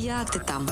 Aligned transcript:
Як 0.00 0.30
ти 0.30 0.38
там? 0.38 0.66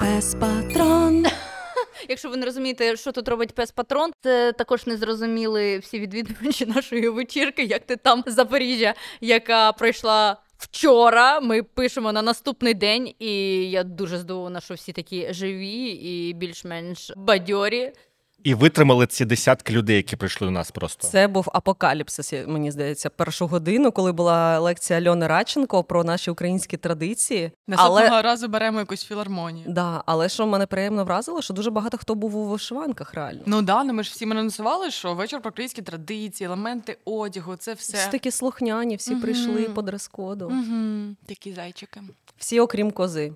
Пес 0.00 0.34
патрон. 0.34 1.26
Якщо 2.08 2.28
ви 2.28 2.36
не 2.36 2.46
розумієте, 2.46 2.96
що 2.96 3.12
тут 3.12 3.28
робить 3.28 3.54
пес 3.54 3.70
патрон, 3.70 4.10
це 4.22 4.52
також 4.52 4.86
не 4.86 4.96
зрозуміли 4.96 5.78
всі 5.78 6.00
відвідувачі 6.00 6.66
нашої 6.66 7.08
вечірки, 7.08 7.64
як 7.64 7.86
ти 7.86 7.96
там 7.96 8.24
Запоріжжя, 8.26 8.94
яка 9.20 9.72
пройшла. 9.72 10.36
Вчора 10.58 11.40
ми 11.40 11.62
пишемо 11.62 12.12
на 12.12 12.22
наступний 12.22 12.74
день, 12.74 13.14
і 13.18 13.34
я 13.70 13.84
дуже 13.84 14.18
здивована, 14.18 14.60
що 14.60 14.74
всі 14.74 14.92
такі 14.92 15.32
живі 15.32 15.84
і 15.86 16.32
більш-менш 16.32 17.12
бадьорі. 17.16 17.92
І 18.44 18.54
витримали 18.54 19.06
ці 19.06 19.24
десятки 19.24 19.72
людей, 19.72 19.96
які 19.96 20.16
прийшли 20.16 20.46
до 20.46 20.50
нас 20.50 20.70
просто. 20.70 21.06
Це 21.08 21.28
був 21.28 21.48
апокаліпсис, 21.52 22.32
мені 22.46 22.70
здається, 22.70 23.10
першу 23.10 23.46
годину, 23.46 23.92
коли 23.92 24.12
була 24.12 24.58
лекція 24.58 24.98
Альони 24.98 25.26
Радченко 25.26 25.84
про 25.84 26.04
наші 26.04 26.30
українські 26.30 26.76
традиції. 26.76 27.50
Наступного 27.66 28.06
Але 28.08 28.22
разу 28.22 28.48
беремо 28.48 28.78
якусь 28.78 29.04
філармонію. 29.04 29.64
да, 29.68 30.02
але 30.06 30.28
що 30.28 30.46
мене 30.46 30.66
приємно 30.66 31.04
вразило, 31.04 31.42
що 31.42 31.54
дуже 31.54 31.70
багато 31.70 31.98
хто 31.98 32.14
був 32.14 32.36
у 32.36 32.44
вишиванках 32.44 33.14
реально. 33.14 33.40
Ну 33.46 33.62
да, 33.62 33.84
ну 33.84 33.92
ми 33.92 34.02
ж 34.04 34.10
всі 34.10 34.24
анонсували, 34.24 34.90
що 34.90 35.14
вечір 35.14 35.40
про 35.40 35.48
українські 35.50 35.82
традиції, 35.82 36.46
елементи 36.46 36.98
одягу, 37.04 37.56
це 37.56 37.74
все. 37.74 37.96
Всі 37.96 38.10
такі 38.10 38.30
слухняні, 38.30 38.96
всі 38.96 39.10
Мгм. 39.12 39.20
прийшли 39.20 39.62
по 39.62 39.82
дрес-коду. 39.82 40.46
Угу. 40.46 41.16
Такі 41.26 41.52
зайчики. 41.52 42.00
Всі, 42.38 42.60
окрім 42.60 42.90
кози. 42.90 43.32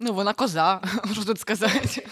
Ну, 0.00 0.12
вона 0.14 0.32
коза, 0.32 0.80
що 1.12 1.24
тут 1.24 1.40
сказати. 1.40 2.06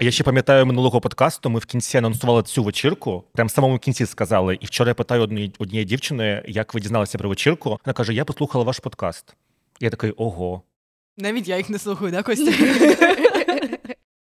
Я 0.00 0.10
ще 0.10 0.24
пам'ятаю 0.24 0.66
минулого 0.66 1.00
подкасту. 1.00 1.50
Ми 1.50 1.58
в 1.60 1.66
кінці 1.66 1.98
анонсували 1.98 2.42
цю 2.42 2.62
вечірку. 2.64 3.24
Прям 3.32 3.46
в 3.46 3.50
самому 3.50 3.78
кінці 3.78 4.06
сказали. 4.06 4.58
І 4.60 4.66
вчора 4.66 4.88
я 4.90 4.94
питаю 4.94 5.22
однієї, 5.22 5.52
однієї 5.58 5.84
дівчини, 5.84 6.42
як 6.48 6.74
ви 6.74 6.80
дізналися 6.80 7.18
про 7.18 7.28
вечірку. 7.28 7.68
Вона 7.84 7.94
каже: 7.94 8.14
Я 8.14 8.24
послухала 8.24 8.64
ваш 8.64 8.78
подкаст. 8.78 9.34
Я 9.80 9.90
такий 9.90 10.10
ого. 10.10 10.62
Навіть 11.18 11.48
я 11.48 11.56
їх 11.56 11.70
не 11.70 11.78
слухаю, 11.78 12.12
да, 12.12 12.22
Костя? 12.22 12.52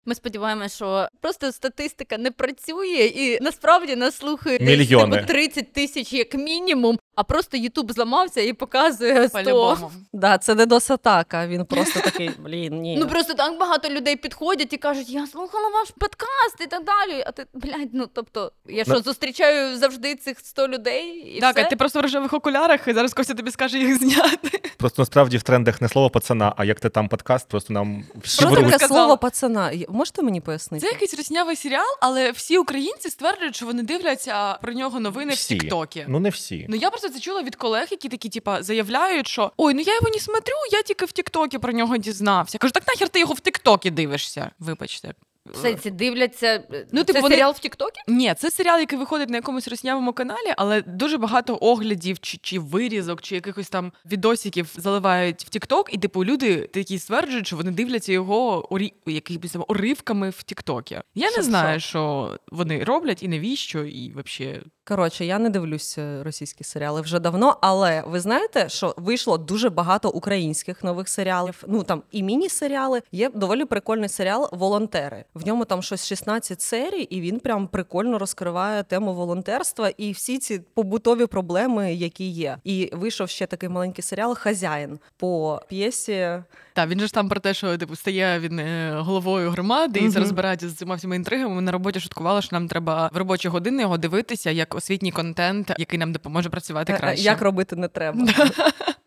Ми 0.05 0.15
сподіваємося, 0.15 0.75
що 0.75 1.07
просто 1.21 1.51
статистика 1.51 2.17
не 2.17 2.31
працює, 2.31 3.11
і 3.15 3.39
насправді 3.41 3.95
нас 3.95 4.17
слухають 4.17 4.61
Мільйони. 4.61 5.15
типу, 5.15 5.27
30 5.27 5.73
тисяч 5.73 6.13
як 6.13 6.33
мінімум, 6.33 6.99
а 7.15 7.23
просто 7.23 7.57
Ютуб 7.57 7.91
зламався 7.91 8.41
і 8.41 8.53
показує 8.53 9.29
100. 9.29 9.43
По-любому. 9.43 9.91
Да, 10.13 10.37
це 10.37 10.55
не 10.55 10.65
досатака. 10.65 11.47
Він 11.47 11.65
просто 11.65 11.99
такий, 11.99 12.31
блін, 12.39 12.81
ні. 12.81 12.97
Ну 12.97 13.07
просто 13.07 13.33
так 13.33 13.59
багато 13.59 13.89
людей 13.89 14.15
підходять 14.15 14.73
і 14.73 14.77
кажуть, 14.77 15.09
я 15.09 15.27
слухала 15.27 15.69
ваш 15.69 15.89
подкаст 15.99 16.61
і 16.61 16.67
так 16.67 16.83
далі. 16.83 17.23
А 17.27 17.31
ти, 17.31 17.45
блядь, 17.53 17.89
ну 17.93 18.07
тобто, 18.13 18.51
я 18.67 18.83
що 18.83 18.99
зустрічаю 18.99 19.77
завжди 19.77 20.15
цих 20.15 20.39
100 20.39 20.67
людей 20.67 21.07
і 21.37 21.39
Так, 21.39 21.55
все? 21.55 21.65
а 21.65 21.69
ти 21.69 21.75
просто 21.75 21.99
в 21.99 22.01
рожевих 22.01 22.33
окулярах, 22.33 22.87
і 22.87 22.93
зараз 22.93 23.13
Костя 23.13 23.33
тобі 23.33 23.51
скаже 23.51 23.79
їх 23.79 23.97
зняти. 23.97 24.61
Просто 24.77 25.01
насправді 25.01 25.37
в 25.37 25.43
трендах 25.43 25.81
не 25.81 25.89
слово 25.89 26.09
пацана, 26.09 26.53
а 26.57 26.65
як 26.65 26.79
ти 26.79 26.89
там 26.89 27.09
подкаст, 27.09 27.47
просто 27.49 27.73
нам 27.73 28.03
всі 28.15 28.45
беруть. 28.45 28.71
таке 28.71 28.87
слово 28.87 29.17
пацана? 29.17 29.71
Можете 29.89 30.21
мені 30.21 30.41
пояснити? 30.41 30.85
Це 30.85 30.91
якийсь 30.91 31.13
руснявий 31.17 31.55
серіал, 31.55 31.97
але 32.01 32.31
всі 32.31 32.57
українці 32.57 33.09
стверджують, 33.09 33.55
що 33.55 33.65
вони 33.65 33.83
дивляться 33.83 34.53
про 34.53 34.73
нього 34.73 34.99
новини 34.99 35.33
Всі. 35.33 35.55
в 35.55 35.59
Тіктокі. 35.59 36.05
Ну 36.07 36.19
не 36.19 36.29
всі. 36.29 36.65
Ну 36.69 36.75
я 36.75 36.89
просто 36.89 37.02
це 37.09 37.19
чула 37.19 37.43
від 37.43 37.55
колег, 37.55 37.87
які 37.91 38.09
такі, 38.09 38.29
типа, 38.29 38.63
заявляють, 38.63 39.27
що 39.27 39.51
ой, 39.57 39.73
ну 39.73 39.81
я 39.81 39.93
його 39.95 40.09
не 40.13 40.19
смотрю, 40.19 40.53
я 40.71 40.81
тільки 40.81 41.05
в 41.05 41.11
Тіктокі 41.11 41.57
про 41.57 41.73
нього 41.73 41.97
дізнався. 41.97 42.57
Кажу, 42.57 42.71
так 42.71 42.83
нахер 42.87 43.09
ти 43.09 43.19
його 43.19 43.33
в 43.33 43.39
Тіктокі 43.39 43.91
дивишся? 43.91 44.51
Вибачте. 44.59 45.13
В 45.45 45.57
сенсі 45.57 45.91
дивляться. 45.91 46.63
Ну, 46.71 46.77
Ну, 46.91 47.03
типу, 47.03 47.13
це 47.13 47.21
вони- 47.21 47.35
серіал 47.35 47.51
в 47.51 47.59
Тіктокі? 47.59 48.01
Ні, 48.07 48.33
це 48.37 48.51
серіал, 48.51 48.79
який 48.79 48.99
виходить 48.99 49.29
на 49.29 49.37
якомусь 49.37 49.67
руснявому 49.67 50.13
каналі, 50.13 50.53
але 50.57 50.81
дуже 50.81 51.17
багато 51.17 51.57
оглядів 51.61 52.19
чи, 52.19 52.37
чи 52.37 52.59
вирізок, 52.59 53.21
чи 53.21 53.35
якихось 53.35 53.69
там 53.69 53.91
відосиків 54.05 54.69
заливають 54.77 55.43
в 55.45 55.49
Тікток, 55.49 55.93
і 55.93 55.97
типу 55.97 56.25
люди 56.25 56.57
такі 56.73 56.99
стверджують, 56.99 57.47
що 57.47 57.55
вони 57.57 57.71
дивляться 57.71 58.11
його 58.11 58.73
урі... 58.73 58.93
якимись 59.05 59.51
там 59.51 59.65
уривками 59.67 60.29
в 60.29 60.43
Тіктокі. 60.43 60.99
Я 61.15 61.27
Що- 61.29 61.37
не 61.37 61.43
знаю, 61.43 61.79
що 61.79 62.31
вони 62.51 62.83
роблять 62.83 63.23
і 63.23 63.27
навіщо, 63.27 63.83
і 63.83 64.13
взагалі. 64.15 64.61
Коротше, 64.85 65.25
я 65.25 65.39
не 65.39 65.49
дивлюся 65.49 66.23
російські 66.23 66.63
серіали 66.63 67.01
вже 67.01 67.19
давно, 67.19 67.57
але 67.61 68.03
ви 68.07 68.19
знаєте, 68.19 68.69
що 68.69 68.93
вийшло 68.97 69.37
дуже 69.37 69.69
багато 69.69 70.09
українських 70.09 70.83
нових 70.83 71.09
серіалів. 71.09 71.63
Ну 71.67 71.83
там 71.83 72.03
і 72.11 72.23
міні-серіали. 72.23 73.01
Є 73.11 73.29
доволі 73.29 73.65
прикольний 73.65 74.09
серіал 74.09 74.49
Волонтери. 74.51 75.25
В 75.33 75.47
ньому 75.47 75.65
там 75.65 75.81
щось 75.81 76.07
16 76.07 76.61
серій, 76.61 77.01
і 77.01 77.21
він 77.21 77.39
прям 77.39 77.67
прикольно 77.67 78.19
розкриває 78.19 78.83
тему 78.83 79.13
волонтерства 79.13 79.89
і 79.97 80.11
всі 80.11 80.37
ці 80.37 80.59
побутові 80.73 81.25
проблеми, 81.25 81.93
які 81.93 82.29
є. 82.29 82.57
І 82.63 82.89
вийшов 82.93 83.29
ще 83.29 83.45
такий 83.45 83.69
маленький 83.69 84.03
серіал 84.03 84.35
Хазяїн 84.35 84.99
по 85.17 85.61
п'єсі. 85.69 86.27
Так, 86.73 86.89
він 86.89 86.99
же 86.99 87.07
ж 87.07 87.13
там 87.13 87.29
про 87.29 87.39
те, 87.39 87.53
що 87.53 87.77
типу 87.77 87.95
стає 87.95 88.39
він 88.39 88.59
е, 88.59 88.95
головою 88.97 89.49
громади 89.49 89.99
і 89.99 90.09
розбирається 90.09 90.69
з 90.69 90.73
цими 90.73 90.95
всіма 90.95 91.15
інтригами. 91.15 91.55
Ми 91.55 91.61
на 91.61 91.71
роботі 91.71 91.99
шуткували, 91.99 92.41
що 92.41 92.55
нам 92.55 92.67
треба 92.67 93.09
в 93.13 93.17
робочі 93.17 93.47
години 93.47 93.81
його 93.81 93.97
дивитися 93.97 94.51
як 94.51 94.72
освітній 94.75 95.11
контент, 95.11 95.73
який 95.77 95.99
нам 95.99 96.11
допоможе 96.13 96.49
працювати 96.49 96.93
Е, 96.93 96.95
е, 96.95 96.99
краще. 96.99 97.23
Як 97.23 97.41
робити 97.41 97.75
не 97.75 97.87
треба. 97.87 98.27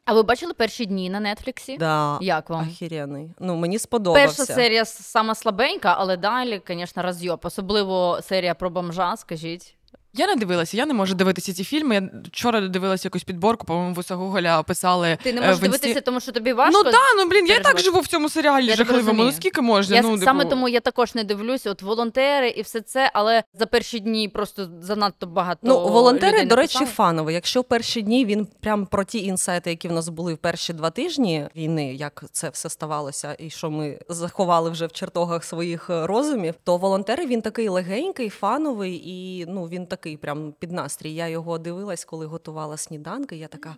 А 0.04 0.14
ви 0.14 0.22
бачили 0.22 0.54
перші 0.54 0.86
дні 0.86 1.10
на 1.10 1.34
Нетфліксі? 1.34 1.76
Да. 1.78 2.18
Як 2.20 2.50
вам? 2.50 2.68
Охеренний. 2.68 3.30
Ну 3.40 3.56
мені 3.56 3.78
сподобався. 3.78 4.36
Перша 4.36 4.54
серія 4.54 4.84
сама 4.84 5.34
слабенька, 5.34 5.94
але 5.98 6.16
далі, 6.16 6.62
звісно, 6.68 7.02
розйоб. 7.02 7.40
Особливо 7.42 8.18
серія 8.22 8.54
про 8.54 8.70
бомжа, 8.70 9.16
скажіть. 9.16 9.76
Я 10.16 10.26
не 10.26 10.36
дивилася, 10.36 10.76
я 10.76 10.86
не 10.86 10.94
можу 10.94 11.14
дивитися 11.14 11.54
ці 11.54 11.64
фільми. 11.64 11.94
Я 11.94 12.10
вчора 12.24 12.60
дивилася 12.60 13.06
якусь 13.06 13.24
підборку, 13.24 13.66
по-моєму, 13.66 13.94
Вуса 13.94 14.14
Гоголя 14.14 14.60
описали. 14.60 15.18
Ти 15.22 15.32
не 15.32 15.40
е, 15.40 15.46
можеш 15.46 15.62
в 15.62 15.64
інсті- 15.64 15.70
дивитися, 15.70 16.00
тому 16.00 16.20
що 16.20 16.32
тобі 16.32 16.52
важко. 16.52 16.82
Ну 16.84 16.90
да, 16.90 16.98
ну 17.16 17.28
блін, 17.28 17.46
я 17.46 17.56
і 17.56 17.62
так 17.62 17.80
живу 17.80 18.00
в 18.00 18.06
цьому 18.06 18.28
серіалі 18.28 18.66
Я 18.66 18.76
жахливому. 18.76 19.24
Ну 19.24 19.32
скільки 19.32 19.60
можна? 19.60 19.96
Я 19.96 20.02
ну, 20.02 20.18
саме 20.18 20.44
типу... 20.44 20.50
тому 20.50 20.68
я 20.68 20.80
також 20.80 21.14
не 21.14 21.24
дивлюся. 21.24 21.70
От 21.70 21.82
волонтери 21.82 22.48
і 22.48 22.62
все 22.62 22.80
це, 22.80 23.10
але 23.14 23.42
за 23.54 23.66
перші 23.66 24.00
дні 24.00 24.28
просто 24.28 24.68
занадто 24.80 25.26
багато. 25.26 25.60
Ну, 25.62 25.80
волонтери, 25.80 26.32
людей 26.32 26.46
до 26.46 26.56
речі, 26.56 26.84
фаново. 26.84 27.30
Якщо 27.30 27.62
перші 27.64 28.02
дні 28.02 28.24
він 28.24 28.46
прям 28.60 28.86
про 28.86 29.04
ті 29.04 29.24
інсайти, 29.24 29.70
які 29.70 29.88
в 29.88 29.92
нас 29.92 30.08
були 30.08 30.34
в 30.34 30.38
перші 30.38 30.72
два 30.72 30.90
тижні 30.90 31.48
війни, 31.56 31.94
як 31.94 32.24
це 32.32 32.48
все 32.48 32.70
ставалося, 32.70 33.36
і 33.38 33.50
що 33.50 33.70
ми 33.70 33.98
заховали 34.08 34.70
вже 34.70 34.86
в 34.86 34.92
чертогах 34.92 35.44
своїх 35.44 35.90
е, 35.90 36.06
розумів, 36.06 36.54
то 36.64 36.76
волонтери 36.76 37.26
він 37.26 37.42
такий 37.42 37.68
легенький, 37.68 38.28
фановий, 38.28 39.02
і 39.04 39.46
ну 39.48 39.64
він 39.64 39.86
такий 39.86 40.05
прям 40.16 40.54
під 40.58 40.72
настрій. 40.72 41.14
Я 41.14 41.28
його 41.28 41.58
дивилась, 41.58 42.04
коли 42.04 42.26
готувала 42.26 42.76
сніданки. 42.76 43.36
Я 43.36 43.48
така. 43.48 43.76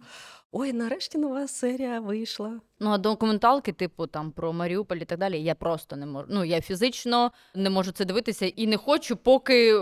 Ой, 0.52 0.72
нарешті 0.72 1.18
нова 1.18 1.48
серія 1.48 2.00
вийшла. 2.00 2.60
Ну, 2.80 2.90
а 2.90 2.98
документалки, 2.98 3.72
типу 3.72 4.06
там 4.06 4.30
про 4.32 4.52
Маріуполь 4.52 4.96
і 4.96 5.04
так 5.04 5.18
далі, 5.18 5.42
я 5.42 5.54
просто 5.54 5.96
не 5.96 6.06
можу. 6.06 6.26
Ну, 6.30 6.44
я 6.44 6.60
фізично 6.60 7.32
не 7.54 7.70
можу 7.70 7.92
це 7.92 8.04
дивитися 8.04 8.46
і 8.46 8.66
не 8.66 8.76
хочу, 8.76 9.16
поки 9.16 9.72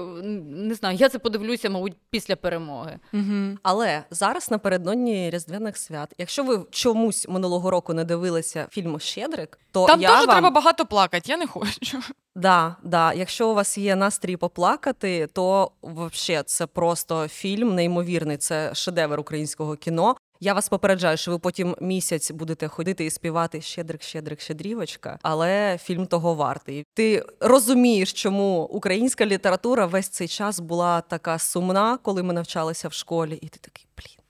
не 0.47 0.75
знаю, 0.75 0.97
я 0.97 1.09
це 1.09 1.19
подивлюся, 1.19 1.71
мабуть, 1.71 1.97
після 2.11 2.37
перемоги. 2.37 2.99
Угу. 3.13 3.59
Але 3.63 4.05
зараз 4.11 4.51
напередодні 4.51 5.31
різдвяних 5.31 5.77
свят, 5.77 6.15
якщо 6.19 6.45
ви 6.45 6.65
чомусь 6.71 7.29
минулого 7.29 7.71
року 7.71 7.95
не 7.95 8.05
дивилися 8.05 8.67
фільму 8.71 8.99
Щедрик, 8.99 9.59
то 9.73 9.87
Там 9.87 10.01
я 10.01 10.09
теж 10.09 10.27
вам... 10.27 10.35
треба 10.35 10.51
багато 10.51 10.87
плакати, 10.87 11.31
я 11.31 11.37
не 11.37 11.47
хочу. 11.47 11.99
Да, 12.37 12.77
да. 12.83 13.13
Якщо 13.13 13.49
у 13.49 13.55
вас 13.55 13.79
є 13.79 13.97
настрій 13.97 14.37
поплакати, 14.37 15.29
то 15.33 15.71
взагалі 15.83 16.43
це 16.47 16.67
просто 16.67 17.29
фільм 17.29 17.75
неймовірний. 17.75 18.37
Це 18.37 18.75
шедевр 18.75 19.21
українського 19.21 19.77
кіно. 19.77 20.17
Я 20.41 20.55
вас 20.55 20.69
попереджаю, 20.69 21.17
що 21.17 21.31
ви 21.31 21.39
потім 21.39 21.77
місяць 21.81 22.31
будете 22.31 22.69
ходити 22.69 23.05
і 23.05 23.11
співати 23.11 23.61
Щедрик, 23.61 24.03
Щедрик, 24.03 24.41
Щедрівочка, 24.41 25.19
але 25.23 25.79
фільм 25.83 26.07
того 26.07 26.35
вартий. 26.35 26.85
Ти 26.95 27.25
розумієш, 27.41 28.13
чому 28.13 28.63
українська 28.63 29.27
література 29.27 29.87
весь 29.87 30.09
цей 30.09 30.29
час 30.29 30.61
була 30.61 31.01
така 31.01 31.39
сумна, 31.39 31.99
коли 32.03 32.23
ми 32.23 32.33
навчалися 32.35 32.89
в 32.89 32.93
школі, 32.93 33.39
і 33.43 33.49
ти 33.49 33.59
такий 33.59 33.87
блін. 33.97 34.26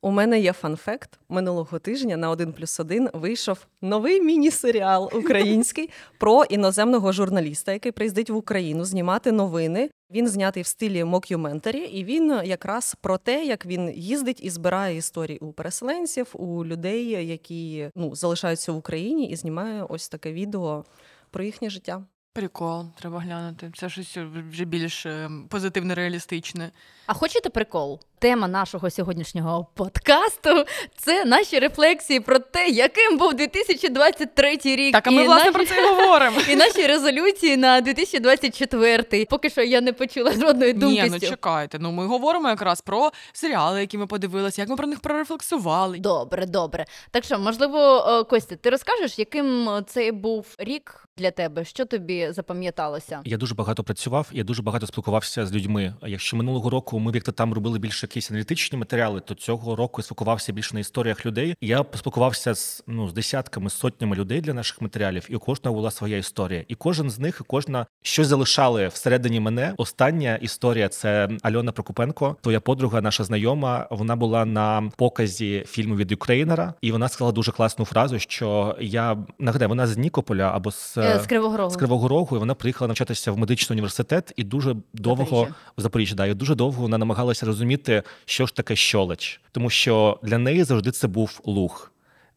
У 0.00 0.10
мене 0.10 0.40
є 0.40 0.52
фан-факт. 0.52 1.18
Минулого 1.28 1.78
тижня 1.78 2.16
на 2.16 2.30
1 2.30 2.52
плюс 2.52 2.80
1 2.80 3.10
вийшов 3.12 3.66
новий 3.82 4.20
міні-серіал 4.20 5.10
український 5.14 5.90
про 6.18 6.44
іноземного 6.44 7.12
журналіста, 7.12 7.72
який 7.72 7.92
приїздить 7.92 8.30
в 8.30 8.36
Україну 8.36 8.84
знімати 8.84 9.32
новини. 9.32 9.90
Він 10.10 10.28
знятий 10.28 10.62
в 10.62 10.66
стилі 10.66 11.04
мокюментарі, 11.04 11.78
і 11.78 12.04
він 12.04 12.40
якраз 12.44 12.96
про 13.00 13.18
те, 13.18 13.44
як 13.44 13.66
він 13.66 13.90
їздить 13.94 14.44
і 14.44 14.50
збирає 14.50 14.96
історії 14.96 15.38
у 15.38 15.52
переселенців, 15.52 16.26
у 16.32 16.64
людей, 16.64 17.26
які 17.26 17.90
ну 17.94 18.14
залишаються 18.14 18.72
в 18.72 18.76
Україні, 18.76 19.30
і 19.30 19.36
знімає 19.36 19.82
ось 19.82 20.08
таке 20.08 20.32
відео 20.32 20.84
про 21.30 21.44
їхнє 21.44 21.70
життя. 21.70 22.02
Прикол, 22.36 22.86
треба 22.98 23.20
глянути. 23.20 23.72
Це 23.76 23.88
щось 23.88 24.16
вже 24.50 24.64
більш 24.64 25.06
е, 25.06 25.30
позитивно 25.48 25.94
реалістичне. 25.94 26.70
А 27.06 27.14
хочете 27.14 27.50
прикол? 27.50 28.00
Тема 28.18 28.48
нашого 28.48 28.90
сьогоднішнього 28.90 29.66
подкасту 29.74 30.64
це 30.96 31.24
наші 31.24 31.58
рефлексії 31.58 32.20
про 32.20 32.38
те, 32.38 32.68
яким 32.68 33.18
був 33.18 33.34
2023 33.34 34.58
рік. 34.64 34.92
Так, 34.92 35.06
а 35.06 35.10
ми 35.10 35.22
і 35.22 35.26
власне 35.26 35.44
наші... 35.44 35.52
про 35.52 35.66
це 35.66 35.82
і 35.82 35.86
говоримо. 35.86 36.40
І 36.50 36.56
наші 36.56 36.86
резолюції 36.86 37.56
на 37.56 37.80
2024. 37.80 39.26
Поки 39.30 39.50
що 39.50 39.62
я 39.62 39.80
не 39.80 39.92
почула 39.92 40.32
жодної 40.32 40.72
думки. 40.72 41.02
Ні, 41.02 41.10
ну 41.10 41.20
чекайте. 41.20 41.78
Ну 41.78 41.92
ми 41.92 42.06
говоримо 42.06 42.48
якраз 42.48 42.80
про 42.80 43.10
серіали, 43.32 43.80
які 43.80 43.98
ми 43.98 44.06
подивилися, 44.06 44.62
як 44.62 44.68
ми 44.68 44.76
про 44.76 44.86
них 44.86 45.00
прорефлексували. 45.00 45.98
Добре, 45.98 46.46
добре. 46.46 46.84
Так 47.10 47.24
що, 47.24 47.38
можливо, 47.38 48.04
е, 48.08 48.24
Костя, 48.24 48.56
ти 48.56 48.70
розкажеш, 48.70 49.18
яким 49.18 49.68
це 49.86 50.12
був 50.12 50.46
рік 50.58 51.08
для 51.18 51.30
тебе? 51.30 51.64
Що 51.64 51.84
тобі 51.84 52.32
запам'яталося? 52.32 53.20
Я 53.24 53.36
дуже 53.36 53.54
багато 53.54 53.84
працював, 53.84 54.28
я 54.32 54.44
дуже 54.44 54.62
багато 54.62 54.86
спілкувався 54.86 55.46
з 55.46 55.52
людьми. 55.52 55.94
Якщо 56.06 56.36
минулого 56.36 56.70
року 56.70 56.98
ми 56.98 57.12
як-то 57.14 57.32
там 57.32 57.54
робили 57.54 57.78
більше 57.78 58.05
якісь 58.06 58.30
аналітичні 58.30 58.78
матеріали, 58.78 59.20
то 59.20 59.34
цього 59.34 59.76
року 59.76 59.94
я 60.00 60.02
спілкувався 60.02 60.52
більше 60.52 60.74
на 60.74 60.80
історіях 60.80 61.26
людей. 61.26 61.54
Я 61.60 61.82
поспілкувався 61.82 62.54
з 62.54 62.82
ну 62.86 63.08
з 63.08 63.12
десятками, 63.12 63.70
сотнями 63.70 64.16
людей 64.16 64.40
для 64.40 64.54
наших 64.54 64.82
матеріалів, 64.82 65.26
і 65.30 65.36
у 65.36 65.38
кожного 65.38 65.74
була 65.76 65.90
своя 65.90 66.16
історія. 66.16 66.64
І 66.68 66.74
кожен 66.74 67.10
з 67.10 67.18
них, 67.18 67.38
і 67.40 67.44
кожна 67.46 67.86
щось 68.02 68.26
залишали 68.26 68.88
всередині 68.88 69.40
мене. 69.40 69.74
Остання 69.76 70.36
історія 70.36 70.88
це 70.88 71.28
Альона 71.42 71.72
Прокопенко, 71.72 72.36
твоя 72.40 72.60
подруга, 72.60 73.00
наша 73.00 73.24
знайома. 73.24 73.88
Вона 73.90 74.16
була 74.16 74.44
на 74.44 74.90
показі 74.96 75.64
фільму 75.68 75.96
від 75.96 76.10
Юкрейнера, 76.10 76.74
і 76.80 76.92
вона 76.92 77.08
сказала 77.08 77.32
дуже 77.32 77.52
класну 77.52 77.84
фразу, 77.84 78.18
що 78.18 78.76
я 78.80 79.16
нагадаю, 79.38 79.68
вона 79.68 79.86
з 79.86 79.96
Нікополя 79.96 80.50
або 80.54 80.70
з, 80.70 80.96
Е, 80.98 81.20
З 81.24 81.26
Кривого 81.26 81.56
Рогу. 81.56 81.70
з 81.70 81.76
Кривого 81.76 82.08
Рогу, 82.08 82.36
і 82.36 82.38
вона 82.38 82.54
приїхала 82.54 82.88
навчатися 82.88 83.32
в 83.32 83.38
медичний 83.38 83.74
університет 83.74 84.32
і 84.36 84.44
дуже 84.44 84.76
довго 84.94 85.24
Запоріжжя. 85.24 85.54
в 85.76 85.80
Запоріжжі, 85.80 86.14
да, 86.14 86.26
і 86.26 86.34
дуже 86.34 86.54
довго 86.54 86.82
вона 86.82 86.98
намагалася 86.98 87.46
розуміти, 87.46 87.95
що 88.24 88.46
ж 88.46 88.54
таке 88.54 88.76
щолеч, 88.76 89.40
тому 89.52 89.70
що 89.70 90.20
для 90.22 90.38
неї 90.38 90.64
завжди 90.64 90.90
це 90.90 91.08
був 91.08 91.40
луг. 91.44 91.92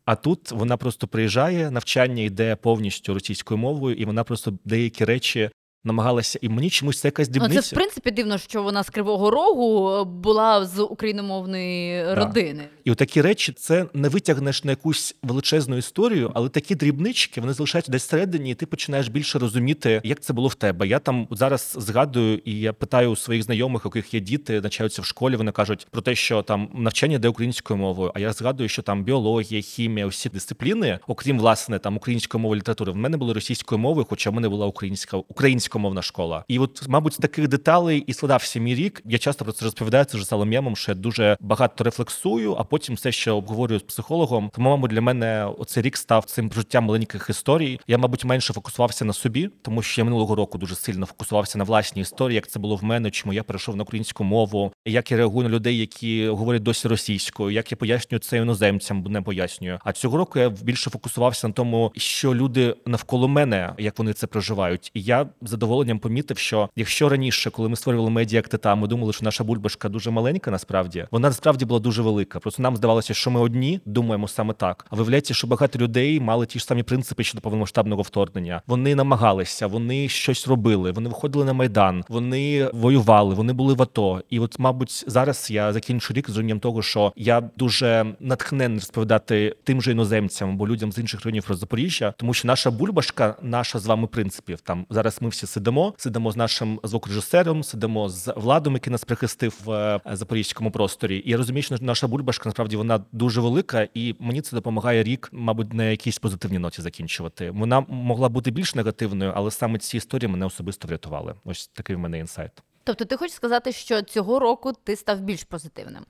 А 0.06 0.16
тут 0.16 0.52
вона 0.52 0.78
просто 0.78 1.08
приїжджає, 1.08 1.72
навчання 1.72 2.24
йде 2.24 2.56
повністю 2.56 3.14
російською 3.14 3.58
мовою, 3.58 3.96
і 3.96 4.06
вона 4.06 4.24
просто 4.24 4.54
деякі 4.66 5.06
речі 5.06 5.50
намагалася. 5.90 6.40
І 6.42 6.50
мені 6.50 6.70
чомусь 6.70 7.00
це 7.00 7.08
якась 7.08 7.28
Ну, 7.28 7.34
дрібниця. 7.34 7.62
це 7.62 7.76
в 7.76 7.78
принципі 7.78 8.12
дивно, 8.12 8.38
що 8.38 8.64
вона 8.64 8.84
з 8.84 8.90
Кривого 8.90 9.30
Рогу 9.32 9.92
е, 9.92 10.04
була 10.04 10.66
з 10.66 10.84
україномовної 10.84 12.14
родини. 12.14 12.64
І 12.84 12.96
такі 12.96 13.22
речі 13.22 13.52
це 13.52 13.86
не 13.94 14.10
витягнеш 14.10 14.64
на 14.64 14.72
якусь 14.72 15.16
величезну 15.24 15.78
історію, 15.78 16.32
але 16.34 16.50
такі 16.50 16.76
дрібнички 16.76 17.42
вони 17.42 17.54
залишаються 17.54 17.92
десь 17.92 18.04
всередині, 18.04 18.52
і 18.52 18.56
ти 18.56 18.66
починаєш 18.66 19.08
більше 19.08 19.40
розуміти, 19.40 20.02
як 20.04 20.20
це 20.20 20.34
було 20.34 20.48
в 20.48 20.56
тебе. 20.56 20.88
Я 20.88 21.00
там 21.00 21.28
зараз 21.32 21.76
згадую, 21.80 22.42
і 22.46 22.60
я 22.60 22.74
питаю 22.74 23.10
у 23.10 23.16
своїх 23.16 23.44
знайомих, 23.44 23.86
у 23.86 23.88
яких 23.88 24.14
є 24.14 24.20
діти, 24.20 24.62
навчаються 24.62 25.02
в 25.02 25.06
школі. 25.06 25.36
Вони 25.36 25.52
кажуть 25.52 25.88
про 25.92 26.02
те, 26.02 26.16
що 26.16 26.42
там 26.42 26.70
навчання 26.74 27.16
йде 27.16 27.28
українською 27.28 27.78
мовою. 27.78 28.12
А 28.16 28.20
я 28.20 28.34
згадую, 28.34 28.70
що 28.70 28.82
там 28.82 29.04
біологія, 29.04 29.62
хімія, 29.62 30.08
усі 30.08 30.30
дисципліни, 30.30 31.00
окрім 31.08 31.40
власне 31.40 31.80
там 31.80 31.98
української 31.98 32.42
мови 32.42 32.56
літератури, 32.56 32.92
в 32.92 32.96
мене 32.96 33.18
були 33.18 33.34
російською 33.34 33.80
мовою, 33.80 34.06
хоча 34.10 34.30
в 34.30 34.34
мене 34.34 34.50
була 34.50 34.66
українська 34.66 35.18
українська 35.18 35.79
українськомовна 35.80 36.02
школа. 36.02 36.44
І 36.48 36.60
от, 36.60 36.88
мабуть, 36.88 37.14
з 37.14 37.18
таких 37.18 37.48
деталей 37.48 38.04
і 38.08 38.14
складався 38.14 38.60
мій 38.60 38.76
рік. 38.76 39.02
Я 39.06 39.18
часто 39.18 39.46
про 39.46 39.54
це 39.54 39.66
розповідаю. 39.66 40.06
Це 40.06 40.18
вже 40.18 40.26
стало 40.26 40.46
мемом, 40.46 40.76
що 40.76 40.92
я 40.92 40.96
дуже 40.96 41.38
багато 41.40 41.84
рефлексую, 41.84 42.56
а 42.60 42.64
потім 42.64 42.96
все 42.96 43.12
ще 43.12 43.32
обговорюю 43.32 43.80
з 43.80 43.84
психологом. 43.84 44.52
Тому, 44.54 44.70
мабуть, 44.70 44.92
для 44.92 45.02
мене 45.02 45.46
оцей 45.58 45.84
рік 45.84 45.98
став 45.98 46.26
цим 46.26 46.52
життям 46.54 46.84
маленьких 46.84 47.30
історій. 47.30 47.80
Я, 47.88 47.98
мабуть, 47.98 48.26
менше 48.26 48.54
фокусувався 48.54 49.06
на 49.06 49.14
собі, 49.14 49.50
тому 49.62 49.82
що 49.82 50.02
я 50.02 50.06
минулого 50.06 50.36
року 50.36 50.58
дуже 50.58 50.76
сильно 50.76 51.06
фокусувався 51.06 51.58
на 51.58 51.64
власній 51.64 52.02
історії, 52.02 52.36
як 52.36 52.48
це 52.48 52.60
було 52.60 52.76
в 52.76 52.84
мене, 52.84 53.12
чому 53.12 53.34
я 53.34 53.44
перейшов 53.44 53.76
на 53.76 53.84
українську 53.84 54.24
мову, 54.24 54.74
як 54.86 55.12
я 55.12 55.18
реагую 55.18 55.50
на 55.50 55.56
людей, 55.56 55.78
які 55.78 56.28
говорять 56.28 56.64
досі 56.64 56.88
російською, 56.88 57.52
як 57.52 57.72
я 57.72 57.78
пояснюю 57.78 58.20
це 58.20 58.38
іноземцям, 58.38 59.04
бо 59.04 59.10
не 59.10 59.22
пояснюю. 59.22 59.80
А 59.84 59.94
цього 59.94 60.18
року 60.18 60.40
я 60.40 60.50
більше 60.50 60.90
фокусувався 60.90 61.48
на 61.48 61.54
тому, 61.54 61.92
що 61.98 62.36
люди 62.36 62.76
навколо 62.86 63.28
мене, 63.28 63.74
як 63.78 64.00
вони 64.00 64.14
це 64.14 64.28
проживають. 64.28 64.92
І 64.94 65.02
я 65.02 65.30
з 65.42 65.54
задоволенням 65.60 66.00
помітив, 66.00 66.38
що 66.38 66.70
якщо 66.76 67.10
раніше, 67.10 67.50
коли 67.50 67.70
ми 67.70 67.76
створювали 67.76 68.10
медіа 68.10 68.42
Тита, 68.42 68.76
ми 68.76 68.88
думали, 68.88 69.14
що 69.14 69.26
наша 69.26 69.44
бульбашка 69.44 69.90
дуже 69.90 70.12
маленька, 70.12 70.52
насправді 70.52 71.08
вона 71.12 71.28
насправді 71.28 71.66
була 71.66 71.80
дуже 71.80 72.02
велика. 72.02 72.40
Просто 72.40 72.64
нам 72.64 72.76
здавалося, 72.76 73.14
що 73.14 73.32
ми 73.32 73.40
одні 73.40 73.82
думаємо 73.86 74.28
саме 74.28 74.54
так. 74.54 74.86
А 74.90 74.96
виявляється, 74.96 75.34
що 75.34 75.48
багато 75.48 75.80
людей 75.80 76.20
мали 76.20 76.46
ті 76.46 76.60
ж 76.60 76.66
самі 76.66 76.84
принципи 76.84 77.24
щодо 77.24 77.42
повномасштабного 77.42 78.02
вторгнення. 78.02 78.62
Вони 78.68 78.96
намагалися, 78.96 79.68
вони 79.68 80.10
щось 80.10 80.48
робили, 80.48 80.92
вони 80.92 81.10
виходили 81.10 81.46
на 81.46 81.54
майдан, 81.54 82.04
вони 82.10 82.70
воювали, 82.74 83.36
вони 83.36 83.54
були 83.54 83.74
в 83.74 83.82
АТО. 83.82 84.22
І 84.30 84.40
от, 84.40 84.60
мабуть, 84.60 85.04
зараз 85.08 85.52
я 85.52 85.74
закінчу 85.74 86.14
рік 86.14 86.26
з 86.26 86.30
розумінням 86.30 86.60
того, 86.60 86.82
що 86.82 87.14
я 87.16 87.42
дуже 87.58 88.06
натхнений 88.20 88.80
розповідати 88.80 89.56
тим 89.64 89.82
же 89.82 89.92
іноземцям 89.92 90.50
або 90.50 90.68
людям 90.68 90.92
з 90.92 90.98
інших 90.98 91.26
районів 91.26 91.46
про 91.46 91.56
Запоріжжя, 91.56 92.14
тому 92.18 92.34
що 92.34 92.48
наша 92.48 92.72
бульбашка, 92.72 93.36
наша 93.42 93.80
з 93.80 93.86
вами 93.86 94.08
принципів. 94.08 94.62
Там 94.62 94.86
зараз 94.90 95.18
ми 95.22 95.30
всі 95.30 95.48
сидимо, 95.50 95.94
сидимо 95.98 96.32
з 96.32 96.38
нашим 96.38 96.80
звукорежисером, 96.84 97.64
сидимо 97.64 98.10
з 98.10 98.34
владом, 98.36 98.74
який 98.74 98.92
нас 98.92 99.04
прихистив 99.04 99.62
в 99.66 99.72
е, 99.72 100.02
запорізькому 100.12 100.72
просторі. 100.72 101.24
І 101.26 101.30
я 101.30 101.38
розумію, 101.38 101.64
що 101.64 101.76
наша 101.82 102.08
бульбашка 102.08 102.50
насправді 102.50 102.76
вона 102.76 103.04
дуже 103.12 103.42
велика, 103.42 103.88
і 103.94 104.16
мені 104.20 104.42
це 104.42 104.56
допомагає 104.56 105.04
рік, 105.04 105.30
мабуть, 105.32 105.74
на 105.74 105.84
якійсь 105.84 106.20
позитивній 106.20 106.60
ноті 106.60 106.82
закінчувати. 106.82 107.52
Вона 107.52 107.80
могла 107.88 108.30
бути 108.30 108.52
більш 108.52 108.76
негативною, 108.76 109.34
але 109.36 109.52
саме 109.52 109.80
ці 109.80 109.98
історії 109.98 110.28
мене 110.28 110.46
особисто 110.46 110.88
врятували. 110.88 111.34
Ось 111.46 111.68
такий 111.68 111.96
в 111.96 112.00
мене 112.00 112.20
інсайт. 112.20 112.52
Тобто, 112.84 113.06
ти 113.06 113.18
хочеш 113.18 113.36
сказати, 113.36 113.72
що 113.72 114.02
цього 114.02 114.40
року 114.40 114.74
ти 114.84 114.96
став 114.96 115.20
більш 115.20 115.44
позитивним? 115.44 116.06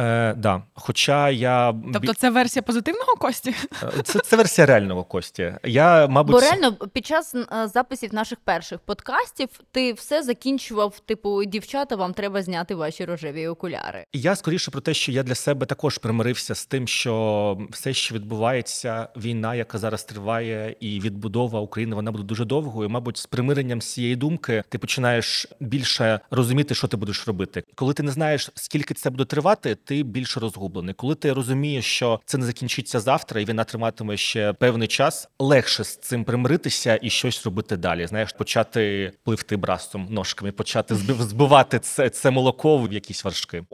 Е, 0.00 0.34
да. 0.34 0.62
Хоча 0.74 1.30
я 1.30 1.74
Тобто 1.92 2.14
це 2.14 2.30
версія 2.30 2.62
позитивного 2.62 3.16
Кості? 3.18 3.54
Е, 3.82 4.02
це, 4.02 4.18
це 4.18 4.36
версія 4.36 4.66
реального 4.66 5.04
Кості. 5.04 5.54
Я, 5.64 6.06
мабуть, 6.06 6.32
Бо 6.32 6.40
реально 6.40 6.72
під 6.72 7.06
час 7.06 7.34
е, 7.34 7.68
записів 7.68 8.14
наших 8.14 8.38
перших 8.44 8.78
подкастів 8.78 9.48
ти 9.70 9.92
все 9.92 10.22
закінчував, 10.22 11.00
типу, 11.00 11.44
дівчата, 11.44 11.96
вам 11.96 12.14
треба 12.14 12.42
зняти 12.42 12.74
ваші 12.74 13.04
рожеві 13.04 13.46
окуляри. 13.46 14.04
Я 14.12 14.36
скоріше 14.36 14.70
про 14.70 14.80
те, 14.80 14.94
що 14.94 15.12
я 15.12 15.22
для 15.22 15.34
себе 15.34 15.66
також 15.66 15.98
примирився 15.98 16.54
з 16.54 16.66
тим, 16.66 16.88
що 16.88 17.58
все, 17.70 17.92
що 17.92 18.14
відбувається, 18.14 19.08
війна, 19.16 19.54
яка 19.54 19.78
зараз 19.78 20.04
триває, 20.04 20.76
і 20.80 21.00
відбудова 21.00 21.60
України, 21.60 21.96
вона 21.96 22.12
буде 22.12 22.24
дуже 22.24 22.44
довгою. 22.44 22.88
Мабуть, 22.88 23.16
з 23.16 23.26
примиренням 23.26 23.82
з 23.82 23.92
цієї 23.92 24.16
думки 24.16 24.64
ти 24.68 24.78
починаєш 24.78 25.46
більше 25.60 26.20
розуміти, 26.30 26.74
що 26.74 26.88
ти 26.88 26.96
будеш 26.96 27.26
робити. 27.26 27.64
Коли 27.74 27.94
ти 27.94 28.02
не 28.02 28.10
знаєш, 28.10 28.50
скільки 28.54 28.94
це 28.94 29.10
буде 29.10 29.24
тривати, 29.24 29.76
ти 29.84 30.02
більше 30.02 30.40
розгублений. 30.40 30.94
Коли 30.94 31.14
ти 31.14 31.32
розумієш, 31.32 31.84
що 31.84 32.20
це 32.24 32.38
не 32.38 32.46
закінчиться 32.46 33.00
завтра, 33.00 33.40
і 33.40 33.44
війна 33.44 33.64
триматиме 33.64 34.16
ще 34.16 34.52
певний 34.52 34.88
час, 34.88 35.28
легше 35.38 35.84
з 35.84 35.96
цим 35.96 36.24
примиритися 36.24 36.98
і 37.02 37.10
щось 37.10 37.44
робити 37.44 37.76
далі. 37.76 38.06
Знаєш, 38.06 38.32
почати 38.32 39.12
пливти 39.24 39.56
брасом 39.56 40.06
ножками, 40.10 40.52
почати 40.52 40.94
збивати 41.20 41.78
це, 41.78 42.10
це 42.10 42.30
молоко 42.30 42.78
в 42.78 42.92
якісь 42.92 43.24
вершки. 43.24 43.64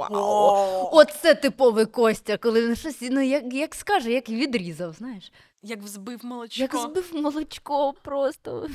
Оце 0.93 1.34
типовий 1.34 1.87
Костя, 1.87 2.37
коли 2.37 2.66
він 2.69 2.77
щось 2.77 2.96
ну 3.00 3.20
як, 3.20 3.55
як 3.55 3.74
скаже, 3.74 4.12
як 4.12 4.29
відрізав, 4.29 4.93
знаєш, 4.93 5.32
Як 5.62 5.82
взбив 5.82 6.24
молочко. 6.24 6.60
як 6.62 6.77
збив 6.77 7.10
молочко 7.15 7.93
просто. 8.03 8.69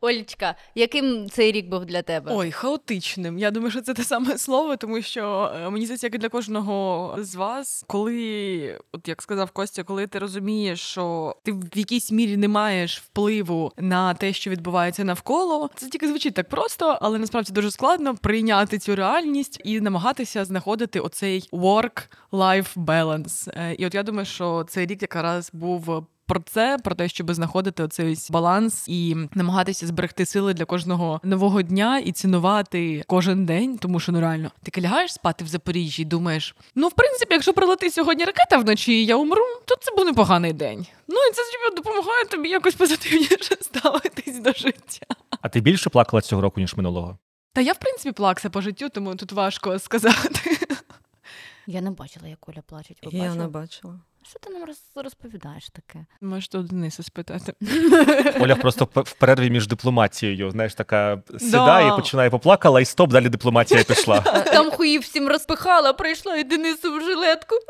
Олічка, 0.00 0.54
яким 0.74 1.30
цей 1.30 1.52
рік 1.52 1.68
був 1.68 1.84
для 1.84 2.02
тебе? 2.02 2.32
Ой, 2.34 2.50
хаотичним. 2.50 3.38
Я 3.38 3.50
думаю, 3.50 3.70
що 3.70 3.80
це 3.80 3.94
те 3.94 4.04
саме 4.04 4.38
слово, 4.38 4.76
тому 4.76 5.02
що 5.02 5.52
е, 5.56 5.70
мені 5.70 5.84
здається, 5.84 6.06
як 6.06 6.14
і 6.14 6.18
для 6.18 6.28
кожного 6.28 7.16
з 7.18 7.34
вас, 7.34 7.84
коли, 7.86 8.80
от 8.92 9.08
як 9.08 9.22
сказав 9.22 9.50
Костя, 9.50 9.82
коли 9.82 10.06
ти 10.06 10.18
розумієш, 10.18 10.80
що 10.80 11.36
ти 11.44 11.52
в 11.52 11.64
якійсь 11.74 12.12
мірі 12.12 12.36
не 12.36 12.48
маєш 12.48 12.98
впливу 13.00 13.72
на 13.78 14.14
те, 14.14 14.32
що 14.32 14.50
відбувається 14.50 15.04
навколо, 15.04 15.70
це 15.74 15.88
тільки 15.88 16.08
звучить 16.08 16.34
так 16.34 16.48
просто, 16.48 16.98
але 17.00 17.18
насправді 17.18 17.52
дуже 17.52 17.70
складно 17.70 18.14
прийняти 18.14 18.78
цю 18.78 18.96
реальність 18.96 19.60
і 19.64 19.80
намагатися 19.80 20.44
знаходити 20.44 21.00
оцей 21.00 21.48
work-life 21.52 22.74
balance. 22.76 23.50
Е, 23.56 23.74
І 23.74 23.86
от 23.86 23.94
я 23.94 24.02
думаю, 24.02 24.26
що 24.26 24.64
цей 24.68 24.86
рік 24.86 25.02
якраз 25.02 25.50
був. 25.52 26.06
Про 26.30 26.40
це, 26.40 26.78
про 26.84 26.94
те, 26.94 27.08
щоб 27.08 27.34
знаходити 27.34 27.82
оцей 27.82 28.16
баланс 28.30 28.84
і 28.88 29.16
намагатися 29.34 29.86
зберегти 29.86 30.26
сили 30.26 30.54
для 30.54 30.64
кожного 30.64 31.20
нового 31.24 31.62
дня 31.62 31.98
і 31.98 32.12
цінувати 32.12 33.04
кожен 33.06 33.46
день, 33.46 33.78
тому 33.78 34.00
що 34.00 34.12
ну 34.12 34.20
реально 34.20 34.50
ти 34.62 34.80
лягаєш 34.80 35.12
спати 35.12 35.44
в 35.44 35.48
Запоріжжі 35.48 36.02
і 36.02 36.04
думаєш, 36.04 36.54
ну 36.74 36.88
в 36.88 36.92
принципі, 36.92 37.34
якщо 37.34 37.52
прилетить 37.52 37.94
сьогодні 37.94 38.24
ракета 38.24 38.58
вночі, 38.58 38.92
і 38.92 39.06
я 39.06 39.16
умру, 39.16 39.44
то 39.64 39.76
це 39.80 39.96
був 39.96 40.04
непоганий 40.04 40.52
день. 40.52 40.86
Ну 41.08 41.16
і 41.30 41.32
це 41.32 41.42
типу, 41.42 41.76
допомагає 41.76 42.24
тобі 42.24 42.48
якось 42.48 42.74
позитивніше 42.74 43.56
ставитись 43.60 44.38
до 44.38 44.52
життя. 44.52 45.06
А 45.40 45.48
ти 45.48 45.60
більше 45.60 45.90
плакала 45.90 46.20
цього 46.20 46.42
року, 46.42 46.60
ніж 46.60 46.74
минулого? 46.74 47.18
Та 47.52 47.60
я 47.60 47.72
в 47.72 47.78
принципі 47.78 48.12
плакса 48.12 48.50
по 48.50 48.60
життю, 48.60 48.88
тому 48.88 49.16
тут 49.16 49.32
важко 49.32 49.78
сказати. 49.78 50.58
Я 51.66 51.80
не 51.80 51.90
бачила, 51.90 52.28
як 52.28 52.48
Оля 52.48 52.62
плачеть. 52.66 52.98
Ви 53.02 53.10
Я 53.12 53.18
бачили? 53.18 53.36
не 53.36 53.48
бачила. 53.48 54.00
Що 54.22 54.38
ти 54.38 54.50
нам 54.50 54.62
роз- 54.68 55.02
розповідаєш 55.02 55.68
таке? 55.70 56.06
Можете 56.20 56.58
у 56.58 56.62
Дениса 56.62 57.02
спитати. 57.02 57.52
Оля 58.40 58.56
просто 58.56 58.86
п- 58.86 59.00
в 59.00 59.12
перерві 59.12 59.50
між 59.50 59.66
дипломатією, 59.66 60.50
знаєш, 60.50 60.74
така 60.74 61.22
сідає, 61.38 61.88
Да. 61.90 61.96
починає 61.96 62.30
поплакала, 62.30 62.80
і 62.80 62.84
стоп, 62.84 63.10
далі 63.10 63.28
дипломатія 63.28 63.84
пішла. 63.84 64.20
Там 64.52 64.70
хуїв 64.70 65.00
всім 65.00 65.28
розпихала, 65.28 65.92
прийшла 65.92 66.36
і 66.36 66.44
Денису 66.44 66.92
в 66.96 67.00
жилетку. 67.00 67.54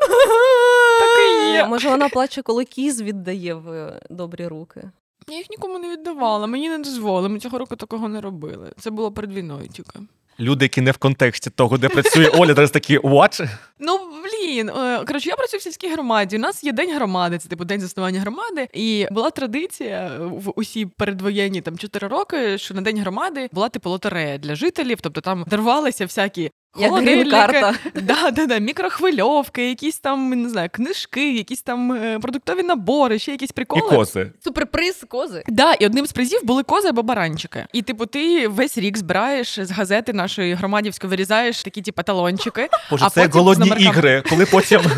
Так 0.99 1.19
і 1.19 1.51
є. 1.53 1.65
Може, 1.65 1.89
вона 1.89 2.09
плаче, 2.09 2.41
коли 2.41 2.65
кіз 2.65 3.01
віддає 3.01 3.53
в 3.53 3.69
е, 3.71 4.01
добрі 4.09 4.47
руки. 4.47 4.91
Я 5.27 5.37
їх 5.37 5.49
нікому 5.49 5.79
не 5.79 5.89
віддавала, 5.91 6.47
мені 6.47 6.69
не 6.69 6.77
дозволили. 6.77 7.29
Ми 7.29 7.39
цього 7.39 7.57
року 7.57 7.75
такого 7.75 8.09
не 8.09 8.21
робили. 8.21 8.71
Це 8.79 8.89
було 8.91 9.11
перед 9.11 9.33
війною 9.33 9.67
тільки. 9.67 9.99
Люди, 10.39 10.65
які 10.65 10.81
не 10.81 10.91
в 10.91 10.97
контексті 10.97 11.49
того, 11.49 11.77
де 11.77 11.89
працює 11.89 12.27
Оля, 12.27 12.53
зараз 12.53 12.71
такі 12.71 12.97
what? 12.99 13.49
Ну 13.79 13.99
блін, 14.23 14.69
е, 14.69 15.03
коротше, 15.07 15.29
я 15.29 15.35
працюю 15.35 15.59
в 15.59 15.63
сільській 15.63 15.89
громаді. 15.93 16.35
У 16.37 16.39
нас 16.39 16.63
є 16.63 16.71
день 16.71 16.95
громади, 16.95 17.37
це 17.37 17.49
типу 17.49 17.65
день 17.65 17.81
заснування 17.81 18.19
громади. 18.19 18.67
І 18.73 19.07
була 19.11 19.29
традиція 19.29 20.11
в 20.19 20.53
усі 20.55 20.85
передвоєнні 20.85 21.61
там 21.61 21.77
4 21.77 22.07
роки, 22.07 22.57
що 22.57 22.73
на 22.73 22.81
день 22.81 22.99
громади 22.99 23.49
була 23.51 23.69
типу 23.69 23.89
лотерея 23.89 24.37
для 24.37 24.55
жителів, 24.55 24.97
тобто 25.01 25.21
там 25.21 25.45
дарувалися 25.47 26.05
всякі. 26.05 26.51
Як 26.77 26.93
грін-карта. 26.93 27.73
Да, 27.95 28.31
да, 28.31 28.45
да, 28.45 28.59
мікрохвильовки, 28.59 29.69
якісь 29.69 29.99
там 29.99 30.29
не 30.29 30.49
знаю, 30.49 30.69
книжки, 30.71 31.33
якісь 31.33 31.61
там 31.61 31.91
е, 31.91 32.19
продуктові 32.19 32.63
набори, 32.63 33.19
ще 33.19 33.31
якісь 33.31 33.49
І 33.49 33.53
приколи. 33.53 33.81
кози. 33.97 34.31
Суперприз, 34.43 35.05
кози. 35.09 35.43
Да, 35.47 35.73
і 35.73 35.85
одним 35.85 36.05
з 36.05 36.11
призів 36.11 36.39
були 36.43 36.63
кози 36.63 36.87
або 36.87 37.03
баранчики. 37.03 37.65
І 37.73 37.81
типу, 37.81 38.05
ти 38.05 38.47
весь 38.47 38.77
рік 38.77 38.97
збираєш 38.97 39.59
з 39.59 39.71
газети 39.71 40.13
нашої 40.13 40.53
громадівської, 40.53 41.09
вирізаєш 41.09 41.63
такі, 41.63 41.81
типу, 41.81 42.03
талончики. 42.03 42.69
Боже, 42.91 43.05
А 43.05 43.09
це 43.09 43.21
потім 43.21 43.39
голодні 43.39 43.69
ігри, 43.79 44.23
коли 44.29 44.45
потім, 44.45 44.81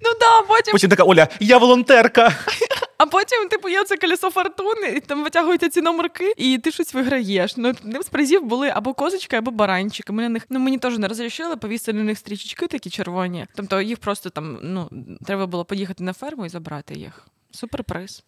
Ну 0.00 0.10
да, 0.20 0.42
потім, 0.48 0.72
потім 0.72 0.90
така 0.90 1.02
Оля, 1.02 1.28
я 1.40 1.58
волонтерка. 1.58 2.32
А 2.98 3.06
потім, 3.06 3.48
типу, 3.48 3.68
є 3.68 3.84
це 3.84 3.96
колесо 3.96 4.30
фортуни, 4.30 4.88
і 4.96 5.00
там 5.00 5.24
витягуються 5.24 5.68
ці 5.68 5.80
номерки, 5.80 6.34
і 6.36 6.58
ти 6.58 6.70
щось 6.70 6.94
виграєш. 6.94 7.56
Ну, 7.56 7.74
ним 7.82 8.02
з 8.02 8.08
призів 8.08 8.44
були 8.44 8.68
або 8.68 8.94
козочки, 8.94 9.36
або 9.36 9.50
баранчики. 9.50 10.12
Ми 10.12 10.22
на 10.22 10.28
них, 10.28 10.46
ну 10.50 10.58
мені 10.58 10.78
теж 10.78 10.98
не 10.98 11.08
розрішили, 11.08 11.56
повісили 11.56 11.98
на 11.98 12.04
них 12.04 12.18
стрічечки 12.18 12.66
такі 12.66 12.90
червоні. 12.90 13.46
Тобто 13.54 13.80
їх 13.80 13.98
просто 13.98 14.30
там, 14.30 14.58
ну, 14.62 14.90
треба 15.26 15.46
було 15.46 15.64
поїхати 15.64 16.04
на 16.04 16.12
ферму 16.12 16.46
і 16.46 16.48
забрати 16.48 16.94
їх. 16.94 17.26
Суперприз. 17.50 18.24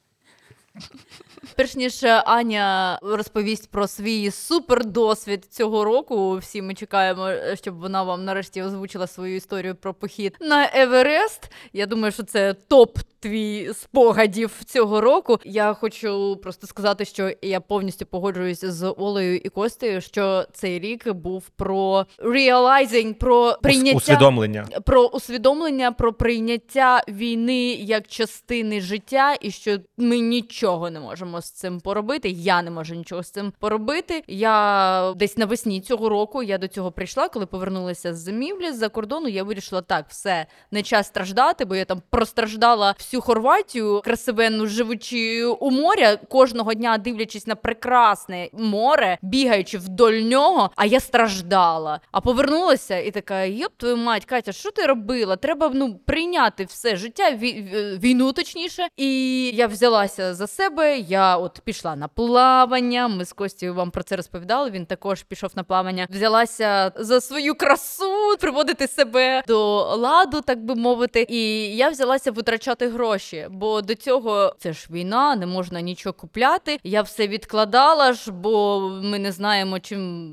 Перш 1.57 1.75
ніж 1.75 2.05
Аня 2.25 2.99
розповість 3.03 3.71
про 3.71 3.87
свій 3.87 4.31
супердосвід 4.31 5.45
цього 5.51 5.85
року, 5.85 6.37
всі 6.37 6.63
ми 6.63 6.75
чекаємо, 6.75 7.31
щоб 7.55 7.79
вона 7.81 8.03
вам 8.03 8.25
нарешті 8.25 8.63
озвучила 8.63 9.07
свою 9.07 9.37
історію 9.37 9.75
про 9.75 9.95
похід 9.95 10.37
на 10.41 10.71
Еверест. 10.75 11.51
Я 11.73 11.87
думаю, 11.87 12.13
що 12.13 12.23
це 12.23 12.55
топ 12.55 12.99
твій 13.21 13.71
спогадів 13.75 14.51
цього 14.67 15.01
року. 15.01 15.39
Я 15.45 15.75
хочу 15.75 16.37
просто 16.43 16.67
сказати, 16.67 17.05
що 17.05 17.31
я 17.43 17.61
повністю 17.61 18.07
погоджуюсь 18.07 18.65
з 18.65 18.89
Олею 18.91 19.37
і 19.37 19.49
Костею, 19.49 20.01
що 20.01 20.45
цей 20.53 20.79
рік 20.79 21.13
був 21.13 21.49
про 21.49 22.07
realizing, 22.19 23.15
про 23.15 23.59
прийняття 23.63 23.97
Усвідомлення. 23.97 24.67
про 24.85 25.07
усвідомлення, 25.07 25.93
про 25.93 26.13
прийняття 26.13 27.03
війни 27.09 27.67
як 27.73 28.07
частини 28.07 28.81
життя, 28.81 29.37
і 29.41 29.51
що 29.51 29.79
ми 29.97 30.19
нічого 30.19 30.70
не 30.91 31.01
можемо 31.01 31.41
з 31.41 31.51
цим 31.51 31.81
поробити. 31.81 32.29
Я 32.29 32.63
не 32.63 32.71
можу 32.71 32.95
нічого 32.95 33.23
з 33.23 33.31
цим 33.31 33.53
поробити. 33.59 34.25
Я 34.27 35.15
десь 35.17 35.37
навесні 35.37 35.81
цього 35.81 36.09
року 36.09 36.43
я 36.43 36.59
до 36.59 36.69
цього 36.69 36.93
прийшла, 36.93 37.29
коли 37.29 37.47
повернулася 37.47 38.15
з 38.15 38.19
зимівлі 38.19 38.73
з-за 38.73 38.89
кордону. 38.89 39.29
Я 39.29 39.43
вирішила 39.45 39.83
так, 39.83 40.07
все 40.09 40.47
не 40.71 40.83
час 40.83 41.07
страждати, 41.07 41.65
бо 41.65 41.77
я 41.77 41.85
там 41.85 42.03
простраждала 42.11 42.95
всю 42.99 43.21
Хорватію, 43.21 44.01
красивенну 44.05 44.67
живучи 44.67 45.45
у 45.45 45.71
моря 45.71 46.17
кожного 46.17 46.75
дня, 46.75 46.99
дивлячись 46.99 47.47
на 47.47 47.55
прекрасне 47.55 48.49
море, 48.53 49.19
бігаючи 49.23 49.79
вдоль 49.79 50.15
нього. 50.15 50.71
А 50.77 50.87
я 50.87 51.01
страждала. 51.01 52.01
А 52.13 52.21
повернулася 52.21 52.99
і 52.99 53.11
така: 53.11 53.45
йоп, 53.45 53.73
твою 53.77 53.97
мать, 53.97 54.25
Катя, 54.25 54.53
що 54.53 54.71
ти 54.71 54.87
робила? 54.87 55.37
Треба 55.37 55.71
ну 55.75 55.95
прийняти 56.07 56.65
все 56.65 56.97
життя, 56.97 57.31
ві- 57.31 57.75
ві- 57.75 57.99
війну 57.99 58.33
точніше. 58.33 58.89
І 58.97 59.11
я 59.55 59.67
взялася 59.67 60.35
за 60.35 60.47
себе. 60.51 60.99
Я 60.99 61.37
от 61.37 61.61
пішла 61.65 61.97
на 61.97 62.09
плавання. 62.09 63.09
Ми 63.09 63.25
з 63.25 63.33
Костю 63.33 63.75
вам 63.75 63.91
про 63.91 64.03
це 64.03 64.17
розповідали. 64.17 64.71
Він 64.71 64.87
також 64.87 65.23
пішов 65.23 65.51
на 65.55 65.65
плавання. 65.65 66.07
Взялася 66.11 66.93
за 66.97 67.21
свою 67.21 67.55
красу, 67.55 68.37
приводити 68.41 68.89
себе 68.89 69.43
до 69.47 69.83
ладу, 69.97 70.41
так 70.41 70.65
би 70.65 70.75
мовити. 70.75 71.27
І 71.29 71.41
я 71.77 71.89
взялася 71.89 72.31
витрачати 72.31 72.89
гроші. 72.89 73.47
Бо 73.51 73.83
до 73.83 73.95
цього 73.95 74.55
це 74.59 74.73
ж 74.73 74.87
війна, 74.91 75.37
не 75.37 75.47
можна 75.47 75.81
нічого 75.81 76.13
купляти. 76.13 76.79
Я 76.85 77.03
все 77.03 77.29
відкладала 77.29 78.13
ж, 78.13 78.33
бо 78.33 78.81
ми 79.03 79.19
не 79.19 79.33
знаємо, 79.33 79.81
чим 79.81 80.31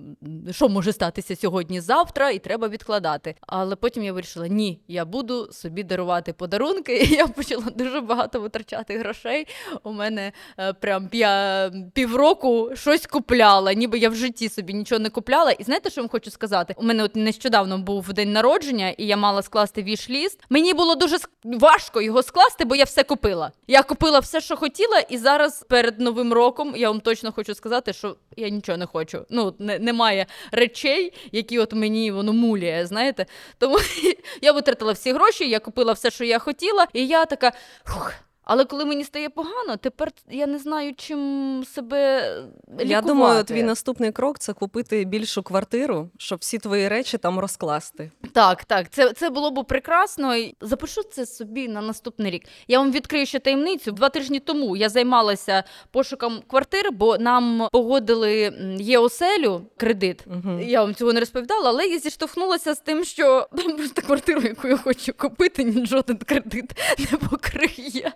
що 0.52 0.70
може 0.70 0.94
статися 0.94 1.36
сьогодні-завтра, 1.36 2.30
і 2.30 2.40
треба 2.40 2.68
відкладати. 2.68 3.36
Але 3.42 3.76
потім 3.76 4.04
я 4.04 4.14
вирішила: 4.14 4.48
ні, 4.48 4.80
я 4.88 5.06
буду 5.06 5.52
собі 5.52 5.84
дарувати 5.84 6.34
подарунки. 6.34 6.98
І 6.98 7.08
я 7.16 7.28
почала 7.28 7.66
дуже 7.76 8.02
багато 8.02 8.40
витрачати 8.40 8.98
грошей. 8.98 9.48
У 9.84 9.92
мене 9.92 10.07
е, 10.08 10.74
прям 10.74 11.10
я 11.12 11.72
півроку 11.94 12.72
щось 12.74 13.06
купляла, 13.06 13.74
ніби 13.74 14.00
я 14.00 14.10
в 14.10 14.16
житті 14.16 14.50
собі 14.50 14.74
нічого 14.74 15.00
не 15.00 15.10
купляла. 15.10 15.52
І 15.52 15.64
знаєте, 15.64 15.90
що 15.90 16.02
вам 16.02 16.10
хочу 16.10 16.32
сказати? 16.32 16.74
У 16.78 16.84
мене 16.84 17.04
от 17.04 17.16
нещодавно 17.16 17.78
був 17.78 18.14
день 18.14 18.32
народження, 18.32 18.90
і 18.90 19.06
я 19.06 19.18
мала 19.18 19.42
скласти 19.42 19.84
віш-ліст. 19.84 20.40
Мені 20.50 20.74
було 20.74 20.96
дуже 20.96 21.18
важко 21.44 22.02
його 22.02 22.24
скласти, 22.24 22.66
бо 22.66 22.76
я 22.76 22.84
все 22.84 23.04
купила. 23.04 23.52
Я 23.68 23.84
купила 23.84 24.20
все, 24.20 24.42
що 24.42 24.56
хотіла, 24.56 25.00
і 25.00 25.18
зараз 25.18 25.66
перед 25.70 26.00
новим 26.00 26.34
роком 26.34 26.74
я 26.76 26.90
вам 26.90 27.00
точно 27.00 27.32
хочу 27.32 27.56
сказати, 27.56 27.94
що 27.94 28.16
я 28.38 28.50
нічого 28.50 28.78
не 28.78 28.86
хочу. 28.86 29.26
Ну 29.30 29.56
не, 29.60 29.80
немає 29.80 30.26
речей, 30.52 31.14
які 31.32 31.60
от 31.60 31.74
мені 31.74 32.12
воно 32.12 32.34
муляє, 32.34 32.86
знаєте. 32.86 33.26
Тому 33.58 33.78
я 34.42 34.52
витратила 34.52 34.94
всі 34.94 35.14
гроші, 35.14 35.50
я 35.50 35.60
купила 35.60 35.94
все, 35.94 36.12
що 36.12 36.24
я 36.24 36.40
хотіла, 36.40 36.88
і 36.94 37.08
я 37.08 37.26
така. 37.26 37.52
Фух. 37.86 38.27
Але 38.50 38.66
коли 38.66 38.86
мені 38.86 39.04
стає 39.04 39.30
погано, 39.30 39.78
тепер 39.78 40.12
я 40.30 40.48
не 40.48 40.60
знаю, 40.60 40.94
чим 40.98 41.64
себе 41.76 42.32
лікувати. 42.70 42.86
Я 42.88 43.02
думаю, 43.02 43.44
твій 43.44 43.64
наступний 43.64 44.12
крок 44.12 44.40
це 44.40 44.54
купити 44.54 45.06
більшу 45.06 45.44
квартиру, 45.44 46.10
щоб 46.18 46.40
всі 46.40 46.58
твої 46.58 46.88
речі 46.88 47.18
там 47.18 47.40
розкласти. 47.40 48.12
Так, 48.34 48.66
так, 48.66 48.90
це, 48.90 49.14
це 49.14 49.30
було 49.30 49.52
б 49.52 49.66
прекрасно. 49.68 50.36
Запишу 50.62 51.04
це 51.04 51.26
собі 51.26 51.68
на 51.68 51.82
наступний 51.82 52.32
рік. 52.32 52.44
Я 52.68 52.80
вам 52.80 52.92
відкрию 52.92 53.26
ще 53.26 53.40
таємницю. 53.40 53.92
Два 53.92 54.10
тижні 54.10 54.40
тому 54.40 54.76
я 54.76 54.90
займалася 54.90 55.64
пошуком 55.92 56.42
квартир, 56.48 56.92
бо 56.92 57.18
нам 57.18 57.68
погодили 57.72 58.44
м, 58.44 58.76
ЄОСЕЛю 58.82 59.62
кредит. 59.78 60.24
Угу. 60.28 60.60
Я 60.60 60.82
вам 60.82 60.96
цього 60.96 61.14
не 61.14 61.20
розповідала, 61.20 61.70
але 61.70 61.88
я 61.88 62.00
зіштовхнулася 62.00 62.74
з 62.74 62.80
тим, 62.80 63.04
що 63.04 63.48
там 63.58 63.78
просто 63.78 64.02
квартиру, 64.02 64.42
яку 64.42 64.68
я 64.68 64.78
хочу 64.78 65.14
купити, 65.14 65.64
ні 65.64 65.86
жоден 65.86 66.18
кредит 66.18 66.72
не 67.12 67.18
покриє. 67.18 68.12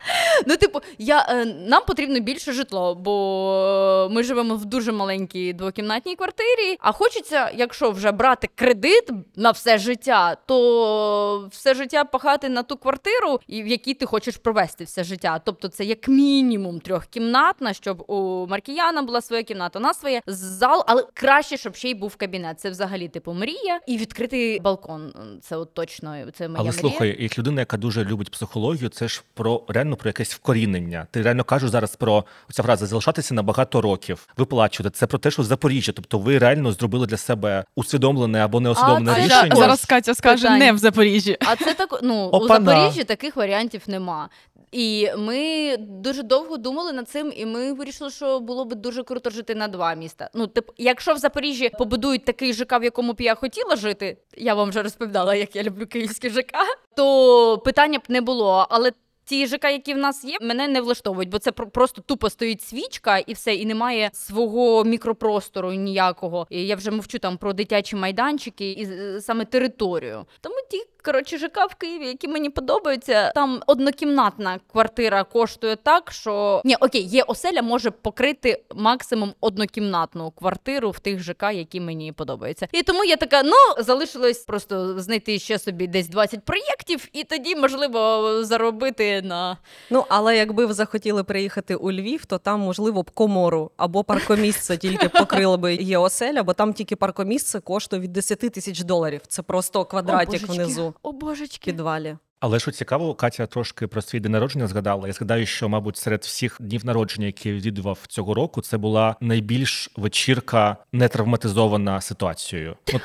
Ну, 0.46 0.56
типу, 0.56 0.80
я, 0.98 1.26
е, 1.28 1.44
нам 1.44 1.82
потрібно 1.86 2.20
більше 2.20 2.52
житло, 2.52 2.94
бо 2.94 4.08
ми 4.10 4.22
живемо 4.22 4.54
в 4.54 4.64
дуже 4.64 4.92
маленькій 4.92 5.52
двокімнатній 5.52 6.16
квартирі. 6.16 6.78
А 6.80 6.92
хочеться, 6.92 7.50
якщо 7.54 7.90
вже 7.90 8.12
брати 8.12 8.48
кредит 8.54 9.10
на 9.36 9.50
все 9.50 9.78
життя, 9.78 10.36
то 10.46 11.48
все 11.52 11.74
життя 11.74 12.04
пахати 12.04 12.48
на 12.48 12.62
ту 12.62 12.76
квартиру, 12.76 13.40
в 13.48 13.66
якій 13.66 13.94
ти 13.94 14.06
хочеш 14.06 14.36
провести 14.36 14.84
все 14.84 15.04
життя. 15.04 15.40
Тобто, 15.44 15.68
це 15.68 15.84
як 15.84 16.08
мінімум 16.08 16.80
трьохкімнатна, 16.80 17.72
щоб 17.72 18.04
у 18.06 18.46
Маркіяна 18.46 19.02
була 19.02 19.20
своя 19.20 19.42
кімната, 19.42 19.78
у 19.78 19.82
нас 19.82 20.00
своє 20.00 20.22
зал, 20.26 20.84
але 20.86 21.04
краще, 21.14 21.56
щоб 21.56 21.74
ще 21.76 21.90
й 21.90 21.94
був 21.94 22.16
кабінет. 22.16 22.60
Це 22.60 22.70
взагалі 22.70 23.08
типу 23.08 23.32
мрія. 23.32 23.80
І 23.86 23.96
відкритий 23.96 24.60
балкон. 24.60 25.12
Це 25.42 25.56
от 25.56 25.74
точно 25.74 26.16
це 26.34 26.48
моя 26.48 26.60
Але 26.60 26.68
мрія. 26.68 26.80
слухай, 26.80 27.16
як 27.22 27.38
людина, 27.38 27.60
яка 27.60 27.76
дуже 27.76 28.04
любить 28.04 28.30
психологію, 28.30 28.88
це 28.88 29.08
ж 29.08 29.22
про 29.34 29.62
реально 29.68 29.89
про 29.96 30.08
якесь 30.08 30.34
вкорінення. 30.34 31.06
Ти 31.10 31.22
реально 31.22 31.44
кажеш 31.44 31.70
зараз 31.70 31.96
про 31.96 32.24
ця 32.52 32.62
фраза 32.62 32.86
залишатися 32.86 33.34
на 33.34 33.42
багато 33.42 33.80
років, 33.80 34.28
виплачувати. 34.36 34.96
Це 34.96 35.06
про 35.06 35.18
те, 35.18 35.30
що 35.30 35.42
Запоріжжя. 35.42 35.92
Тобто 35.92 36.18
ви 36.18 36.38
реально 36.38 36.72
зробили 36.72 37.06
для 37.06 37.16
себе 37.16 37.64
усвідомлене 37.76 38.44
або 38.44 38.60
неусвідомлене 38.60 39.12
А 39.12 39.18
рішення. 39.18 39.56
Зараз 39.56 39.84
Катя 39.84 40.14
скаже 40.14 40.42
питання. 40.42 40.64
не 40.64 40.72
в 40.72 40.78
Запоріжжі. 40.78 41.36
А 41.40 41.56
це 41.56 41.74
так, 41.74 42.00
ну 42.02 42.14
у 42.14 42.28
Опана. 42.28 42.72
Запоріжжі 42.74 43.04
таких 43.04 43.36
варіантів 43.36 43.82
нема. 43.86 44.28
І 44.72 45.08
ми 45.18 45.76
дуже 45.78 46.22
довго 46.22 46.56
думали 46.56 46.92
над 46.92 47.08
цим, 47.08 47.32
і 47.36 47.46
ми 47.46 47.72
вирішили, 47.72 48.10
що 48.10 48.40
було 48.40 48.64
б 48.64 48.74
дуже 48.74 49.02
круто 49.02 49.30
жити 49.30 49.54
на 49.54 49.68
два 49.68 49.94
міста. 49.94 50.30
Ну, 50.34 50.46
тип, 50.46 50.70
якщо 50.78 51.14
в 51.14 51.18
Запоріжжі 51.18 51.70
побудують 51.78 52.24
такий 52.24 52.52
ЖК, 52.52 52.80
в 52.80 52.84
якому 52.84 53.12
б 53.12 53.20
я 53.20 53.34
хотіла 53.34 53.76
жити, 53.76 54.16
я 54.36 54.54
вам 54.54 54.68
вже 54.68 54.82
розповідала, 54.82 55.34
як 55.34 55.56
я 55.56 55.62
люблю 55.62 55.86
київський 55.86 56.30
ЖК, 56.30 56.52
то 56.96 57.58
питання 57.58 57.98
б 57.98 58.02
не 58.08 58.20
було. 58.20 58.66
Але 58.70 58.92
ті 59.30 59.46
ЖК, 59.46 59.64
які 59.64 59.94
в 59.94 59.98
нас 59.98 60.24
є, 60.24 60.36
мене 60.40 60.68
не 60.68 60.80
влаштовують, 60.80 61.28
бо 61.28 61.38
це 61.38 61.52
про- 61.52 61.70
просто 61.70 62.02
тупо 62.06 62.30
стоїть 62.30 62.62
свічка 62.62 63.18
і 63.18 63.32
все, 63.32 63.54
і 63.54 63.66
немає 63.66 64.10
свого 64.12 64.84
мікропростору 64.84 65.72
ніякого. 65.72 66.46
І 66.50 66.66
я 66.66 66.76
вже 66.76 66.90
мовчу 66.90 67.18
там 67.18 67.36
про 67.36 67.52
дитячі 67.52 67.96
майданчики 67.96 68.70
і 68.72 68.84
е, 68.84 69.20
саме 69.20 69.44
територію. 69.44 70.24
Тому 70.40 70.54
ті 70.70 70.82
коротше 71.00 71.38
ЖК 71.38 71.66
в 71.70 71.74
Києві, 71.74 72.06
які 72.06 72.28
мені 72.28 72.50
подобаються. 72.50 73.32
Там 73.34 73.62
однокімнатна 73.66 74.60
квартира 74.72 75.24
коштує 75.24 75.76
так, 75.76 76.12
що 76.12 76.62
ні, 76.64 76.76
окей, 76.80 77.02
є 77.02 77.22
оселя, 77.22 77.62
може 77.62 77.90
покрити 77.90 78.62
максимум 78.74 79.34
однокімнатну 79.40 80.30
квартиру 80.30 80.90
в 80.90 80.98
тих 80.98 81.22
ЖК, 81.22 81.42
які 81.52 81.80
мені 81.80 82.12
подобаються. 82.12 82.68
І 82.72 82.82
тому 82.82 83.04
я 83.04 83.16
така: 83.16 83.42
ну 83.42 83.84
залишилось 83.84 84.38
просто 84.38 85.00
знайти 85.00 85.38
ще 85.38 85.58
собі 85.58 85.86
десь 85.86 86.08
20 86.08 86.44
проєктів, 86.44 87.08
і 87.12 87.24
тоді 87.24 87.56
можливо 87.56 88.30
заробити 88.44 89.22
на 89.22 89.56
Ну, 89.90 90.04
але 90.08 90.36
якби 90.36 90.66
ви 90.66 90.74
захотіли 90.74 91.24
приїхати 91.24 91.74
у 91.74 91.92
Львів, 91.92 92.24
то 92.24 92.38
там, 92.38 92.60
можливо, 92.60 93.02
б 93.02 93.10
комору 93.10 93.70
або 93.76 94.04
паркомісце 94.04 94.76
тільки 94.76 95.08
покрило 95.08 95.58
би 95.58 95.74
є 95.74 95.98
оселя, 95.98 96.42
бо 96.42 96.52
там 96.52 96.72
тільки 96.72 96.96
паркомісце 96.96 97.60
коштує 97.60 98.02
від 98.02 98.12
10 98.12 98.38
тисяч 98.38 98.80
доларів. 98.80 99.20
Це 99.28 99.42
просто 99.42 99.84
квадратик 99.84 100.42
О, 100.44 100.46
божечки. 100.46 100.89
Внизу 100.90 100.98
О, 101.02 101.12
божечки. 101.12 101.70
підвалі. 101.70 102.16
Але 102.40 102.58
що 102.60 102.70
цікаво, 102.70 103.14
Катя 103.14 103.46
трошки 103.46 103.86
про 103.86 104.02
свій 104.02 104.20
день 104.20 104.32
народження 104.32 104.66
згадала. 104.66 105.06
Я 105.06 105.12
згадаю, 105.12 105.46
що, 105.46 105.68
мабуть, 105.68 105.96
серед 105.96 106.22
всіх 106.22 106.56
днів 106.60 106.86
народження, 106.86 107.26
які 107.26 107.48
я 107.48 107.54
відвідував 107.54 107.98
цього 108.08 108.34
року, 108.34 108.60
це 108.62 108.78
була 108.78 109.16
найбільш 109.20 109.90
вечірка 109.96 110.76
не 110.92 111.08
травматизована 111.08 112.00
ситуацією. 112.00 112.76
От, 112.94 113.00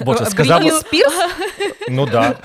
Боже, 0.06 0.26
сказав, 0.26 0.60
Брітні 0.60 0.78
Спірс? 0.78 1.14
ну 1.90 2.06
да. 2.06 2.36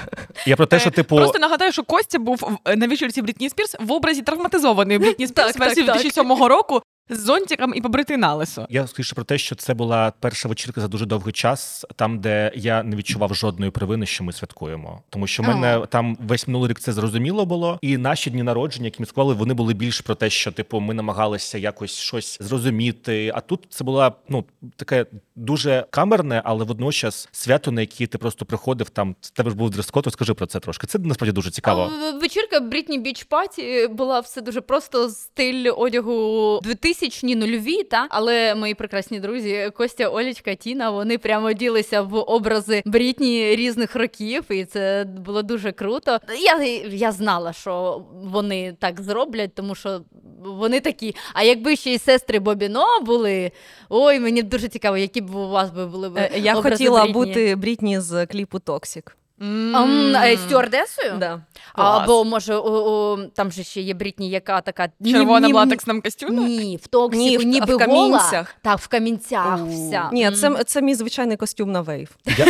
Я 0.46 0.56
про 0.56 0.66
те, 0.66 0.80
що 0.80 0.90
Е, 0.90 0.92
типу. 0.92 1.16
Просто 1.16 1.40
нагадаю, 1.40 1.72
що 1.72 1.84
Костя 1.84 2.20
був 2.20 2.60
на 2.76 2.88
вечірці 2.88 3.22
Брітні 3.22 3.50
Спірс 3.50 3.76
в 3.80 3.92
образі 3.92 4.22
травматизованої 4.22 5.00
Брітні 5.00 5.28
Спірс 5.28 5.58
версії 5.58 5.86
так, 5.86 5.96
так. 5.96 6.04
2007 6.04 6.44
року 6.48 6.82
з 7.10 7.20
зонтиком 7.20 7.74
і 7.76 7.82
побритий 7.82 8.18
на 8.18 8.34
лисо. 8.36 8.68
Я 8.70 8.88
скоріше 8.88 9.16
про 9.16 9.24
те, 9.24 9.38
що 9.38 9.56
це 9.56 9.74
була 9.74 10.14
перша 10.20 10.50
вечірка 10.50 10.82
за 10.82 10.88
дуже 10.88 11.06
довгий 11.06 11.34
час, 11.34 11.86
там, 11.96 12.20
де 12.20 12.52
я 12.56 12.84
не 12.84 12.96
відчував 12.96 13.36
жодної 13.36 13.72
провини, 13.72 14.06
що 14.06 14.24
ми 14.24 14.34
святкуємо. 14.34 15.02
Тому 15.10 15.28
що 15.28 15.44
в 15.44 15.48
мене 15.48 15.86
там 15.90 16.18
весь 16.20 16.48
минулий 16.48 16.70
рік 16.70 16.80
це 16.80 16.94
зрозуміло 16.94 17.46
було, 17.46 17.80
і 17.82 17.98
наші 17.98 18.30
дні 18.30 18.44
народження, 18.44 18.86
які 18.86 18.98
ми 19.00 19.06
склали, 19.06 19.34
вони 19.34 19.54
були 19.54 19.74
більш 19.74 20.02
про 20.02 20.16
те, 20.16 20.30
що 20.30 20.52
типу 20.52 20.80
ми 20.80 20.94
намагалися 20.94 21.58
якось 21.58 21.92
щось 21.92 22.38
зрозуміти. 22.42 23.32
А 23.36 23.42
тут 23.42 23.68
це 23.70 23.84
була 23.84 24.12
ну 24.30 24.46
таке 24.76 25.06
дуже 25.36 25.86
камерне, 25.90 26.42
але 26.46 26.66
водночас 26.66 27.30
свято, 27.32 27.72
на 27.72 27.82
яке 27.82 28.08
ти 28.08 28.18
просто 28.18 28.46
приходив. 28.46 28.90
Там 28.90 29.16
в 29.22 29.30
тебе 29.30 29.50
ж 29.50 29.56
був 29.56 29.70
дрес-код, 29.70 30.06
Розкажи 30.06 30.34
про 30.34 30.46
це 30.46 30.60
трошки. 30.60 30.88
Це 30.88 31.00
насправді 31.00 31.32
дуже 31.32 31.52
цікаво. 31.52 31.92
А, 32.02 32.12
Вечірка 32.12 32.60
Брітні 32.60 33.00
Біч 33.00 33.24
Паті 33.24 33.88
була 33.88 34.20
все 34.20 34.42
дуже 34.42 34.62
просто 34.62 35.10
стиль 35.10 35.72
одягу 35.78 36.60
2000-ні 37.04 37.36
нульові, 37.36 37.84
та 37.84 38.08
але 38.10 38.56
мої 38.56 38.74
прекрасні 38.74 39.20
друзі 39.20 39.72
Костя, 39.78 40.08
Олічка, 40.08 40.56
Тіна, 40.56 40.90
вони 40.90 41.18
прямо 41.18 41.54
ділися 41.54 42.02
в 42.02 42.16
образи 42.16 42.82
Брітні 42.86 43.56
різних 43.56 43.96
років, 43.96 44.44
і 44.50 44.66
це 44.66 45.06
було 45.26 45.42
дуже 45.42 45.72
круто. 45.72 46.20
Я, 46.40 46.64
я 46.90 47.12
знала, 47.12 47.54
що 47.54 48.04
вони 48.24 48.76
так 48.80 49.02
зроблять, 49.02 49.56
тому 49.56 49.76
що 49.76 50.02
вони 50.46 50.80
такі. 50.80 51.16
А 51.34 51.44
якби 51.44 51.76
ще 51.76 51.94
й 51.94 51.98
сестри 52.00 52.40
Бобіно 52.40 52.86
були, 53.02 53.52
ой, 53.90 54.20
мені 54.20 54.42
дуже 54.44 54.68
цікаво, 54.68 54.98
які 54.98 55.22
б 55.22 55.36
у 55.36 55.50
вас 55.50 55.70
би 55.72 55.86
були 55.88 56.10
б 56.10 56.18
Е, 56.18 56.32
Я 56.36 56.56
образи 56.56 56.76
хотіла 56.78 57.04
Брітні. 57.04 57.14
бути 57.26 57.56
Брітні 57.56 58.00
з 58.00 58.26
кліпу 58.26 58.60
Токсік. 58.60 59.18
Е, 59.42 60.38
стюардесою? 60.38 61.14
Да. 61.20 61.42
Або 61.74 62.24
може 62.26 62.56
у, 62.56 62.70
у, 63.14 63.18
там 63.28 63.52
же 63.52 63.64
ще 63.64 63.82
є 63.82 63.94
Брітні, 63.94 64.30
яка 64.30 64.62
така 64.62 64.90
Червона 65.06 65.48
в 65.48 65.54
латексному 65.54 66.02
костюмі? 66.02 66.46
Ні, 66.46 66.78
в 66.84 66.88
токсику, 66.88 67.24
Ні, 67.26 67.38
в- 67.38 67.44
ніби 67.44 67.76
в 67.76 67.80
камінцях. 67.80 68.32
гола. 68.32 68.46
Так, 68.62 68.80
в 68.80 68.88
камінцях 68.88 69.60
вся. 69.70 70.10
Ні, 70.14 70.32
це, 70.32 70.64
це 70.64 70.82
мій 70.82 70.96
звичайний 70.96 71.38
костюм 71.38 71.72
на 71.72 71.82
вейв. 71.82 72.10
Я, 72.38 72.46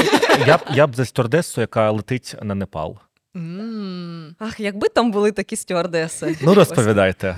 я, 0.48 0.58
б- 0.58 0.62
я 0.74 0.88
б 0.88 0.96
за 0.96 1.06
стюардесу, 1.06 1.62
яка 1.62 1.92
летить 1.92 2.36
на 2.42 2.56
Непал. 2.56 2.98
Ах, 4.40 4.60
якби 4.60 4.88
там 4.90 5.12
були 5.12 5.32
такі 5.32 5.56
стюардеси. 5.56 6.38
Ну 6.42 6.54
розповідайте. 6.54 7.36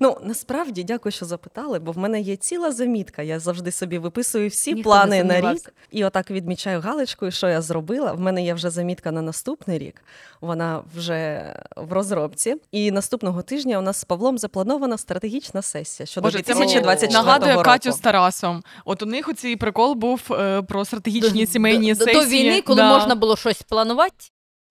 Ну 0.00 0.16
насправді 0.22 0.84
дякую, 0.84 1.12
що 1.12 1.26
запитали, 1.26 1.78
бо 1.78 1.92
в 1.92 1.98
мене 1.98 2.20
є 2.20 2.36
ціла 2.36 2.72
замітка. 2.72 3.22
Я 3.22 3.40
завжди 3.40 3.72
собі 3.72 3.98
виписую 3.98 4.48
всі 4.48 4.74
Ніхто 4.74 4.90
плани 4.90 5.24
на 5.24 5.40
рік 5.40 5.72
і 5.90 6.04
отак 6.04 6.30
відмічаю 6.30 6.80
галочкою, 6.80 7.32
що 7.32 7.48
я 7.48 7.62
зробила. 7.62 8.12
В 8.12 8.20
мене 8.20 8.44
є 8.44 8.54
вже 8.54 8.70
замітка 8.70 9.12
на 9.12 9.22
наступний 9.22 9.78
рік. 9.78 10.02
Вона 10.40 10.82
вже 10.96 11.54
в 11.76 11.92
розробці. 11.92 12.56
І 12.72 12.90
наступного 12.90 13.42
тижня 13.42 13.78
у 13.78 13.82
нас 13.82 14.00
з 14.00 14.04
Павлом 14.04 14.38
запланована 14.38 14.98
стратегічна 14.98 15.62
сесія 15.62 16.06
щодо 16.06 16.26
Боже, 16.26 16.42
це 16.42 16.54
мені 16.54 16.72
2024 16.80 17.12
нагадує. 17.12 17.64
Катю 17.64 17.92
з 17.92 17.98
Тарасом. 17.98 18.62
От 18.84 19.02
у 19.02 19.06
них 19.06 19.28
оцей 19.28 19.56
прикол 19.56 19.94
був 19.94 20.20
е, 20.30 20.62
про 20.62 20.84
стратегічні 20.84 21.44
До- 21.44 21.52
сімейні 21.52 21.94
до, 21.94 22.04
сесії. 22.04 22.24
До 22.24 22.28
війни, 22.30 22.62
коли 22.62 22.82
Да. 22.82 22.98
можна 22.98 23.14
було 23.14 23.36
щось 23.36 23.62
планувати. 23.62 24.16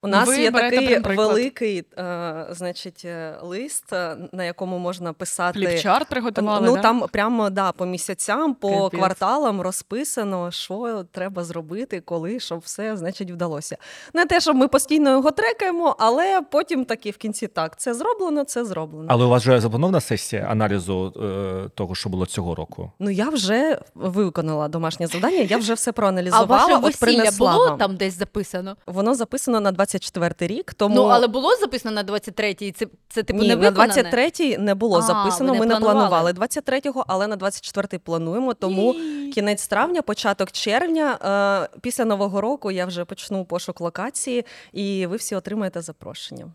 У 0.02 0.08
нас 0.08 0.28
Ви 0.28 0.42
є 0.42 0.52
такий 0.52 1.00
великий, 1.00 1.84
е, 1.98 2.46
значить, 2.52 3.02
е, 3.06 3.36
лист, 3.42 3.94
е, 3.94 4.18
на 4.32 4.44
якому 4.44 4.78
можна 4.78 5.14
писати. 5.14 5.60
Фліпчарт 5.60 6.10
приготували, 6.10 6.68
ну 6.68 6.76
да? 6.76 6.82
там 6.82 7.04
прямо 7.12 7.50
да, 7.50 7.72
по 7.72 7.86
місяцям, 7.86 8.54
по 8.54 8.70
Капець. 8.70 9.00
кварталам 9.00 9.62
розписано, 9.62 10.52
що 10.52 11.06
треба 11.12 11.44
зробити, 11.44 12.02
коли, 12.02 12.40
щоб 12.40 12.60
все 12.60 12.98
значить 12.98 13.32
вдалося. 13.32 13.78
Не 14.14 14.26
те, 14.26 14.40
щоб 14.40 14.56
ми 14.56 14.68
постійно 14.68 15.10
його 15.10 15.32
трекаємо, 15.32 15.96
але 16.00 16.42
потім 16.52 16.86
таки 16.86 17.12
в 17.12 17.18
кінці 17.18 17.48
так, 17.48 17.80
це 17.80 17.94
зроблено, 17.94 18.44
це 18.44 18.66
зроблено. 18.66 19.06
Але 19.10 19.26
у 19.26 19.30
вас 19.30 19.44
вже 19.44 19.60
запланована 19.62 20.02
сесія 20.02 20.42
аналізу 20.42 21.14
е, 21.66 21.70
того, 21.76 21.96
що 21.96 22.10
було 22.10 22.26
цього 22.26 22.56
року? 22.56 22.92
Ну 23.00 23.10
я 23.10 23.30
вже 23.30 23.80
виконала 23.96 24.68
домашнє 24.68 25.08
завдання, 25.08 25.38
я 25.38 25.58
вже 25.58 25.74
все 25.74 25.90
А 25.90 25.94
проаналізувала. 25.94 26.46
ваше 26.46 26.80
от 26.84 27.00
принесла 27.00 27.52
було 27.52 27.70
вам. 27.70 27.78
там 27.78 27.96
десь 27.96 28.18
записано? 28.18 28.76
Воно 28.88 29.16
записано 29.16 29.60
на 29.60 29.72
24 29.90 30.56
рік, 30.56 30.74
тому 30.74 30.96
Ну, 30.96 31.04
але 31.04 31.28
було 31.28 31.56
записано 31.56 31.96
на 31.96 32.04
23-й, 32.04 32.72
це, 32.72 32.88
це 33.10 33.24
типу 33.24 33.40
Ні, 33.42 33.48
не 33.48 33.56
на 33.56 33.72
23-й 33.72 34.58
не 34.58 34.76
було 34.76 34.98
А, 34.98 35.02
записано. 35.02 35.54
Ми 35.54 35.66
не 35.66 35.76
планували. 35.76 35.94
планували 35.94 36.32
23-го, 36.32 37.06
але 37.08 37.28
на 37.28 37.38
24-й 37.38 37.98
плануємо. 37.98 38.54
Тому 38.54 38.94
Ій. 38.94 39.32
кінець 39.32 39.68
травня, 39.68 40.02
початок 40.02 40.52
червня. 40.52 41.18
Е, 41.74 41.78
після 41.82 42.06
нового 42.06 42.42
року 42.42 42.72
я 42.72 42.86
вже 42.86 43.06
почну 43.06 43.46
пошук 43.46 43.82
локації, 43.82 44.46
і 44.74 45.06
ви 45.06 45.16
всі 45.16 45.36
отримаєте 45.36 45.82
запрошення. 45.82 46.46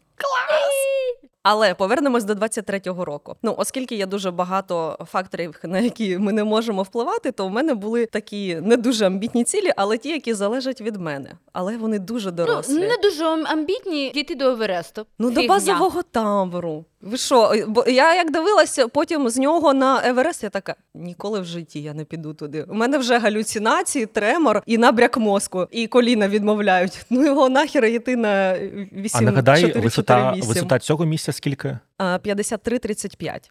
Але 1.44 1.74
повернемось 1.74 2.24
до 2.24 2.33
23-го 2.33 3.04
року. 3.04 3.37
Ну, 3.42 3.54
оскільки 3.59 3.94
є 3.94 4.07
дуже 4.07 4.30
багато 4.30 4.98
факторів, 5.11 5.61
на 5.62 5.78
які 5.78 6.18
ми 6.18 6.33
не 6.33 6.44
можемо 6.44 6.83
впливати, 6.83 7.33
то 7.33 7.46
в 7.46 7.50
мене 7.50 7.74
були 7.74 8.07
такі 8.07 8.54
не 8.62 8.76
дуже 8.76 9.07
амбітні 9.07 9.44
цілі, 9.44 9.70
але 9.76 9.98
ті, 9.98 10.09
які 10.09 10.35
залежать 10.35 10.80
від 10.80 10.96
мене. 10.96 11.30
Але 11.52 11.76
вони 11.76 11.98
дуже 11.98 12.30
дорослі. 12.30 12.74
Ну, 12.74 12.80
не 12.80 12.96
дуже 13.02 13.24
ам- 13.24 13.46
амбітні 13.46 14.11
дійти 14.14 14.35
до 14.35 14.44
Евересту. 14.44 15.07
Ну, 15.18 15.30
до 15.30 15.46
базового 15.46 16.02
табору. 16.02 16.85
Ви 17.04 17.16
що? 17.16 17.52
Бо 17.68 17.85
я 17.87 18.14
як 18.14 18.33
дивилася 18.33 18.88
потім 18.88 19.28
з 19.28 19.38
нього 19.38 19.74
на 19.74 20.09
Еверест, 20.09 20.42
я 20.42 20.50
така 20.50 20.74
ніколи 20.94 21.40
в 21.40 21.44
житті 21.44 21.83
я 21.83 21.94
не 21.94 22.04
піду 22.04 22.35
туди. 22.35 22.66
У 22.68 22.74
мене 22.74 22.98
вже 22.98 23.18
галюцинації, 23.18 24.07
тремор 24.07 24.62
і 24.66 24.78
набряк 24.78 25.16
мозку, 25.18 25.66
і 25.70 25.87
коліна 25.87 26.28
відмовляють. 26.28 27.07
Ну 27.11 27.24
його 27.24 27.48
нахер 27.48 27.85
йти 27.85 28.16
на 28.16 28.59
8 28.92 29.11
А 29.14 29.20
нагадай, 29.20 29.61
4, 29.61 29.80
висота, 29.80 30.33
4, 30.35 30.46
висота 30.46 30.78
цього 30.78 31.04
місця 31.04 31.33
скільки? 31.35 31.79
А, 31.99 32.18
53-35. 32.18 33.51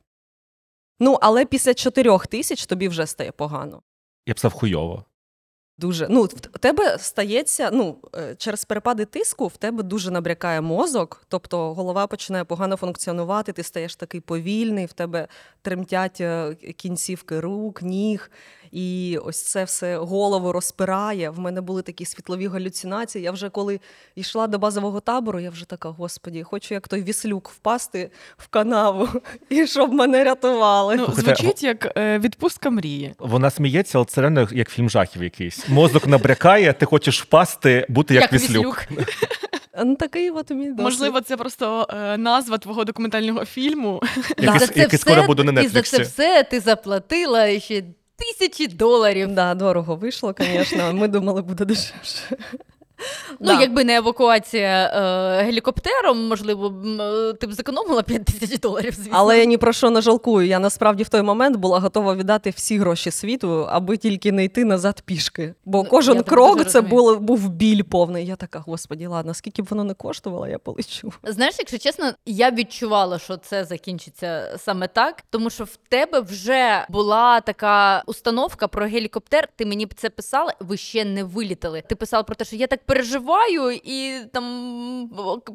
Ну, 1.00 1.17
але 1.22 1.46
після 1.46 1.74
4 1.74 2.17
тисяч 2.30 2.65
тобі 2.65 2.88
вже 2.88 3.08
стає 3.08 3.32
погано. 3.32 3.82
Я 4.26 4.34
б 4.34 4.39
сказав 4.39 4.60
хуйово. 4.60 5.06
Дуже 5.78 6.08
ну 6.10 6.24
в 6.24 6.26
в 6.26 6.58
тебе 6.60 6.98
стається 6.98 7.69
ну 7.74 7.98
е, 8.15 8.36
через 8.36 8.65
перепади 8.65 9.06
тиску, 9.06 9.48
в 9.48 9.58
тебе 9.58 9.84
дуже 9.84 10.12
набрякає 10.12 10.62
мозок, 10.62 11.26
тобто 11.28 11.74
голова 11.74 12.08
починає 12.08 12.43
погано 12.43 12.76
функціонувати, 12.76 13.54
ти 13.54 13.63
стаєш 13.63 13.96
такий 13.96 14.22
повільний, 14.22 14.86
в 14.86 14.93
тебе 14.93 15.28
тремтять 15.62 16.22
е, 16.22 16.56
кінцівки 16.56 17.39
рук, 17.39 17.82
ніг, 17.82 18.32
і 18.73 19.17
ось 19.17 19.43
це 19.43 19.63
все 19.63 19.97
голову 19.97 20.51
розпирає. 20.51 21.29
В 21.29 21.39
мене 21.39 21.62
були 21.62 21.81
такі 21.81 22.05
світлові 22.05 22.47
галюцинації. 22.47 23.23
Я 23.23 23.31
вже 23.31 23.49
коли 23.49 23.79
йшла 24.15 24.47
до 24.47 24.59
базового 24.59 24.99
табору, 24.99 25.39
я 25.39 25.49
вже 25.49 25.65
така, 25.65 25.89
господі, 25.89 26.43
хочу 26.43 26.73
як 26.73 26.88
той 26.88 27.03
віслюк 27.03 27.49
впасти 27.49 28.12
в 28.38 28.47
канаву, 28.47 29.09
і 29.49 29.67
щоб 29.67 29.93
мене 29.93 30.23
рятували. 30.23 30.95
Ну, 30.95 31.07
звучить 31.13 31.63
як 31.63 31.97
е, 31.97 32.19
відпустка 32.19 32.69
мрії. 32.69 33.13
Вона 33.19 33.49
сміється, 33.49 33.97
але 33.97 34.05
це 34.05 34.21
реально 34.21 34.47
як 34.51 34.69
фільм 34.69 34.89
жахів 34.89 35.23
якийсь. 35.23 35.69
Мозок 35.69 36.07
набрякає, 36.07 36.73
ти 36.73 36.86
хочеш 36.86 37.21
впасти, 37.21 37.86
бути 37.89 38.13
як, 38.13 38.21
Як 38.21 38.33
віслюк. 38.33 38.86
Ну, 39.83 39.95
такий 39.95 40.29
от 40.29 40.49
мій 40.49 40.65
досвід. 40.65 40.83
Можливо, 40.83 41.21
це 41.21 41.38
просто 41.38 41.88
е, 41.89 42.17
назва 42.17 42.57
твого 42.57 42.83
документального 42.83 43.45
фільму. 43.45 44.01
Який, 44.38 44.59
за 44.59 44.67
це 44.67 44.79
який 44.79 44.86
все, 44.86 44.97
скоро 44.97 45.23
буде 45.23 45.43
на 45.43 45.62
І 45.62 45.67
за 45.67 45.81
це 45.81 45.99
все 45.99 46.43
ти 46.43 46.59
заплатила 46.59 47.59
ще 47.59 47.83
тисячі 48.23 48.67
доларів. 48.67 49.36
Да, 49.36 49.55
дорого 49.55 49.95
вийшло, 49.95 50.36
звісно. 50.39 50.93
Ми 50.93 51.07
думали, 51.07 51.41
буде 51.41 51.65
дешевше. 51.65 52.38
Ну, 53.39 53.48
Да. 53.48 53.62
якби 53.62 53.84
не 53.84 53.96
евакуація 53.96 54.86
е, 55.39 55.44
гелікоптером, 55.44 56.28
можливо, 56.28 56.74
е, 57.02 57.34
ти 57.34 57.48
б 57.48 57.54
зекономила 57.54 58.04
5 58.04 58.26
тисяч 58.26 58.60
доларів, 58.60 58.94
звісно. 58.98 59.12
Але 59.13 59.39
я 59.39 59.46
ні 59.46 59.58
про 59.58 59.74
що 59.74 59.89
не 59.89 60.02
жалкую. 60.02 60.48
Я 60.48 60.60
насправді 60.60 61.04
в 61.04 61.10
той 61.10 61.22
момент 61.22 61.56
була 61.58 61.80
готова 61.80 62.16
віддати 62.16 62.50
всі 62.50 62.78
гроші 62.78 63.12
світу, 63.12 63.68
аби 63.70 63.98
тільки 63.98 64.32
не 64.32 64.44
йти 64.44 64.66
назад 64.66 65.02
пішки. 65.06 65.54
Бо 65.66 65.84
Ну, 65.84 65.89
кожен 65.89 66.16
я 66.16 66.24
крок 66.24 66.66
це 66.66 66.82
було, 66.82 67.16
був 67.16 67.50
біль 67.50 67.84
повний. 67.84 68.26
Я 68.26 68.36
така, 68.36 68.60
господі, 68.60 69.08
ладно, 69.08 69.34
скільки 69.34 69.62
б 69.62 69.68
воно 69.70 69.84
не 69.84 69.94
коштувало, 69.94 70.48
я 70.48 70.58
полечу. 70.60 71.13
Знаєш, 71.24 71.56
якщо 71.60 71.78
чесно, 71.78 72.12
я 72.26 72.52
відчувала, 72.52 73.20
що 73.20 73.38
це 73.38 73.63
закінчиться 73.66 74.56
саме 74.58 74.88
так, 74.88 75.24
тому 75.30 75.50
що 75.50 75.63
в 75.63 75.76
тебе 75.89 76.20
вже 76.20 76.86
була 76.89 77.42
така 77.42 78.04
установка 78.06 78.68
про 78.68 78.86
гелікоптер. 78.86 79.48
Ти 79.56 79.66
мені 79.66 79.86
б 79.86 79.94
це 79.94 80.10
писала, 80.10 80.54
ви 80.60 80.78
ще 80.78 81.06
не 81.06 81.24
вилітали. 81.24 81.84
Ти 81.89 81.96
писала 81.96 82.24
про 82.24 82.36
те, 82.36 82.46
що 82.46 82.56
я 82.56 82.68
так 82.68 82.80
переживаю, 82.93 83.79
і 83.84 84.13
там 84.34 85.10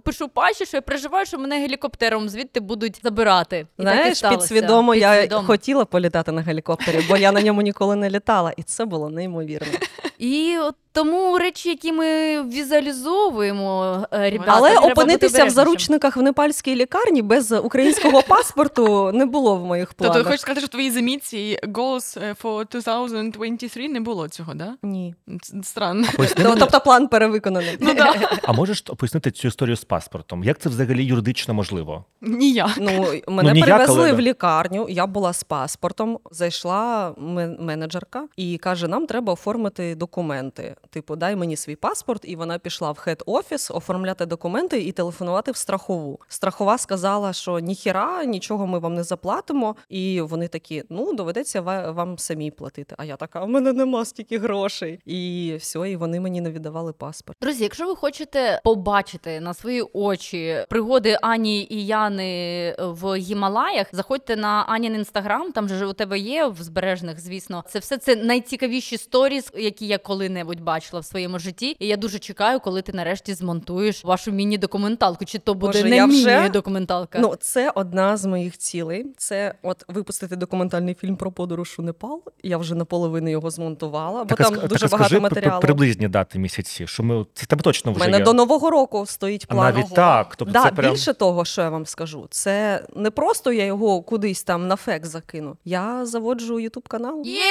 пишу 0.05 0.29
паші, 0.29 0.67
що 0.67 0.77
я 0.77 0.81
переживаю, 0.81 1.27
що 1.27 1.39
мене 1.39 1.61
гелікоптером 1.61 2.29
звідти 2.29 2.61
будуть 2.61 3.01
забирати. 3.03 3.67
І 3.79 3.85
так 3.85 4.07
і 4.07 4.09
підсвідомо, 4.09 4.37
підсвідомо 4.37 4.95
я 4.95 5.29
хотіла 5.29 5.85
політати 5.85 6.33
на 6.33 6.43
гелікоптері, 6.43 7.05
бо 7.09 7.17
я 7.17 7.33
на 7.33 7.43
ньому 7.43 7.63
ніколи 7.63 7.97
не 7.97 8.11
літала, 8.11 8.53
і 8.57 8.63
це 8.63 8.85
було 8.85 9.11
неймовірно. 9.11 9.79
І 10.19 10.57
от 10.59 10.75
тому 10.93 11.39
речі, 11.39 11.69
які 11.69 11.93
ми 11.93 12.43
візуалізовуємо, 12.43 13.99
е, 14.13 14.31
ребята, 14.31 14.53
Але 14.55 14.79
опинитися 14.79 15.45
в 15.45 15.51
заручниках 15.51 16.17
в 16.17 16.23
непальській 16.23 16.77
лікарні 16.77 17.23
без 17.23 17.53
українського 17.53 18.23
паспорту 18.23 19.13
не 19.13 19.27
було 19.27 19.57
в 19.57 19.65
моїх 19.65 19.95
планах. 19.95 20.17
Тобто, 20.17 20.29
хочеш 20.29 20.41
сказати, 20.41 20.61
що 20.61 20.67
в 20.67 20.71
твоїй 20.71 20.91
замітці 20.91 21.59
goals 21.63 22.25
е, 22.25 22.35
for 22.43 22.71
2023 22.73 23.89
не 23.89 24.01
було 24.01 24.29
цього, 24.29 24.55
да? 24.55 24.75
Ні. 24.83 25.15
Странно. 25.63 26.07
Поясни 26.17 26.45
мені, 26.45 26.57
Тобто 26.61 26.81
план 26.81 27.09
перевиконаний. 27.09 27.77
Ну 27.81 27.95
да. 27.95 28.15
а 28.43 28.53
можеш 28.53 28.81
пояснити 28.81 29.31
цю 29.31 29.49
історію 29.49 29.77
з 29.77 29.85
паспортом? 29.85 30.45
Як 30.45 30.59
це 30.59 30.69
взагалі 30.69 31.05
юридично 31.05 31.55
можливо? 31.55 32.05
Ніяк. 32.21 32.71
Ну, 32.81 33.07
мене 33.29 33.53
ніяк, 33.53 33.69
перевезли 33.69 34.03
але 34.03 34.13
в 34.13 34.21
лікарню. 34.21 34.87
Я 34.89 35.07
була 35.07 35.33
з 35.33 35.45
паспортом. 35.45 36.19
Зайшла 36.31 37.15
менеджерка 37.59 38.25
і 38.37 38.59
каже: 38.59 38.89
нам 38.89 39.07
треба 39.07 39.33
оформити 39.33 39.95
документи. 39.95 40.08
Типу, 40.91 41.17
дай 41.17 41.37
мені 41.37 41.57
свій 41.57 41.77
паспорт, 41.77 42.23
і 42.25 42.37
вона 42.37 42.59
пішла 42.59 42.91
в 42.93 42.99
хед-офіс 43.07 43.77
оформляти 43.77 44.27
документи 44.27 44.81
і 44.81 44.93
телефонувати 44.93 45.51
в 45.51 45.57
страхову. 45.57 46.21
Страхова 46.29 46.79
сказала, 46.79 47.33
що 47.33 47.59
ніхіра, 47.59 48.25
нічого 48.25 48.67
ми 48.67 48.79
вам 48.79 48.95
не 48.95 49.03
заплатимо. 49.03 49.77
І 49.89 50.21
вони 50.21 50.49
такі: 50.49 50.83
ну 50.89 51.13
доведеться 51.13 51.61
ва- 51.61 51.91
вам 51.91 52.19
самі 52.19 52.51
платити. 52.51 52.95
А 52.99 53.05
я 53.05 53.17
така: 53.17 53.45
у 53.45 53.47
мене 53.49 53.73
нема 53.73 54.05
стільки 54.05 54.39
грошей. 54.39 55.01
І 55.07 55.55
все, 55.61 55.91
і 55.91 55.97
вони 55.97 56.21
мені 56.21 56.41
не 56.41 56.51
віддавали 56.51 56.93
паспорт. 56.93 57.39
Друзі, 57.43 57.63
якщо 57.63 57.87
ви 57.87 57.97
хочете 57.97 58.61
побачити 58.65 59.41
на 59.41 59.55
свої 59.55 59.83
очі 59.93 60.65
пригоди 60.69 61.19
Ані 61.23 61.67
і 61.71 61.87
Яни 61.87 62.75
в 62.79 63.17
Гімалаях, 63.17 63.87
заходьте 63.93 64.37
на 64.37 64.65
Анін 64.69 64.95
інстаграм. 64.95 65.53
Там 65.53 65.69
же 65.69 65.87
у 65.87 65.93
тебе 65.93 66.19
є 66.19 66.47
в 66.47 66.57
збережних, 66.63 67.21
звісно. 67.21 67.65
Це 67.69 67.79
все 67.79 67.99
це 67.99 68.17
найцікавіші 68.17 68.99
сторіс, 68.99 69.51
які 69.57 69.87
я 69.87 69.98
коли-небудь 69.99 70.61
бачила 70.61 71.01
в 71.01 71.05
своєму 71.05 71.39
житті. 71.39 71.77
І 71.79 71.87
я 71.87 71.97
дуже 71.97 72.19
чекаю, 72.19 72.61
коли 72.61 72.83
ти 72.83 72.93
нарешті 72.93 73.35
змонтуєш 73.35 74.05
вашу 74.05 74.33
міні-документалку. 74.33 75.25
Чи 75.25 75.39
то 75.39 75.55
буде 75.55 75.83
Боже, 75.83 75.85
не 75.97 76.05
вже- 76.07 76.37
міні-документалка? 76.37 77.19
Ну, 77.19 77.35
це 77.41 77.73
одна 77.75 78.17
з 78.17 78.25
моїх 78.27 78.59
цілей. 78.59 79.07
Це 79.17 79.55
от 79.63 79.85
випустити 79.89 80.37
документальний 80.37 80.95
фільм 80.95 81.17
про 81.17 81.33
подорож 81.33 81.77
у 81.79 81.83
Непал. 81.83 82.23
Я 82.43 82.59
вже 82.59 82.75
наполовину 82.75 83.31
його 83.31 83.51
змонтувала, 83.51 84.25
бо 84.25 84.29
Так, 84.35 84.39
там 84.39 84.55
ск- 84.55 84.69
дуже 84.69 84.81
так, 84.81 84.91
багато 84.91 85.09
скажи 85.09 85.21
матеріалу. 85.21 85.61
приблизні 85.61 86.09
дати 86.09 86.39
місяці, 86.39 86.87
що 86.87 87.03
ми 87.03 87.27
це 87.35 87.47
тебе 87.47 87.63
точно 87.63 87.91
У 87.91 87.95
вже 87.95 88.05
мене 88.05 88.19
є. 88.19 88.25
до 88.25 88.33
нового 88.33 88.71
року 88.71 89.07
стоїть 89.07 89.45
А 89.49 89.55
план. 89.55 89.75
навіть 89.75 89.95
так. 89.95 90.37
Тобто 90.37 90.53
да, 90.53 90.63
це 90.63 90.71
прям... 90.73 90.93
більше 90.93 91.13
того, 91.15 91.45
що 91.45 91.63
я 91.63 91.71
вам 91.71 91.87
скажу, 91.87 92.27
це 92.31 92.85
не 92.97 93.11
просто 93.11 93.53
я 93.53 93.65
його 93.65 94.03
кудись 94.03 94.43
там 94.43 94.69
на 94.69 94.77
фек 94.77 95.07
закину. 95.07 95.57
Я 95.65 96.07
заводжу 96.07 96.61
ютуб 96.61 96.89
канал. 96.89 97.23
Є! 97.25 97.43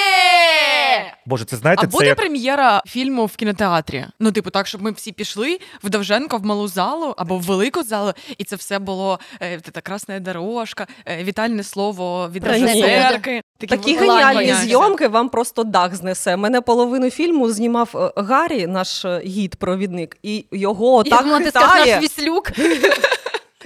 Боже, 1.26 1.46
це 1.46 1.58
знаєте, 1.58 1.82
А 1.84 1.88
це 1.88 1.92
буде 1.92 2.06
як... 2.06 2.18
прем'єра 2.18 2.82
фільму 2.88 3.26
в 3.26 3.36
кінотеатрі? 3.36 4.06
Ну, 4.20 4.32
типу, 4.32 4.50
так, 4.50 4.68
щоб 4.68 4.82
ми 4.82 4.92
всі 4.92 5.12
пішли 5.12 5.60
в 5.84 5.90
Довженко 5.90 6.38
в 6.38 6.46
малу 6.46 6.68
залу 6.68 7.14
або 7.18 7.38
в 7.38 7.42
велику 7.42 7.84
залу, 7.84 8.14
і 8.38 8.44
це 8.44 8.56
все 8.56 8.80
було 8.80 9.20
е, 9.42 9.60
та 9.60 9.82
красна 9.82 10.20
дорожка, 10.20 10.88
е, 11.06 11.24
вітальне 11.24 11.64
слово 11.64 12.30
від 12.30 12.48
режисерки. 12.48 13.42
Такі 13.60 13.94
от 13.96 14.02
геніальні 14.02 14.54
зйомки 14.54 15.08
вам 15.08 15.30
просто 15.30 15.64
дах 15.64 15.96
знесе. 15.96 16.38
Мене 16.38 16.62
половину 16.62 17.10
фільму 17.10 17.52
знімав 17.52 17.90
е, 17.96 18.22
Гаррі, 18.22 18.68
наш 18.68 19.06
е, 19.06 19.22
гід-провідник, 19.26 20.18
і 20.24 20.46
його 20.52 21.04
Я 21.06 21.12
так 21.12 21.22
думала, 21.24 21.44
ти 21.44 21.50
скажеш 21.50 21.70
хитає. 21.72 21.96
наш 21.96 22.04
віслюк. 22.04 22.52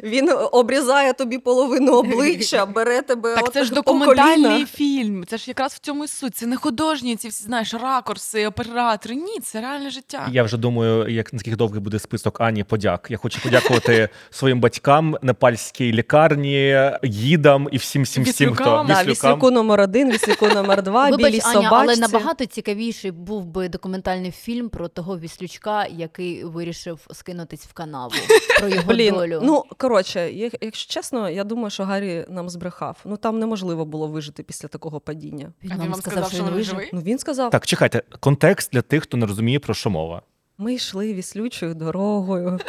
Він 0.03 0.29
обрізає 0.51 1.13
тобі 1.13 1.37
половину 1.37 1.93
обличчя, 1.93 2.65
бере 2.75 3.01
тебе 3.01 3.35
Так 3.35 3.47
от 3.47 3.53
це 3.53 3.63
ж 3.63 3.73
документальний 3.73 4.65
фільм. 4.65 5.25
Це 5.27 5.37
ж 5.37 5.45
якраз 5.47 5.73
в 5.73 5.79
цьому 5.79 6.03
і 6.03 6.07
суть. 6.07 6.35
Це 6.35 6.45
не 6.45 6.57
художні, 6.57 7.15
ці 7.15 7.27
всі 7.27 7.43
знаєш, 7.43 7.73
ракурси, 7.73 8.47
оператори. 8.47 9.15
Ні, 9.15 9.39
це 9.43 9.61
реальне 9.61 9.89
життя. 9.89 10.27
Я 10.31 10.43
вже 10.43 10.57
думаю, 10.57 11.09
як 11.09 11.33
наскільки 11.33 11.55
довгий 11.57 11.81
буде 11.81 11.99
список 11.99 12.41
Ані 12.41 12.63
подяк. 12.63 13.07
Я 13.09 13.17
хочу 13.17 13.41
подякувати 13.41 14.09
своїм 14.29 14.59
батькам, 14.59 15.17
непальській 15.21 15.93
лікарні, 15.93 16.91
гідам 17.03 17.67
і 17.71 17.77
всім 17.77 18.03
всім 18.03 18.23
всім, 18.23 18.55
хто. 18.55 18.85
Да, 18.87 19.03
віслюку 19.03 19.51
номер 19.51 19.79
один, 19.79 20.11
віслюку 20.11 20.47
номер 20.47 20.83
два, 20.83 21.09
Вибач, 21.09 21.33
Аня, 21.33 21.53
собачці. 21.53 21.69
але 21.71 21.95
набагато 21.95 22.45
цікавіший 22.45 23.11
був 23.11 23.45
би 23.45 23.69
документальний 23.69 24.31
фільм 24.31 24.69
про 24.69 24.87
того 24.87 25.19
віслючка, 25.19 25.85
який 25.85 26.43
вирішив 26.43 26.99
скинутись 27.11 27.65
в 27.65 27.73
канаву. 27.73 28.13
Про 28.59 28.69
його 28.69 28.83
Блін, 28.87 29.13
долю. 29.13 29.39
ну 29.43 29.63
коротше, 29.91 30.32
якщо 30.62 30.93
чесно, 30.93 31.30
я 31.30 31.43
думаю, 31.43 31.69
що 31.69 31.84
Гаррі 31.84 32.25
нам 32.30 32.49
збрехав. 32.49 32.97
Ну 33.06 33.17
там 33.17 33.39
неможливо 33.39 33.86
було 33.86 34.08
вижити 34.08 34.43
після 34.43 34.67
такого 34.67 34.99
падіння. 34.99 35.54
він 35.63 35.71
А 35.71 35.75
нам 35.75 35.86
він 35.86 35.91
вам 35.91 36.01
сказав, 36.01 36.30
що 36.32 36.38
він 36.38 36.45
він 36.49 36.54
вижив. 36.54 36.65
живий? 36.75 36.89
Ну 36.93 37.01
він 37.01 37.19
сказав: 37.19 37.51
Так, 37.51 37.65
чекайте, 37.65 38.04
контекст 38.19 38.71
для 38.73 38.82
тих, 38.82 39.04
хто 39.04 39.17
не 39.17 39.25
розуміє, 39.25 39.60
про 39.60 39.73
що 39.73 39.89
мова. 39.89 40.21
ми 40.58 40.73
йшли 40.73 41.13
віслючою 41.13 41.73
дорогою, 41.73 42.60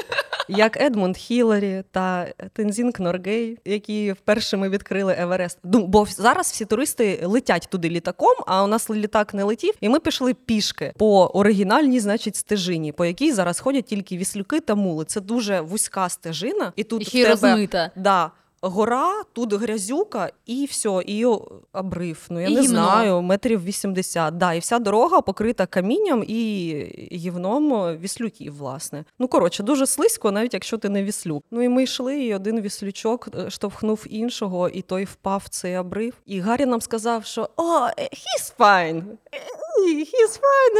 як 0.57 0.81
Едмунд 0.81 1.17
Хіларі 1.17 1.83
та 1.91 2.27
Тензінг 2.53 2.93
Норгей, 2.99 3.59
які 3.65 4.13
вперше 4.13 4.57
відкрили 4.57 5.17
Еверест. 5.19 5.59
Бо 5.63 6.07
зараз 6.11 6.47
всі 6.47 6.65
туристи 6.65 7.21
летять 7.25 7.69
туди 7.71 7.89
літаком, 7.89 8.35
а 8.47 8.65
у 8.65 8.67
нас 8.67 8.91
літак 8.91 9.35
не 9.35 9.45
летів, 9.45 9.75
і 9.81 9.89
ми 9.89 10.01
пішли 10.01 10.35
пішки 10.35 10.93
по 10.99 11.27
оригінальній, 11.27 12.01
значить, 12.01 12.37
стежині, 12.37 12.93
по 12.93 13.05
якій 13.05 13.33
зараз 13.33 13.61
ходять 13.61 13.85
тільки 13.85 14.17
віслюки 14.17 14.61
та 14.61 14.75
мули. 14.75 15.05
Це 15.05 15.21
дуже 15.21 15.61
вузька 15.61 16.09
стежина, 16.09 16.73
і 16.77 16.85
тут 16.85 17.03
І 17.03 17.05
в 17.05 17.11
тебе 17.11 17.29
розмита. 17.29 17.91
Да. 17.97 18.31
Гора, 18.65 19.23
тут 19.33 19.53
грязюка, 19.53 20.31
і 20.47 20.65
все, 20.65 21.03
і 21.07 21.25
обрив. 21.73 22.27
Ну 22.31 22.41
я 22.41 22.47
І 22.49 22.55
не 22.55 22.61
гівно. 22.61 22.69
знаю, 22.75 23.23
метрів 23.23 23.65
80. 23.65 24.37
Да, 24.37 24.55
і 24.55 24.59
вся 24.59 24.79
дорога 24.79 25.21
покрита 25.21 25.67
камінням 25.67 26.25
і 26.27 26.75
гівном 27.13 27.97
віслюків, 27.99 28.57
власне. 28.57 29.05
Ну 29.19 29.29
коротше, 29.29 29.63
дуже 29.63 29.87
слизько, 29.87 30.31
навіть 30.33 30.55
якщо 30.55 30.79
ти 30.79 30.89
не 30.89 31.05
віслюк. 31.05 31.45
Ну 31.51 31.63
і 31.63 31.69
ми 31.69 31.83
йшли, 31.83 32.21
і 32.25 32.35
один 32.35 32.61
віслючок 32.61 33.29
е, 33.39 33.51
штовхнув 33.51 34.07
іншого, 34.11 34.69
і 34.69 34.83
той 34.83 35.05
впав 35.05 35.43
в 35.45 35.49
цей 35.49 35.77
обрив. 35.79 36.15
І 36.27 36.41
Гаррі 36.41 36.67
нам 36.67 36.81
сказав, 36.81 37.25
що 37.25 37.49
о, 37.57 37.87
е, 37.99 38.03
he's 38.13 38.57
fine. 38.59 39.03
Е, 39.35 39.39
He's 39.83 40.39
fine, 40.41 40.79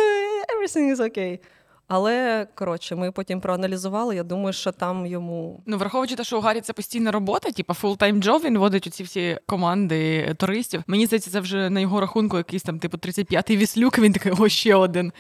everything 0.55 0.97
is 0.97 1.01
okay. 1.01 1.39
Але 1.95 2.47
коротше, 2.55 2.97
ми 2.97 3.13
потім 3.13 3.41
проаналізували. 3.41 4.17
Я 4.17 4.23
думаю, 4.23 4.53
що 4.53 4.73
там 4.73 5.07
йому 5.07 5.63
Ну, 5.67 5.79
враховуючи 5.79 6.17
те, 6.17 6.25
що 6.25 6.39
у 6.39 6.41
Гаррі 6.41 6.61
це 6.61 6.73
постійна 6.73 7.11
робота, 7.11 7.53
типа 7.53 7.75
full-time 7.75 8.23
job, 8.23 8.43
він 8.43 8.59
водить 8.59 8.87
оці 8.87 9.03
всі 9.03 9.39
команди 9.47 10.35
туристів. 10.35 10.83
Мені 10.87 11.07
здається, 11.07 11.31
це 11.31 11.41
вже 11.41 11.71
на 11.71 11.81
його 11.81 12.01
рахунку 12.01 12.37
якийсь 12.37 12.63
там, 12.63 12.79
типу, 12.79 12.97
35-й 12.97 13.57
віслюк. 13.57 13.99
Він 13.99 14.13
такий, 14.13 14.33
о, 14.39 14.49
ще 14.49 14.75
один. 14.75 15.13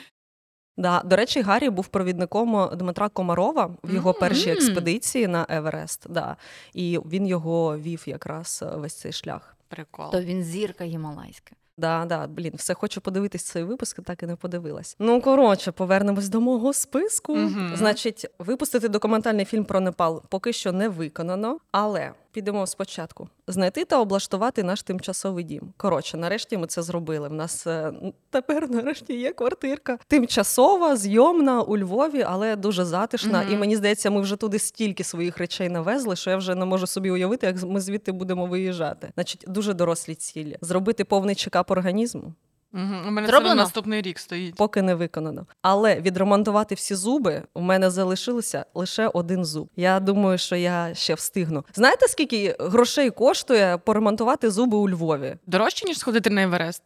Да, 0.76 1.02
до 1.04 1.16
речі, 1.16 1.42
Гаррі 1.42 1.70
був 1.70 1.86
провідником 1.86 2.70
Дмитра 2.76 3.08
Комарова 3.08 3.76
в 3.84 3.94
його 3.94 4.14
першій 4.14 4.50
експедиції 4.50 5.26
на 5.26 5.46
Еверест. 5.48 6.06
Да. 6.10 6.36
І 6.74 7.00
він 7.06 7.26
його 7.26 7.78
вів 7.78 8.02
якраз 8.06 8.64
е, 8.66 8.76
весь 8.76 8.94
цей 8.94 9.12
шлях. 9.12 9.56
Прикол. 9.68 10.10
То 10.12 10.20
він 10.20 10.42
зірка 10.42 10.84
гімалайська. 10.84 11.52
Да, 11.76 12.04
да, 12.04 12.26
блін, 12.26 12.52
все 12.56 12.74
хочу 12.74 13.00
подивитись 13.00 13.42
цей 13.42 13.62
випуск, 13.62 14.02
так 14.02 14.22
і 14.22 14.26
не 14.26 14.36
подивилась. 14.36 14.96
Ну 14.98 15.20
коротше, 15.20 15.72
повернемось 15.72 16.28
до 16.28 16.40
мого 16.40 16.72
списку. 16.72 17.32
Угу. 17.32 17.60
Значить, 17.74 18.26
випустити 18.38 18.88
документальний 18.88 19.44
фільм 19.44 19.64
про 19.64 19.80
Непал 19.80 20.22
поки 20.28 20.52
що 20.52 20.72
не 20.72 20.88
виконано, 20.88 21.58
але 21.70 22.12
підемо 22.32 22.66
спочатку. 22.66 23.28
Знайти 23.46 23.84
та 23.84 24.00
облаштувати 24.00 24.62
наш 24.62 24.82
тимчасовий 24.82 25.44
дім. 25.44 25.72
Коротше, 25.76 26.16
нарешті 26.16 26.56
ми 26.56 26.66
це 26.66 26.82
зробили. 26.82 27.28
В 27.28 27.32
нас 27.32 27.66
е, 27.66 27.92
тепер 28.30 28.70
нарешті 28.70 29.18
є 29.18 29.32
квартирка. 29.32 29.98
Тимчасова, 30.06 30.96
зйомна 30.96 31.62
у 31.62 31.78
Львові, 31.78 32.24
але 32.28 32.56
дуже 32.56 32.84
затишна. 32.84 33.42
Мгм. 33.42 33.52
І 33.52 33.56
мені 33.56 33.76
здається, 33.76 34.10
ми 34.10 34.20
вже 34.20 34.36
туди 34.36 34.58
стільки 34.58 35.04
своїх 35.04 35.38
речей 35.38 35.68
навезли, 35.68 36.16
що 36.16 36.30
я 36.30 36.36
вже 36.36 36.54
не 36.54 36.64
можу 36.64 36.86
собі 36.86 37.10
уявити, 37.10 37.46
як 37.46 37.62
ми 37.62 37.80
звідти 37.80 38.12
будемо 38.12 38.46
виїжджати. 38.46 39.10
Значить, 39.14 39.44
дуже 39.46 39.74
дорослі 39.74 40.14
цілі. 40.14 40.58
Зробити 40.60 41.04
повний 41.04 41.34
чекап 41.34 41.70
організму. 41.70 42.34
Угу. 42.74 42.94
У 43.08 43.10
мене 43.10 43.28
це 43.28 43.40
на 43.40 43.54
наступний 43.54 44.02
рік 44.02 44.18
стоїть. 44.18 44.54
Поки 44.54 44.82
не 44.82 44.94
виконано. 44.94 45.46
Але 45.62 46.00
відремонтувати 46.00 46.74
всі 46.74 46.94
зуби 46.94 47.42
у 47.54 47.60
мене 47.60 47.90
залишилося 47.90 48.66
лише 48.74 49.08
один 49.08 49.44
зуб. 49.44 49.68
Я 49.76 50.00
думаю, 50.00 50.38
що 50.38 50.56
я 50.56 50.94
ще 50.94 51.14
встигну. 51.14 51.64
Знаєте, 51.74 52.08
скільки 52.08 52.56
грошей 52.60 53.10
коштує 53.10 53.78
поремонтувати 53.78 54.50
зуби 54.50 54.76
у 54.76 54.88
Львові? 54.88 55.36
Дорожче, 55.46 55.86
ніж 55.86 55.98
сходити 55.98 56.30
на 56.30 56.42
Еверест. 56.42 56.82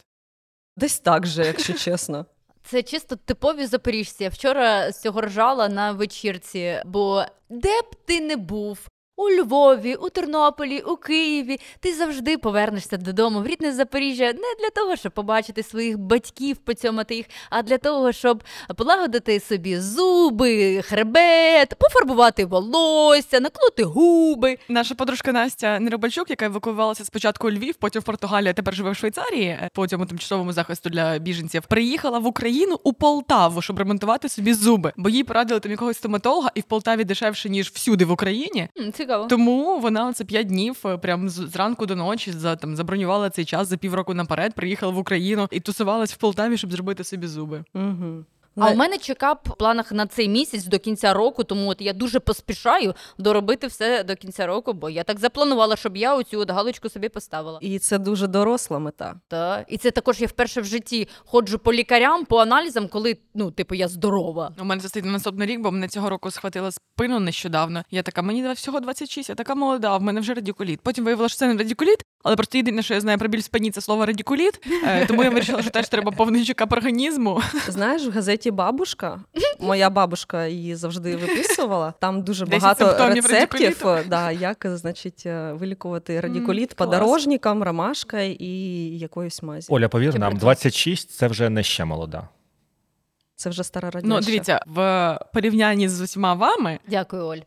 Десь 0.76 0.98
так 0.98 1.26
же, 1.26 1.46
якщо 1.46 1.72
чесно. 1.78 2.26
Це 2.64 2.82
чисто 2.82 3.16
типові 3.16 3.66
запоріжці. 3.66 4.24
Я 4.24 4.30
вчора 4.30 4.92
з 4.92 5.00
цього 5.00 5.20
ржала 5.20 5.68
на 5.68 5.92
вечірці, 5.92 6.82
бо 6.84 7.24
де 7.48 7.82
б 7.82 7.94
ти 8.06 8.20
не 8.20 8.36
був. 8.36 8.78
У 9.18 9.30
Львові, 9.30 9.94
у 9.94 10.08
Тернополі, 10.08 10.80
у 10.80 10.96
Києві 10.96 11.60
ти 11.80 11.94
завжди 11.94 12.38
повернешся 12.38 12.96
додому 12.96 13.40
в 13.40 13.46
рідне 13.46 13.72
Запоріжжя 13.72 14.24
не 14.24 14.54
для 14.60 14.70
того, 14.74 14.96
щоб 14.96 15.12
побачити 15.12 15.62
своїх 15.62 15.98
батьків, 15.98 16.56
поцьомати 16.56 17.14
їх, 17.14 17.26
а 17.50 17.62
для 17.62 17.78
того, 17.78 18.12
щоб 18.12 18.42
полагодити 18.76 19.40
собі 19.40 19.80
зуби, 19.80 20.82
хребет, 20.82 21.74
пофарбувати 21.78 22.44
волосся, 22.44 23.40
наклути 23.40 23.82
губи. 23.84 24.58
Наша 24.68 24.94
подружка 24.94 25.32
Настя 25.32 25.80
Неробальчук, 25.80 26.30
яка 26.30 26.44
евакуювалася 26.46 27.04
спочатку 27.04 27.48
у 27.48 27.50
Львів, 27.50 27.74
потім 27.74 28.02
в 28.02 28.04
Португалію, 28.04 28.50
а 28.50 28.54
тепер 28.54 28.74
живе 28.74 28.90
в 28.90 28.96
Швейцарії 28.96 29.46
е, 29.46 29.70
по 29.74 29.86
цьому 29.86 30.06
тимчасовому 30.06 30.52
захисту 30.52 30.90
для 30.90 31.18
біженців, 31.18 31.62
приїхала 31.62 32.18
в 32.18 32.26
Україну 32.26 32.80
у 32.84 32.92
Полтаву, 32.92 33.62
щоб 33.62 33.78
ремонтувати 33.78 34.28
собі 34.28 34.54
зуби, 34.54 34.92
бо 34.96 35.08
їй 35.08 35.24
порадили 35.24 35.60
там 35.60 35.72
якогось 35.72 35.96
стоматолога, 35.96 36.50
і 36.54 36.60
в 36.60 36.64
Полтаві 36.64 37.04
дешевше 37.04 37.48
ніж 37.48 37.70
всюди 37.70 38.04
в 38.04 38.10
Україні. 38.10 38.68
М, 38.78 38.92
Цікаво. 39.06 39.26
Тому 39.26 39.78
вона 39.78 40.06
оце 40.06 40.24
п'ять 40.24 40.46
днів, 40.46 40.82
е, 40.84 40.96
прям 40.96 41.28
з 41.28 41.32
зранку 41.32 41.86
до 41.86 41.96
ночі, 41.96 42.32
за 42.32 42.56
там 42.56 42.76
забронювала 42.76 43.30
цей 43.30 43.44
час 43.44 43.68
за 43.68 43.76
півроку 43.76 44.14
наперед, 44.14 44.54
приїхала 44.54 44.92
в 44.92 44.98
Україну 44.98 45.48
і 45.50 45.60
тусувалась 45.60 46.12
в 46.12 46.16
Полтаві, 46.16 46.56
щоб 46.56 46.72
зробити 46.72 47.04
собі 47.04 47.26
зуби. 47.26 47.64
Угу. 47.74 48.24
А 48.56 48.70
у 48.70 48.74
мене 48.74 48.98
чекап 48.98 49.48
в 49.48 49.56
планах 49.56 49.92
на 49.92 50.06
цей 50.06 50.28
місяць 50.28 50.64
до 50.64 50.78
кінця 50.78 51.12
року, 51.12 51.44
тому 51.44 51.68
от 51.68 51.80
я 51.80 51.92
дуже 51.92 52.20
поспішаю 52.20 52.94
доробити 53.18 53.66
все 53.66 54.04
до 54.04 54.16
кінця 54.16 54.46
року, 54.46 54.72
бо 54.72 54.90
я 54.90 55.04
так 55.04 55.20
запланувала, 55.20 55.76
щоб 55.76 55.96
я 55.96 56.14
оцю 56.14 56.40
от 56.40 56.50
галочку 56.50 56.88
собі 56.88 57.08
поставила. 57.08 57.58
І 57.62 57.78
це 57.78 57.98
дуже 57.98 58.26
доросла 58.26 58.78
мета. 58.78 59.14
Та 59.28 59.64
і 59.68 59.78
це 59.78 59.90
також 59.90 60.20
я 60.20 60.26
вперше 60.26 60.60
в 60.60 60.64
житті 60.64 61.08
ходжу 61.24 61.58
по 61.64 61.72
лікарям, 61.72 62.24
по 62.24 62.38
аналізам, 62.38 62.88
коли 62.88 63.16
ну, 63.34 63.50
типу, 63.50 63.74
я 63.74 63.88
здорова. 63.88 64.52
У 64.60 64.64
мене 64.64 64.82
це 64.82 64.88
стоїть 64.88 65.06
на 65.06 65.12
наступний 65.12 65.48
рік, 65.48 65.60
бо 65.60 65.72
мене 65.72 65.88
цього 65.88 66.10
року 66.10 66.30
схватила 66.30 66.70
спину 66.70 67.20
нещодавно. 67.20 67.82
Я 67.90 68.02
така, 68.02 68.22
мені 68.22 68.52
всього 68.52 68.80
26, 68.80 69.28
я 69.28 69.34
така 69.34 69.54
молода, 69.54 69.90
а 69.90 69.96
в 69.96 70.02
мене 70.02 70.20
вже 70.20 70.34
радікуліт. 70.34 70.80
Потім 70.80 71.04
виявилося, 71.04 71.32
що 71.32 71.38
це 71.38 71.46
не 71.46 71.58
радікуліт, 71.58 72.02
але 72.26 72.36
просто 72.36 72.58
єдине, 72.58 72.82
що 72.82 72.94
я 72.94 73.00
знаю 73.00 73.18
про 73.18 73.28
біль 73.28 73.40
спині, 73.40 73.70
це 73.70 73.80
слово 73.80 74.06
радікуліт. 74.06 74.66
Е, 74.84 75.06
Тому 75.06 75.24
я 75.24 75.30
вирішила, 75.30 75.62
що 75.62 75.70
теж 75.70 75.88
треба 75.88 76.12
повний 76.12 76.44
чекап 76.44 76.72
організму. 76.72 77.42
Знаєш, 77.68 78.06
в 78.06 78.10
газеті 78.10 78.50
Бабушка, 78.50 79.20
моя 79.60 79.90
бабушка 79.90 80.46
її 80.46 80.74
завжди 80.74 81.16
виписувала. 81.16 81.94
Там 82.00 82.22
дуже 82.22 82.46
багато 82.46 83.10
рецептів, 83.10 83.86
да, 84.08 84.30
як 84.30 84.66
значить 84.68 85.22
е, 85.26 85.52
вилікувати 85.52 86.20
радікуліт 86.20 86.74
клас. 86.74 86.88
подорожникам, 86.88 87.62
ромашка 87.62 88.20
і 88.20 88.48
якоюсь 88.98 89.42
мазі. 89.42 89.66
Оля, 89.70 89.88
повір 89.88 90.18
нам, 90.18 90.30
прикол? 90.30 90.40
26 90.40 91.10
це 91.10 91.28
вже 91.28 91.50
не 91.50 91.62
ще 91.62 91.84
молода. 91.84 92.28
Це 93.36 93.50
вже 93.50 93.64
стара 93.64 93.90
радянщина. 93.90 94.20
Ну, 94.20 94.26
дивіться, 94.26 94.60
в 94.66 95.18
порівнянні 95.34 95.88
з 95.88 96.00
усіма 96.00 96.34
вами, 96.34 96.78
Дякую, 96.88 97.22
Оль. 97.22 97.38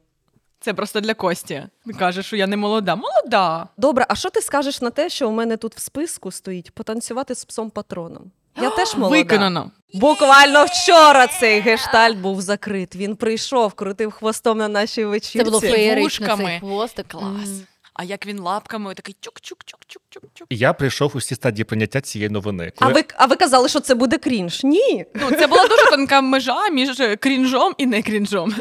Це 0.59 0.73
просто 0.73 0.99
для 0.99 1.13
Кості. 1.13 1.63
Каже, 1.99 2.23
що 2.23 2.35
я 2.35 2.47
не 2.47 2.57
молода. 2.57 2.95
Молода. 2.95 3.67
Добре, 3.77 4.05
а 4.09 4.15
що 4.15 4.29
ти 4.29 4.41
скажеш 4.41 4.81
на 4.81 4.89
те, 4.89 5.09
що 5.09 5.29
у 5.29 5.31
мене 5.31 5.57
тут 5.57 5.75
в 5.75 5.79
списку 5.79 6.31
стоїть 6.31 6.71
потанцювати 6.71 7.35
з 7.35 7.45
псом 7.45 7.69
патроном? 7.69 8.31
Я 8.61 8.69
теж 8.69 8.95
молода. 8.95 9.17
Виконано. 9.17 9.71
Буквально 9.93 10.65
вчора 10.65 11.27
цей 11.27 11.59
гештальт 11.59 12.17
був 12.17 12.41
закрит. 12.41 12.95
Він 12.95 13.15
прийшов, 13.15 13.73
крутив 13.73 14.11
хвостом 14.11 14.57
на 14.57 14.67
нашій 14.67 15.05
вечірці. 15.05 15.37
Це 15.37 15.43
було 15.43 15.59
феєрично, 15.59 16.37
цей. 16.37 16.59
Клас. 17.07 17.49
М. 17.49 17.61
А 17.93 18.03
як 18.03 18.25
він 18.25 18.39
лапками 18.39 18.93
такий 18.93 19.15
чук-чук-чук-чук-чук-чук. 19.21 20.45
Я 20.49 20.73
прийшов 20.73 21.11
усі 21.15 21.35
стадії 21.35 21.63
прийняття 21.63 22.01
цієї 22.01 22.29
новини. 22.29 22.71
А 22.79 22.87
ви, 22.87 23.03
а 23.15 23.25
ви 23.25 23.35
казали, 23.35 23.69
що 23.69 23.79
це 23.79 23.95
буде 23.95 24.17
крінж? 24.17 24.63
Ні. 24.63 25.05
Ну, 25.15 25.31
це 25.31 25.47
була 25.47 25.67
дуже 25.67 25.85
тонка 25.89 26.21
межа 26.21 26.69
між 26.69 27.01
крінжом 27.19 27.73
і 27.77 27.85
не 27.85 28.01
крінжом. 28.01 28.53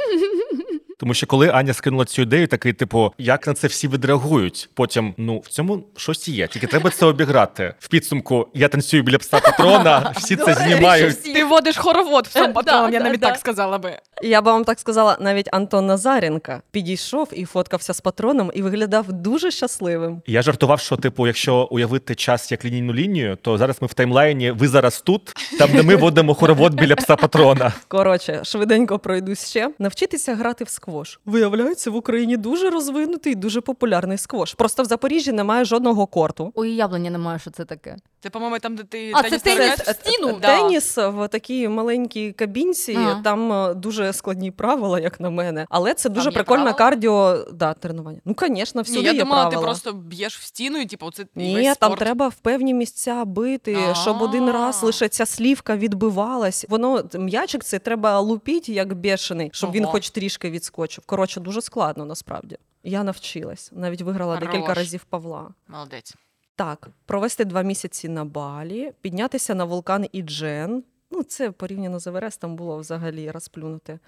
Тому 1.00 1.14
що 1.14 1.26
коли 1.26 1.48
Аня 1.48 1.74
скинула 1.74 2.04
цю 2.04 2.22
ідею, 2.22 2.46
такий, 2.46 2.72
типу, 2.72 3.12
як 3.18 3.46
на 3.46 3.54
це 3.54 3.66
всі 3.66 3.88
відреагують? 3.88 4.68
Потім, 4.74 5.14
ну 5.16 5.38
в 5.38 5.48
цьому 5.48 5.84
щось 5.96 6.28
є, 6.28 6.46
тільки 6.46 6.66
треба 6.66 6.90
це 6.90 7.06
обіграти. 7.06 7.74
В 7.78 7.88
підсумку 7.88 8.48
я 8.54 8.68
танцюю 8.68 9.02
біля 9.02 9.18
пса 9.18 9.40
патрона, 9.40 10.12
всі 10.16 10.36
це 10.36 10.54
знімають. 10.54 11.22
Ти 11.22 11.44
водиш 11.44 11.76
хоровод 11.76 12.26
в 12.26 12.38
Е, 12.38 12.52
сам 12.64 12.92
я 12.92 13.00
навіть 13.00 13.20
так 13.20 13.36
сказала 13.38 13.78
би. 13.78 13.98
Я 14.22 14.42
б 14.42 14.44
вам 14.44 14.64
так 14.64 14.80
сказала, 14.80 15.16
навіть 15.20 15.48
Антон 15.52 15.86
Назаренка 15.86 16.62
підійшов 16.70 17.28
і 17.32 17.44
фоткався 17.44 17.94
з 17.94 18.00
патроном 18.00 18.50
і 18.54 18.62
виглядав 18.62 19.12
дуже 19.12 19.50
щасливим. 19.50 20.22
Я 20.26 20.42
жартував, 20.42 20.80
що 20.80 20.96
типу, 20.96 21.26
якщо 21.26 21.68
уявити 21.70 22.14
час 22.14 22.52
як 22.52 22.64
лінійну 22.64 22.94
лінію, 22.94 23.36
то 23.42 23.58
зараз 23.58 23.76
ми 23.80 23.88
в 23.88 23.94
таймлайні. 23.94 24.50
Ви 24.50 24.68
зараз 24.68 25.00
тут, 25.00 25.34
там 25.58 25.70
де 25.72 25.82
ми 25.82 25.96
водимо 26.04 26.34
хоровод 26.34 26.74
біля 26.74 26.96
пса 26.96 27.16
патрона. 27.16 27.72
Коротше, 27.88 28.40
швиденько 28.44 28.98
пройдусь 28.98 29.48
ще. 29.50 29.70
Навчитися 29.78 30.34
грати 30.34 30.64
в 30.64 30.68
сквош. 30.88 31.18
Виявляється, 31.26 31.90
в 31.90 31.96
Україні 31.96 32.36
дуже 32.36 32.70
розвинутий, 32.70 33.34
дуже 33.34 33.60
популярний 33.60 34.18
сквош. 34.18 34.54
Просто 34.54 34.82
в 34.82 34.86
Запоріжжі 34.86 35.32
немає 35.32 35.64
жодного 35.64 36.06
корту. 36.06 36.52
Уявлення 36.54 37.10
немає, 37.10 37.38
що 37.38 37.50
це 37.50 37.64
таке. 37.64 37.96
Це, 38.22 38.30
по-моєму, 38.30 38.58
там, 38.58 38.76
де 38.76 38.82
ти 38.82 39.12
А, 39.14 39.22
це 39.22 39.38
теніс 39.38 39.58
теніс 39.58 39.78
в 39.78 39.90
стіну? 39.90 40.38
Да. 40.42 40.56
Теніс 40.56 40.96
в 40.96 41.28
такій 41.28 41.68
маленькій 41.68 42.32
кабінці, 42.32 42.94
Ага. 42.94 43.20
там 43.24 43.52
е, 43.52 43.74
дуже 43.74 44.12
складні 44.12 44.50
правила, 44.50 45.00
як 45.00 45.20
на 45.20 45.30
мене. 45.30 45.66
Але 45.70 45.94
це 45.94 46.08
дуже 46.08 46.30
прикольне 46.30 46.72
кардіо 46.72 47.44
да, 47.52 47.74
тренування. 47.74 48.20
Ну, 48.24 48.34
звісно, 48.40 48.82
всюди 48.82 49.00
Ні, 49.00 49.06
я 49.06 49.12
є 49.12 49.18
думала, 49.18 49.42
правила. 49.42 49.60
ти 49.60 49.64
просто 49.66 49.92
б'єш 49.92 50.38
в 50.38 50.42
стіну 50.42 50.78
і 50.78 50.86
типу, 50.86 51.10
це 51.10 51.26
Ні, 51.34 51.54
весь 51.54 51.76
там 51.76 51.94
треба 51.94 52.28
в 52.28 52.34
певні 52.34 52.74
місця 52.74 53.24
бити, 53.24 53.78
щоб 54.02 54.22
один 54.22 54.50
раз 54.50 54.82
лише 54.82 55.08
ця 55.08 55.26
слівка 55.26 55.76
відбивалась. 55.76 56.66
Воно 56.68 57.04
м'ячик 57.14 57.64
це 57.64 57.78
треба 57.78 58.20
лупіть 58.20 58.68
як 58.68 58.94
бешений, 58.94 59.50
щоб 59.52 59.72
він 59.72 59.84
хоч 59.84 60.10
трішки 60.10 60.50
відскочив. 60.50 60.77
Коротше, 61.06 61.40
дуже 61.40 61.62
складно 61.62 62.04
насправді. 62.04 62.58
Я 62.82 63.04
навчилась, 63.04 63.70
навіть 63.72 64.02
виграла 64.02 64.36
декілька 64.36 64.74
разів 64.74 65.04
Павла. 65.04 65.50
Молодець. 65.68 66.14
Так, 66.56 66.88
провести 67.06 67.44
два 67.44 67.62
місяці 67.62 68.08
на 68.08 68.24
Балі, 68.24 68.92
піднятися 69.00 69.54
на 69.54 69.64
вулкан 69.64 70.06
Іджен. 70.12 70.84
Ну, 71.10 71.22
це 71.22 71.50
порівняно 71.50 71.98
з 71.98 72.06
Еверестом 72.06 72.56
було 72.56 72.78
взагалі 72.78 73.30
розплюнути. 73.30 73.98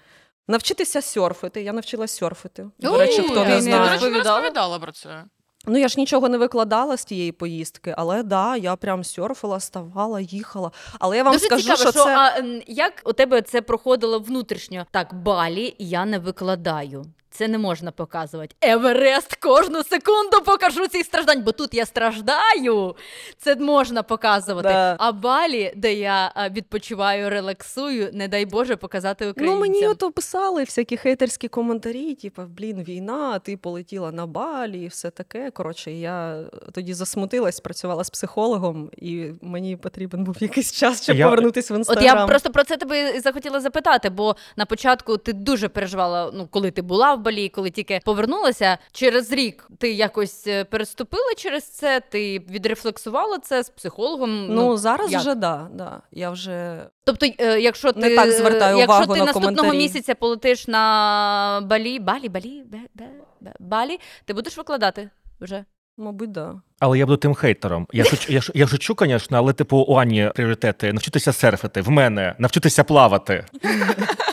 Навчитися 0.47 1.01
серфити. 1.01 1.63
Я 1.63 1.73
навчилась 1.73 2.11
серфити. 2.11 2.69
До 2.79 2.97
речі, 2.97 3.21
хто 3.21 3.45
не 3.45 3.61
знає. 3.61 3.99
Я, 4.01 4.09
не 4.09 4.09
розповідала 4.19 4.79
про 4.79 4.91
це. 4.91 5.23
Ну, 5.67 5.77
я 5.77 5.87
ж 5.87 5.95
нічого 5.97 6.29
не 6.29 6.37
викладала 6.37 6.97
з 6.97 7.05
тієї 7.05 7.31
поїздки, 7.31 7.95
але 7.97 8.23
да, 8.23 8.55
я 8.57 8.75
прям 8.75 9.03
сьорфила, 9.03 9.59
ставала, 9.59 10.19
їхала. 10.19 10.71
Але 10.99 11.17
я 11.17 11.23
вам 11.23 11.33
Дуже 11.33 11.45
скажу, 11.45 11.61
цікаво, 11.61 11.81
що, 11.81 11.91
що 11.91 12.03
це 12.03 12.17
а, 12.17 12.43
як 12.67 13.01
у 13.05 13.13
тебе 13.13 13.41
це 13.41 13.61
проходило 13.61 14.19
внутрішньо? 14.19 14.85
Так, 14.91 15.13
балі 15.13 15.75
я 15.79 16.05
не 16.05 16.19
викладаю. 16.19 17.05
Це 17.33 17.47
не 17.47 17.57
можна 17.57 17.91
показувати. 17.91 18.55
Еверест 18.61 19.35
кожну 19.35 19.83
секунду 19.83 20.41
покажу 20.45 20.87
цих 20.87 21.05
страждань, 21.05 21.43
бо 21.43 21.51
тут 21.51 21.73
я 21.73 21.85
страждаю. 21.85 22.95
Це 23.37 23.55
можна 23.55 24.03
показувати. 24.03 24.69
Да. 24.69 24.95
А 24.99 25.11
балі, 25.11 25.73
де 25.75 25.93
я 25.93 26.33
відпочиваю, 26.51 27.29
релаксую, 27.29 28.09
не 28.13 28.27
дай 28.27 28.45
Боже 28.45 28.75
показати 28.75 29.33
ну 29.37 29.59
мені 29.59 29.87
ото 29.87 30.11
писали 30.11 30.63
всякі 30.63 30.97
хейтерські 30.97 31.47
коментарі, 31.47 32.15
типу, 32.15 32.41
блін, 32.41 32.83
війна, 32.83 33.39
ти 33.39 33.57
полетіла 33.57 34.11
на 34.11 34.25
балі 34.27 34.83
і 34.83 34.87
все 34.87 35.09
таке. 35.09 35.51
Коротше, 35.51 35.91
я 35.91 36.43
тоді 36.71 36.93
засмутилась, 36.93 37.59
працювала 37.59 38.03
з 38.03 38.09
психологом, 38.09 38.89
і 38.97 39.25
мені 39.41 39.77
потрібен 39.77 40.23
був 40.23 40.35
якийсь 40.39 40.71
час, 40.71 41.03
щоб 41.03 41.17
Я- 41.17 41.25
повернутися 41.25 41.73
в 41.73 41.77
інстаграм. 41.77 42.05
От 42.05 42.19
я 42.19 42.27
просто 42.27 42.49
про 42.49 42.63
це 42.63 42.77
тебе 42.77 43.19
захотіла 43.21 43.59
запитати, 43.59 44.09
бо 44.09 44.35
на 44.55 44.65
початку 44.65 45.17
ти 45.17 45.33
дуже 45.33 45.67
переживала, 45.67 46.31
ну 46.33 46.47
коли 46.51 46.71
ти 46.71 46.81
була 46.81 47.15
в 47.15 47.20
Балі, 47.21 47.49
коли 47.49 47.69
тільки 47.69 47.99
повернулася. 48.05 48.77
Через 48.91 49.31
рік 49.31 49.67
ти 49.79 49.91
якось 49.91 50.47
е, 50.47 50.63
переступила 50.63 51.33
через 51.37 51.63
це, 51.63 51.99
ти 51.99 52.39
відрефлексувала 52.39 53.39
це 53.39 53.63
з 53.63 53.69
психологом. 53.69 54.47
Ну, 54.55 54.77
зараз 54.77 55.11
як? 55.11 55.21
вже 55.21 55.35
да, 55.35 55.67
да. 55.73 56.01
Я 56.11 56.29
вже 56.31 56.85
Тобто, 57.03 57.25
е, 57.39 57.59
якщо 57.59 57.91
ти 57.91 57.99
Не 57.99 58.15
так 58.15 58.31
звертаю 58.31 58.77
якщо 58.77 58.95
увагу 58.95 59.13
ти 59.13 59.19
на 59.19 59.25
наступного 59.25 59.55
коментарі. 59.55 59.77
місяця 59.77 60.15
полетиш 60.15 60.67
на 60.67 61.61
Балі, 61.65 61.99
Балі, 61.99 62.29
Балі, 62.29 62.63
Бе- 62.65 62.77
Бе- 62.95 63.09
Бе- 63.41 63.53
Балі, 63.59 63.99
ти 64.25 64.33
будеш 64.33 64.57
викладати 64.57 65.09
вже. 65.41 65.65
Мабуть, 65.97 66.31
да. 66.31 66.53
Але 66.79 66.97
я 66.97 67.05
буду 67.05 67.17
тим 67.17 67.33
хейтером. 67.33 67.87
Я 67.93 68.03
шучу, 68.03 68.33
я, 68.33 68.41
ш- 68.41 68.51
я 68.55 68.67
шучу, 68.67 68.95
звісно, 68.99 69.37
але 69.37 69.53
типу 69.53 69.77
у 69.77 69.95
Ані 69.95 70.31
пріоритети 70.35 70.93
навчитися 70.93 71.33
серфити, 71.33 71.81
в 71.81 71.89
мене 71.89 72.35
навчитися 72.37 72.83
плавати. 72.83 73.45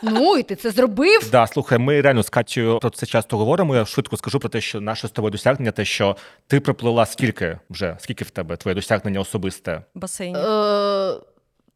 Ну, 0.03 0.37
і 0.37 0.43
ти 0.43 0.57
це 0.57 0.71
зробив. 0.71 1.29
Да, 1.33 1.47
слухай, 1.47 1.79
ми 1.79 2.01
реально 2.01 2.23
з 2.23 2.31
Катю 2.31 2.79
про 2.81 2.91
це 2.91 3.07
часто 3.07 3.37
говоримо. 3.37 3.77
Я 3.77 3.85
швидко 3.85 4.17
скажу 4.17 4.39
про 4.41 4.49
те, 4.49 4.61
що 4.61 4.81
наше 4.81 5.09
з 5.09 5.11
тобою 5.11 5.33
досягнення, 5.33 5.71
те, 5.71 5.85
що 5.85 6.17
ти 6.47 6.61
проплила 6.61 7.07
скільки 7.07 7.59
вже, 7.71 7.97
скільки 8.01 8.25
в 8.25 8.31
тебе 8.31 8.57
твоє 8.57 8.75
досягнення 8.75 9.21
особисте? 9.21 9.83
Басейн. 9.95 10.37
Е, 10.37 11.13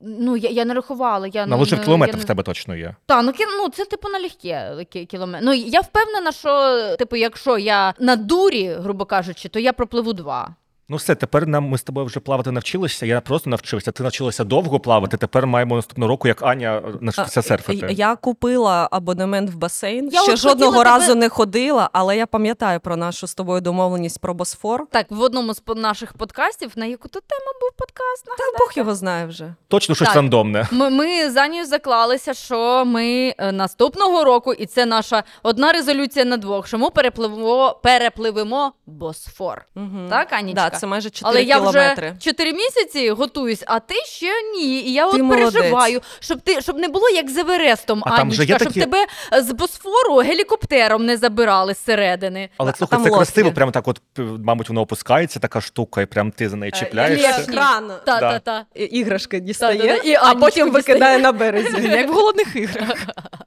ну, 0.03 0.37
я, 0.37 0.51
я 0.51 0.65
не 0.65 0.75
рахувала. 0.75 1.27
Я, 1.27 1.47
На 1.47 1.57
лише 1.57 1.77
в 1.77 1.79
не- 1.79 1.85
кілометр 1.85 2.12
я 2.12 2.17
не- 2.19 2.23
в 2.25 2.27
тебе 2.27 2.43
точно 2.43 2.77
є. 2.77 2.95
Та, 3.07 3.23
ну, 3.23 3.31
кі- 3.31 3.47
ну 3.59 3.69
це 3.69 3.85
типу 3.85 4.09
налегке 4.09 5.05
кілометр. 5.05 5.45
Ну 5.45 5.53
я 5.53 5.81
впевнена, 5.81 6.33
що 6.33 6.77
типу, 6.99 7.17
якщо 7.17 7.59
я 7.59 7.95
на 7.99 8.17
дурі, 8.17 8.69
грубо 8.69 9.05
кажучи, 9.05 9.49
то 9.49 9.59
я 9.59 9.73
пропливу 9.73 10.12
два. 10.12 10.55
Ну 10.92 10.98
все, 10.98 11.14
тепер 11.14 11.46
нам 11.46 11.64
ми 11.64 11.78
з 11.78 11.83
тобою 11.83 12.07
вже 12.07 12.20
плавати 12.20 12.50
навчилися. 12.50 13.07
Я 13.07 13.20
просто 13.20 13.50
навчився. 13.50 13.92
Ти 13.92 14.02
навчилася 14.02 14.44
довго 14.44 14.81
плавати. 14.81 15.16
Тепер 15.16 15.46
маємо 15.46 15.76
наступного 15.76 16.09
року, 16.09 16.28
як 16.28 16.42
Аня, 16.42 16.83
навчитися 17.00 17.40
А, 17.40 17.42
серфити. 17.42 17.87
Я 17.90 18.16
купила 18.16 18.88
абонемент 18.90 19.50
в 19.50 19.57
басейн. 19.57 20.09
Я 20.12 20.22
Ще 20.22 20.37
жодного 20.37 20.85
разу 20.85 21.07
тебе- 21.07 21.20
не 21.20 21.28
ходила, 21.28 21.90
але 21.92 22.16
я 22.16 22.26
пам'ятаю 22.26 22.81
про 22.81 22.96
нашу 22.96 23.26
з 23.26 23.35
тобою 23.35 23.61
домовленість 23.61 24.20
про 24.20 24.35
Босфор. 24.35 24.87
Так, 24.90 25.07
в 25.11 25.20
одному 25.20 25.55
з 25.55 25.61
по- 25.61 25.74
наших 25.74 26.12
подкастів, 26.12 26.72
на 26.76 26.87
яку 26.87 27.09
то 27.09 27.20
тему 27.20 27.50
був 27.61 27.70
подкаст. 27.78 28.24
Та 28.24 28.59
Бог 28.59 28.72
його 28.76 28.94
знає 28.94 29.26
вже. 29.26 29.55
Точно 29.68 29.94
щось 29.94 30.09
Так. 30.09 30.16
рандомне. 30.16 30.68
Ми, 30.72 30.90
ми 30.90 31.31
за 31.31 31.48
нею 31.48 31.66
заклалися, 31.66 32.35
що 32.35 32.85
ми 32.87 33.35
е, 33.38 33.52
наступного 33.52 34.24
року, 34.24 34.52
і 34.52 34.66
це 34.66 34.87
наша 34.87 35.22
одна 35.42 35.72
резолюція 35.72 36.24
на 36.24 36.37
двох, 36.37 36.66
що 36.66 36.78
ми 36.78 36.90
перепливемо, 36.90 37.81
перепливемо 37.83 38.72
Босфор. 38.87 39.64
Угу. 39.76 40.09
Так, 40.11 40.33
Анічка? 40.33 40.70
Да, 40.70 40.78
це 40.83 40.87
майже 40.87 41.11
4 41.11 41.31
Але 41.31 41.42
я 41.42 41.57
кілометри. 41.59 42.11
вже 42.11 42.31
4 42.31 42.53
місяці 42.53 43.11
готуюсь, 43.11 43.64
а 43.66 43.81
ти 43.81 43.95
ще 43.95 44.42
ні. 44.55 44.81
І 44.81 44.92
я 44.92 45.11
Ти 45.11 45.16
от 45.16 45.23
молодець. 45.23 45.53
переживаю, 45.53 46.01
щоб 46.21 46.40
ти 46.40 46.61
щоб 46.61 46.79
не 46.79 46.88
було 46.88 47.09
як 47.09 47.31
з 47.31 47.37
Еверестом, 47.38 48.03
А 48.07 48.11
Анічка, 48.11 48.42
же 48.45 48.47
щоб 48.47 48.59
такі- 48.59 48.81
тебе 48.81 49.07
е, 49.35 49.42
з 49.42 49.53
Босфору 49.53 50.16
гелікоптером 50.16 51.07
не 51.07 51.16
забирали 51.16 51.75
зсередини. 51.75 52.49
Але 52.59 52.71
А 52.71 52.75
слухай, 52.75 52.99
це 52.99 53.03
лодки. 53.03 53.16
красиво, 53.16 53.53
прямо 53.53 53.71
так, 53.71 53.88
от 53.88 54.01
мабуть, 54.45 54.68
воно 54.68 54.81
опускається, 54.81 55.40
така 55.40 55.61
штука, 55.61 56.03
і 56.03 56.07
прям 56.07 56.31
ти 56.31 56.49
за 56.49 56.57
неї 56.57 56.73
чіпляєшся. 56.73 57.29
Лєшні. 57.38 57.55
Кран. 57.55 57.92
Та, 58.07 58.21
та, 58.21 58.38
та. 58.38 58.64
Іграшки 58.75 59.40
дістає, 59.40 60.01
і 60.05 60.14
а 60.14 60.35
потім 60.35 60.71
викидає 60.71 61.18
на 61.18 61.33
березі. 61.33 61.88
Як 61.88 62.09
в 62.09 62.12
голодних 62.12 62.57
іграх. 62.57 62.97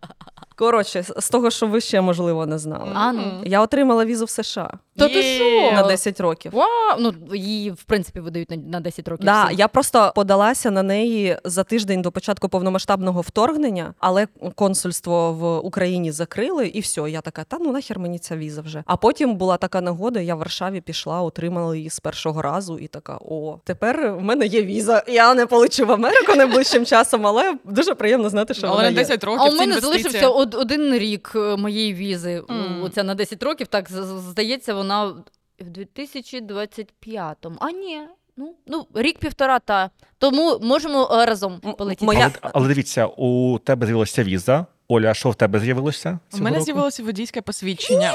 Коротше, 0.56 1.04
з 1.18 1.30
того, 1.30 1.52
що 1.52 1.68
ви 1.68 1.82
ще 1.82 2.02
можливо 2.02 2.46
не 2.46 2.58
знали. 2.58 2.92
А, 2.94 3.14
ну. 3.14 3.42
Я 3.46 3.62
отримала 3.62 4.06
візу 4.06 4.26
в 4.26 4.30
США 4.30 4.72
То 4.98 5.08
ти 5.10 5.24
що? 5.24 5.72
на 5.72 5.84
10 5.84 6.20
років. 6.20 6.52
Вау! 6.52 6.68
Ну, 7.00 7.14
її, 7.36 7.72
в 7.72 7.84
принципі, 7.84 8.20
видають 8.20 8.52
на, 8.52 8.58
на 8.58 8.80
10 8.80 9.08
років. 9.08 9.26
Да, 9.26 9.52
я 9.52 9.68
просто 9.68 10.12
подалася 10.16 10.72
на 10.72 10.84
неї 10.84 11.38
за 11.44 11.64
тиждень 11.64 12.02
до 12.02 12.12
початку 12.12 12.50
повномасштабного 12.50 13.22
вторгнення, 13.22 13.94
але 14.00 14.28
консульство 14.56 15.34
в 15.34 15.58
Україні 15.58 16.12
закрили, 16.12 16.68
і 16.68 16.80
все. 16.80 17.02
Я 17.10 17.22
така, 17.22 17.44
та 17.44 17.58
ну 17.62 17.72
нахер 17.72 18.00
мені 18.00 18.20
ця 18.20 18.38
віза 18.38 18.62
вже. 18.62 18.84
А 18.86 18.98
потім 18.98 19.36
була 19.36 19.58
така 19.58 19.82
нагода, 19.82 20.20
я 20.20 20.36
в 20.36 20.38
Варшаві 20.38 20.82
пішла, 20.82 21.22
отримала 21.22 21.76
її 21.76 21.90
з 21.90 22.00
першого 22.00 22.42
разу, 22.42 22.80
і 22.80 22.88
така: 22.88 23.18
о, 23.22 23.60
тепер 23.64 24.16
в 24.16 24.22
мене 24.22 24.46
є 24.46 24.64
віза. 24.64 25.04
Я 25.08 25.34
не 25.34 25.46
полечу 25.46 25.86
в 25.86 25.92
Америку 25.92 26.36
найближчим 26.36 26.86
часом, 26.86 27.28
але 27.28 27.54
дуже 27.64 27.96
приємно 27.96 28.30
знати, 28.30 28.54
що 28.54 28.68
Але 28.68 28.76
вона 28.76 28.92
на 28.92 29.02
є. 29.02 29.08
років 29.08 29.42
А 29.42 29.50
у 29.50 29.56
мене 29.56 29.80
залишився 29.80 30.30
один 30.54 30.94
рік 30.94 31.32
е, 31.36 31.56
моєї 31.58 31.94
візи. 31.94 32.40
mm. 32.42 32.84
Оця 32.84 33.04
на 33.04 33.16
10 33.16 33.44
років, 33.44 33.68
так 33.68 33.90
здається, 34.30 34.74
вона 34.74 35.06
в 35.60 35.68
2025-му. 35.68 37.58
А 37.60 37.72
ні. 37.72 38.02
Ну, 38.38 38.56
ну, 38.68 38.88
рік-півтора, 38.96 39.60
та. 39.60 39.90
Тому 40.18 40.60
можемо 40.62 41.10
е, 41.14 41.26
разом 41.26 41.60
полетіти. 41.78 42.06
моя- 42.06 42.32
Але, 42.42 42.52
але 42.54 42.68
дивіться, 42.68 43.06
у 43.18 43.60
тебе 43.60 43.86
з'явилася 43.88 44.24
віза. 44.24 44.66
Оля, 44.88 45.14
що 45.14 45.30
в 45.30 45.36
тебе 45.36 45.60
з'явилося? 45.60 46.20
У 46.34 46.38
мене 46.38 46.50
року? 46.58 46.66
з'явилося 46.66 47.04
водійське 47.04 47.42
посвідчення. 47.42 48.14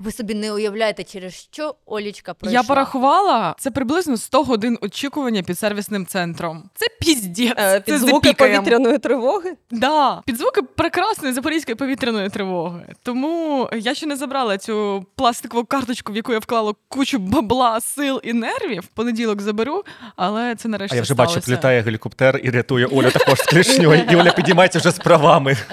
Ви 0.00 0.12
собі 0.12 0.34
не 0.34 0.52
уявляєте, 0.52 1.04
через 1.04 1.34
що 1.34 1.74
Олічка 1.86 2.34
пройшла. 2.34 2.60
Я 2.60 2.66
порахувала, 2.66 3.54
це 3.58 3.70
приблизно 3.70 4.16
100 4.16 4.42
годин 4.42 4.78
очікування 4.82 5.42
під 5.42 5.58
сервісним 5.58 6.06
центром. 6.06 6.62
Це 6.74 6.86
піздець. 7.00 7.52
Е, 7.58 7.80
Під 7.80 7.94
це 7.94 7.98
звуки 7.98 8.28
запікаємо. 8.28 8.56
повітряної 8.62 8.98
тривоги. 8.98 9.52
Да, 9.70 10.22
під 10.26 10.36
звуки 10.38 10.62
прекрасної 10.62 11.34
запорізької 11.34 11.74
повітряної 11.74 12.28
тривоги. 12.28 12.86
Тому 13.02 13.68
я 13.72 13.94
ще 13.94 14.06
не 14.06 14.16
забрала 14.16 14.58
цю 14.58 15.04
пластикову 15.14 15.64
карточку, 15.64 16.12
в 16.12 16.16
яку 16.16 16.32
я 16.32 16.38
вклала 16.38 16.74
кучу 16.88 17.18
бабла, 17.18 17.80
сил 17.80 18.20
і 18.24 18.32
нервів. 18.32 18.82
В 18.82 18.86
понеділок 18.86 19.40
заберу, 19.42 19.84
але 20.16 20.54
це 20.54 20.68
нарешті 20.68 20.94
А 20.94 20.96
я 20.96 21.02
вже 21.02 21.14
сталося. 21.14 21.34
бачу, 21.36 21.44
прилітає 21.46 21.80
гелікоптер 21.82 22.40
і 22.44 22.50
рятує 22.50 22.86
Олю 22.86 23.10
також 23.10 23.38
з 23.38 23.42
клішньою, 23.46 24.04
і 24.10 24.16
Оля 24.16 24.30
підіймається 24.32 24.78
вже 24.78 24.90
з 24.90 24.98
правами. 24.98 25.56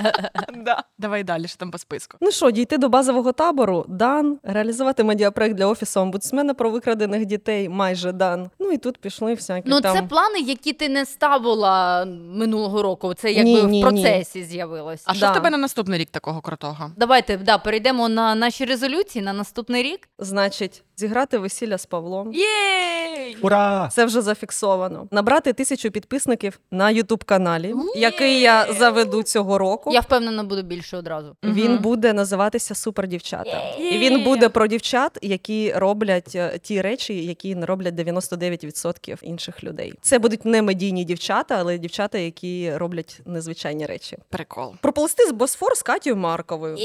Да. 0.65 0.83
Давай 0.97 1.23
далі, 1.23 1.47
що 1.47 1.57
там 1.57 1.71
по 1.71 1.77
списку. 1.77 2.17
Ну 2.21 2.31
що, 2.31 2.51
дійти 2.51 2.77
до 2.77 2.89
базового 2.89 3.31
табору 3.31 3.85
дан, 4.17 4.39
реалізувати 4.43 5.03
медіапроект 5.03 5.55
для 5.55 5.65
офісу 5.65 5.99
омбудсмена 6.01 6.53
про 6.53 6.69
викрадених 6.69 7.25
дітей 7.25 7.69
майже 7.69 8.11
дан. 8.11 8.49
Ну 8.59 8.71
і 8.71 8.77
тут 8.77 8.97
пішли 8.97 9.33
всякі 9.33 9.69
Ну, 9.69 9.81
там. 9.81 9.95
це 9.95 10.01
плани, 10.01 10.39
які 10.39 10.73
ти 10.73 10.89
не 10.89 11.05
ставила 11.05 12.05
минулого 12.29 12.81
року. 12.81 13.13
Це 13.13 13.31
якби 13.31 13.51
Ні, 13.53 13.61
в 13.61 13.67
ні, 13.67 13.81
процесі 13.81 14.43
з'явилось. 14.43 15.03
А 15.05 15.13
що 15.13 15.29
в 15.29 15.33
тебе 15.33 15.49
на 15.49 15.57
наступний 15.57 15.99
рік 15.99 16.09
такого 16.09 16.41
крутого? 16.41 16.91
Давайте 16.97 17.37
да, 17.37 17.57
перейдемо 17.57 18.09
на 18.09 18.35
наші 18.35 18.65
резолюції 18.65 19.25
на 19.25 19.33
наступний 19.33 19.83
рік. 19.83 20.09
Значить, 20.19 20.83
зіграти 20.97 21.37
весілля 21.37 21.77
з 21.77 21.85
Павлом. 21.85 22.33
Єй! 22.33 23.37
Ура! 23.41 23.89
Це 23.93 24.05
вже 24.05 24.21
зафіксовано. 24.21 25.07
Набрати 25.11 25.53
тисячу 25.53 25.91
підписників 25.91 26.59
на 26.71 26.89
Ютуб 26.91 27.23
каналі, 27.23 27.73
який 27.95 28.39
я 28.41 28.73
заведу 28.73 29.23
цього 29.23 29.57
року. 29.57 29.91
Я 29.93 29.99
впевнена, 29.99 30.43
буде 30.43 30.61
більше 30.61 30.97
одразу. 30.97 31.35
Він 31.43 31.71
Мгм. 31.73 31.81
буде 31.81 32.13
називатися 32.13 32.75
Супер 32.75 33.07
дівчата. 33.07 33.63
Є. 33.79 33.89
І 33.89 33.97
він 33.97 34.23
буде 34.23 34.49
про 34.49 34.67
дівчат, 34.67 35.17
які 35.21 35.73
роблять 35.75 36.31
е, 36.35 36.59
ті 36.61 36.81
речі, 36.81 37.25
які 37.25 37.55
не 37.55 37.65
роблять 37.65 37.93
99% 37.93 39.23
інших 39.23 39.63
людей. 39.63 39.93
Це 40.01 40.19
будуть 40.19 40.45
не 40.45 40.61
медійні 40.61 41.03
дівчата, 41.03 41.55
але 41.59 41.77
дівчата, 41.77 42.17
які 42.17 42.71
роблять 42.75 43.21
незвичайні 43.25 43.85
речі. 43.85 44.17
Прикол. 44.29 44.73
Проползти 44.81 45.25
з 45.27 45.31
Босфор 45.31 45.77
з 45.77 45.81
Катєю 45.81 46.15
Марковою, 46.15 46.77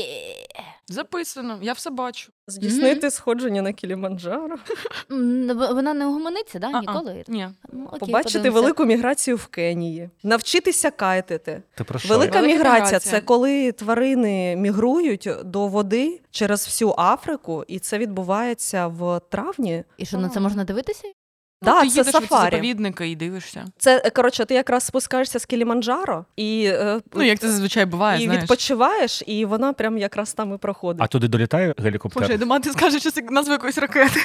Записано, 0.89 1.59
я 1.63 1.73
все 1.73 1.91
бачу. 1.91 2.33
Здійснити 2.47 3.11
сходження 3.11 3.63
на 3.63 3.73
Кіліманджаро, 3.73 4.57
Вона 5.49 5.95
не 5.95 6.07
угомониться, 6.07 6.59
да? 6.59 6.81
Ніколи? 6.81 7.25
Ні. 7.29 7.49
Ну, 7.73 7.85
окей, 7.87 7.99
побачити 7.99 8.39
подивимося. 8.39 8.61
велику 8.63 8.85
міграцію 8.85 9.37
в 9.37 9.47
Кенії, 9.47 10.11
навчитися 10.23 10.91
кайтити. 10.91 11.63
Ти 11.75 11.85
про 11.85 11.99
що? 11.99 12.09
Велика, 12.09 12.33
Велика 12.41 12.47
міграція 12.55 12.85
міграція. 12.85 13.01
це 13.01 13.21
коли 13.21 13.73
тварини 13.73 14.57
мігрують 14.57 15.29
до 15.45 15.67
води 15.67 16.21
через 16.31 16.67
всю 16.67 16.95
Африку, 16.99 17.65
і 17.69 17.79
це 17.79 17.99
відбувається 17.99 18.87
в 18.87 19.21
травні. 19.29 19.85
І 19.97 20.07
що 20.07 20.19
на 20.19 20.29
це 20.29 20.41
можна 20.41 20.65
дивитися? 20.65 21.09
Да, 21.63 21.75
Ну, 21.75 21.81
ти 21.81 21.89
це 21.89 22.01
їдеш 22.01 22.15
в 22.15 22.19
ці 22.19 22.27
сафарі. 22.27 22.51
заповідники 22.51 23.09
і 23.11 23.17
дивишся. 23.17 23.65
Це 23.79 24.03
е, 24.05 24.11
коротше, 24.11 24.45
ти 24.45 24.55
якраз 24.55 24.85
спускаєшся 24.85 25.39
з 25.39 25.45
Кіліманджаро 25.47 26.25
і, 26.37 26.65
е, 26.67 27.01
Ну, 27.15 27.23
як 27.23 27.39
це 27.39 27.49
зазвичай 27.49 27.87
буває, 27.87 28.21
і 28.21 28.25
знаєш. 28.25 28.43
відпочиваєш, 28.43 29.23
і 29.27 29.45
вона 29.45 29.73
прям 29.73 29.99
якраз 29.99 30.35
там 30.35 30.55
і 30.55 30.59
проходить. 30.59 31.03
А 31.03 31.07
туди 31.07 31.29
долітає 31.29 31.75
гелікоптер? 31.79 32.23
Боже, 32.23 32.33
я 32.33 32.39
думала, 32.39 32.61
ти 32.61 32.73
скажеш, 32.73 33.01
що 33.01 33.11
це 33.11 33.23
назва 33.23 33.53
якоїсь 33.53 33.79
ракети. 33.79 34.21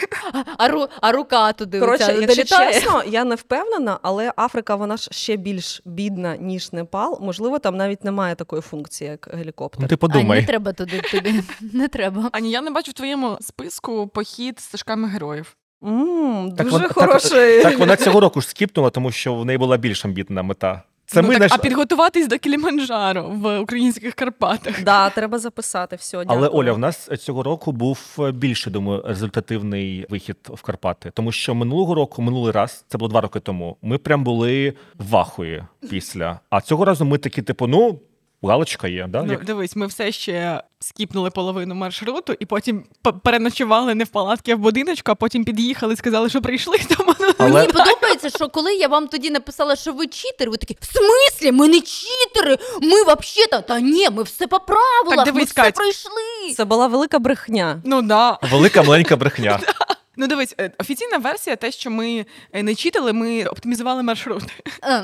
А, 0.57 0.67
ру, 0.67 0.87
а 1.01 1.11
рука 1.11 1.53
туди 1.53 1.79
Коротше, 1.79 2.03
оця 2.03 2.13
якщо 2.13 2.35
долітає? 2.35 2.73
чесно, 2.73 3.03
я 3.07 3.23
не 3.23 3.35
впевнена, 3.35 3.99
але 4.01 4.33
Африка 4.37 4.75
вона 4.75 4.97
ж 4.97 5.09
ще 5.11 5.35
більш 5.35 5.81
бідна, 5.85 6.35
ніж 6.35 6.73
Непал. 6.73 7.19
Можливо, 7.21 7.59
там 7.59 7.77
навіть 7.77 8.03
немає 8.03 8.35
такої 8.35 8.61
функції, 8.61 9.09
як 9.09 9.29
гелікоптер. 9.33 9.81
Ну 9.81 9.87
ти 9.87 9.97
А, 10.01 10.23
не 10.23 10.43
треба 10.43 10.73
туди 10.73 11.01
тобі. 11.11 11.43
Не 11.73 11.87
треба. 11.87 12.29
Ані, 12.31 12.51
я 12.51 12.61
не 12.61 12.71
бачу 12.71 12.91
в 12.91 12.93
твоєму 12.93 13.37
списку 13.41 14.07
похід 14.07 14.59
з 14.59 14.63
стежками 14.63 15.07
героїв. 15.07 15.55
М, 15.83 16.53
Так 16.57 16.65
дуже 16.65 16.77
вона- 16.77 16.89
хороший. 16.89 17.63
Так 17.63 17.79
вона 17.79 17.95
цього 17.95 18.19
року 18.19 18.41
ж 18.41 18.47
скіпнула, 18.47 18.89
тому 18.89 19.11
що 19.11 19.35
в 19.35 19.45
неї 19.45 19.57
була 19.57 19.77
більш 19.77 20.05
амбітна 20.05 20.43
мета. 20.43 20.81
Це 21.09 21.21
ну, 21.21 21.27
ми 21.27 21.33
так, 21.33 21.41
наш... 21.41 21.51
А 21.53 21.57
підготуватись 21.57 22.27
до 22.27 22.37
Кіліманджаро 22.37 23.23
в 23.29 23.59
українських 23.59 24.13
Карпатах. 24.13 24.83
Да, 24.83 25.09
треба 25.09 25.39
записати 25.39 25.95
все. 25.95 26.23
Але. 26.27 26.47
Оля, 26.47 26.73
в 26.73 26.79
нас 26.79 27.09
цього 27.19 27.43
року 27.43 27.71
був 27.71 27.99
більше, 28.33 28.69
думаю, 28.69 29.03
результативний 29.07 30.05
вихід 30.09 30.37
в 30.49 30.61
Карпати, 30.61 31.11
тому 31.13 31.31
що 31.31 31.55
минулого 31.55 31.95
року, 31.95 32.21
минулий 32.21 32.51
раз, 32.51 32.85
це 32.87 32.97
було 32.97 33.09
два 33.09 33.21
роки 33.21 33.39
тому. 33.39 33.77
Ми 33.81 33.97
прям 33.97 34.23
були 34.23 34.73
в 34.97 35.15
ахуї 35.15 35.63
після. 35.89 36.39
А 36.49 36.61
цього 36.61 36.85
разу 36.85 37.05
ми 37.05 37.17
такі, 37.17 37.41
типу, 37.41 37.67
ну. 37.67 37.99
Галочка 38.43 38.87
є, 38.87 39.07
да? 39.09 39.23
Ну, 39.23 39.31
Як... 39.31 39.45
дивись, 39.45 39.75
ми 39.75 39.87
все 39.87 40.11
ще 40.11 40.63
скіпнули 40.79 41.29
половину 41.29 41.75
маршруту 41.75 42.33
і 42.39 42.45
потім 42.45 42.83
переночували 43.23 43.95
не 43.95 44.03
в 44.03 44.07
палатки, 44.07 44.51
а 44.51 44.55
в 44.55 44.59
будиночку, 44.59 45.11
а 45.11 45.15
потім 45.15 45.45
під'їхали, 45.45 45.95
сказали, 45.95 46.29
що 46.29 46.41
прийшли. 46.41 46.77
Тому 46.97 47.13
Але- 47.37 47.51
Мені 47.51 47.67
подобається, 47.67 48.29
що 48.29 48.49
коли 48.49 48.75
я 48.75 48.87
вам 48.87 49.07
тоді 49.07 49.29
написала, 49.29 49.75
що 49.75 49.93
ви 49.93 50.07
читери, 50.07 50.51
ви 50.51 50.57
такі, 50.57 50.77
в 50.81 50.85
смислі? 50.85 51.51
Ми 51.51 51.67
не 51.67 51.81
читери, 51.81 52.57
ми 52.81 53.01
взагалі-то, 53.03 53.61
та 53.61 53.79
ні, 53.79 54.09
ми 54.09 54.23
все 54.23 54.47
по 54.47 54.59
правилах, 54.59 55.15
Так, 55.15 55.25
дивись, 55.25 55.41
ми 55.41 55.43
все 55.45 55.53
Кать. 55.61 55.75
пройшли. 55.75 56.53
Це 56.57 56.65
була 56.65 56.87
велика 56.87 57.19
брехня. 57.19 57.81
Ну 57.85 58.01
да. 58.01 58.39
Велика 58.51 58.83
маленька 58.83 59.15
брехня. 59.15 59.59
Ну 60.17 60.27
дивись, 60.27 60.55
е, 60.59 60.71
офіційна 60.79 61.17
версія, 61.17 61.55
те, 61.55 61.71
що 61.71 61.91
ми 61.91 62.25
е, 62.53 62.63
не 62.63 62.75
читали, 62.75 63.13
ми 63.13 63.45
оптимізували 63.45 64.03
маршрут. 64.03 64.43
Е, 64.83 65.03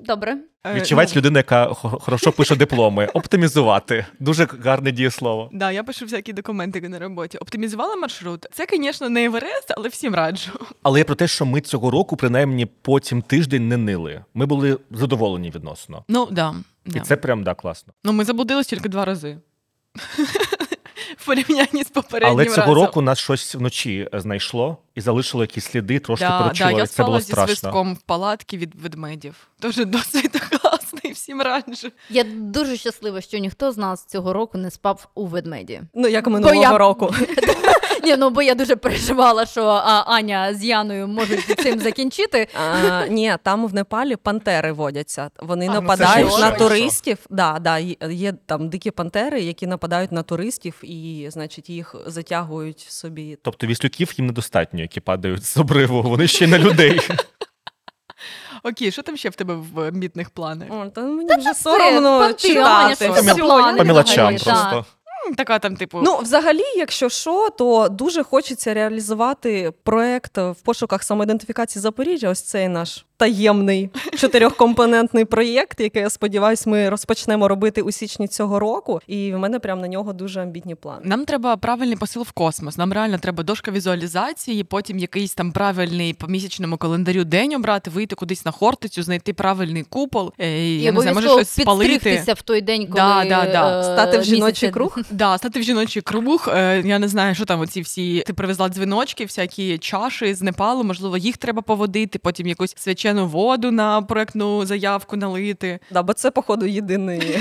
Добре. 0.00 0.36
Відчувається 0.74 1.16
людина, 1.16 1.38
яка 1.38 1.74
хорошо 1.74 2.32
пише 2.32 2.56
дипломи. 2.56 3.06
Оптимізувати. 3.06 4.06
Дуже 4.20 4.48
гарне 4.64 4.92
дієслово. 4.92 5.50
Да, 5.52 5.70
я 5.70 5.84
пишу 5.84 6.04
всякі 6.04 6.32
документи 6.32 6.88
на 6.88 6.98
роботі. 6.98 7.38
Оптимізувала 7.38 7.96
маршрут. 7.96 8.46
Це, 8.52 8.66
звісно, 8.72 9.08
не 9.08 9.24
Еверест, 9.24 9.74
але 9.76 9.88
всім 9.88 10.14
раджу. 10.14 10.52
Але 10.82 10.98
я 10.98 11.04
про 11.04 11.14
те, 11.14 11.28
що 11.28 11.46
ми 11.46 11.60
цього 11.60 11.90
року, 11.90 12.16
принаймні, 12.16 12.66
потім 12.66 13.22
тиждень 13.22 13.68
не 13.68 13.76
нили. 13.76 14.24
Ми 14.34 14.46
були 14.46 14.78
задоволені 14.90 15.50
відносно. 15.50 16.04
Ну 16.08 16.28
да. 16.30 16.54
І 16.86 17.00
це 17.00 17.16
прям 17.16 17.44
да, 17.44 17.54
класно. 17.54 17.92
Ну 18.04 18.12
ми 18.12 18.24
заблудились 18.24 18.66
тільки 18.66 18.88
два 18.88 19.04
рази. 19.04 19.38
В 21.22 21.24
порівнянні 21.24 21.84
з 21.84 21.88
попереднім 21.88 22.32
Але 22.40 22.44
цього 22.44 22.56
разом. 22.66 22.74
року 22.74 23.00
нас 23.02 23.18
щось 23.18 23.54
вночі 23.54 24.08
е, 24.14 24.20
знайшло 24.20 24.76
і 24.94 25.00
залишило 25.00 25.44
якісь 25.44 25.64
сліди, 25.64 25.98
трошки 25.98 26.24
да, 26.24 26.30
да, 26.38 26.42
поручило. 26.44 26.70
я 26.78 26.86
це 26.86 27.04
було 27.04 27.20
зі 27.20 27.24
страшно. 27.26 27.46
свистком 27.46 27.98
палатки 28.06 28.56
від 28.56 28.74
ведмедів. 28.74 29.34
Дуже 29.60 29.84
досить 29.84 30.40
класний, 30.50 31.12
всім 31.12 31.42
раніше. 31.42 31.90
Я 32.10 32.24
дуже 32.24 32.76
щаслива, 32.76 33.20
що 33.20 33.38
ніхто 33.38 33.72
з 33.72 33.76
нас 33.76 34.04
цього 34.06 34.32
року 34.32 34.58
не 34.58 34.70
спав 34.70 35.08
у 35.14 35.26
ведмеді. 35.26 35.80
Ну 35.94 36.08
як 36.08 36.24
Бо 36.24 36.30
минулого 36.30 36.62
я- 36.62 36.78
року. 36.78 37.14
Ні, 38.02 38.16
ну 38.16 38.30
бо 38.30 38.42
я 38.42 38.54
дуже 38.54 38.76
переживала, 38.76 39.46
що 39.46 39.64
а, 39.66 40.04
Аня 40.06 40.54
з 40.54 40.64
Яною 40.64 41.08
можуть 41.08 41.60
цим 41.62 41.80
закінчити. 41.80 42.48
А, 42.54 43.06
ні, 43.06 43.36
там 43.42 43.66
в 43.66 43.74
Непалі 43.74 44.16
пантери 44.16 44.72
водяться. 44.72 45.30
Вони 45.38 45.66
А, 45.66 45.68
ну 45.68 45.74
нападають 45.74 46.32
ж 46.32 46.40
на 46.40 46.50
туристів. 46.50 47.18
Да, 47.30 47.58
да, 47.60 47.78
є- 47.78 47.96
є 48.10 48.32
там 48.46 48.68
дикі 48.68 48.90
пантери, 48.90 49.40
які 49.40 49.66
нападають 49.66 50.12
на 50.12 50.22
туристів 50.22 50.74
і, 50.82 51.26
значить, 51.30 51.70
їх 51.70 51.94
затягують 52.06 52.80
собі. 52.80 53.38
Тобто 53.42 53.66
віслюків 53.66 54.14
їм 54.16 54.26
недостатньо, 54.26 54.80
які 54.80 55.00
падають 55.00 55.44
з 55.44 55.56
обриву. 55.56 56.02
Вони 56.02 56.28
ще 56.28 56.44
й 56.44 56.48
на 56.48 56.58
людей. 56.58 57.00
Окей, 58.64 58.90
що 58.90 59.02
там 59.02 59.16
ще 59.16 59.28
в 59.30 59.34
тебе 59.34 59.54
в 59.54 59.80
амбітних 59.80 60.30
планах? 60.30 60.68
О, 60.70 60.86
та 60.86 61.00
мені 61.00 61.30
вже 61.38 61.54
соромно 61.54 62.32
читати. 62.32 63.08
По, 63.78 63.84
мілочам 63.84 64.36
просто. 64.36 64.84
М, 65.28 65.34
Така 65.34 65.58
там, 65.58 65.76
типу, 65.76 66.00
Ну, 66.04 66.16
взагалі, 66.18 66.62
якщо 66.76 67.08
що, 67.08 67.48
то 67.58 67.88
дуже 67.88 68.22
хочеться 68.22 68.74
реалізувати 68.74 69.72
проект 69.82 70.38
в 70.38 70.54
пошуках 70.64 71.02
самоідентифікації 71.02 71.80
Запоріжжя. 71.82 72.28
Ось 72.30 72.42
цей 72.42 72.68
наш 72.68 73.04
таємний 73.16 73.90
чотирьохкомпонентний 74.18 75.24
проєкт, 75.24 75.80
який 75.80 76.02
я 76.02 76.10
сподіваюся, 76.10 76.70
ми 76.70 76.88
розпочнемо 76.88 77.48
робити 77.48 77.82
у 77.82 77.92
січні 77.92 78.28
цього 78.28 78.58
року. 78.58 79.00
І 79.06 79.32
в 79.34 79.38
мене 79.38 79.58
прям 79.58 79.80
на 79.80 79.88
нього 79.88 80.12
дуже 80.12 80.42
амбітні 80.42 80.74
плани. 80.74 81.00
Нам 81.04 81.24
треба 81.24 81.56
правильний 81.56 81.96
посил 81.96 82.22
в 82.22 82.32
космос. 82.32 82.76
Нам 82.78 82.92
реально 82.92 83.18
треба 83.18 83.42
дошка 83.42 83.70
візуалізації, 83.70 84.64
потім 84.64 84.98
якийсь 84.98 85.34
там 85.34 85.52
правильний 85.52 86.14
по 86.14 86.26
місячному 86.26 86.76
календарю 86.76 87.24
день 87.24 87.54
обрати, 87.54 87.90
вийти 87.90 88.14
кудись 88.14 88.44
на 88.44 88.50
хортицю, 88.50 89.02
знайти 89.02 89.32
правильний 89.32 89.82
купол. 89.82 90.32
е, 90.38 90.60
І 90.66 90.82
я 90.82 90.92
не 90.92 91.00
знаю, 91.00 91.14
може 91.14 91.28
щось 91.28 91.48
спалити. 91.48 92.24
в 92.36 92.42
той 92.42 92.60
день, 92.60 92.86
коли 92.86 92.94
Да, 92.96 93.24
да, 93.24 93.46
да. 93.52 93.80
е, 93.80 93.84
Стати 93.84 94.18
в 94.18 94.24
жіночий 94.24 94.68
місяця- 94.68 94.72
круг. 94.72 94.98
Да, 95.12 95.38
стати 95.38 95.60
в 95.60 95.62
жіночий 95.62 96.02
круг. 96.02 96.48
Е, 96.48 96.82
я 96.84 96.98
не 96.98 97.08
знаю, 97.08 97.34
що 97.34 97.44
там 97.44 97.60
оці 97.60 97.80
всі. 97.80 98.22
Ти 98.26 98.32
привезла 98.32 98.68
дзвіночки, 98.68 99.24
всякі 99.24 99.78
чаші 99.78 100.34
з 100.34 100.42
Непалу. 100.42 100.84
Можливо, 100.84 101.16
їх 101.16 101.36
треба 101.36 101.62
поводити, 101.62 102.18
потім 102.18 102.46
якусь 102.46 102.74
свячену 102.76 103.26
воду 103.26 103.70
на 103.70 104.02
проектну 104.02 104.66
заявку 104.66 105.16
налити. 105.16 105.78
Да, 105.90 106.02
бо 106.02 106.12
це, 106.12 106.30
походу, 106.30 106.66
єдиний, 106.66 107.22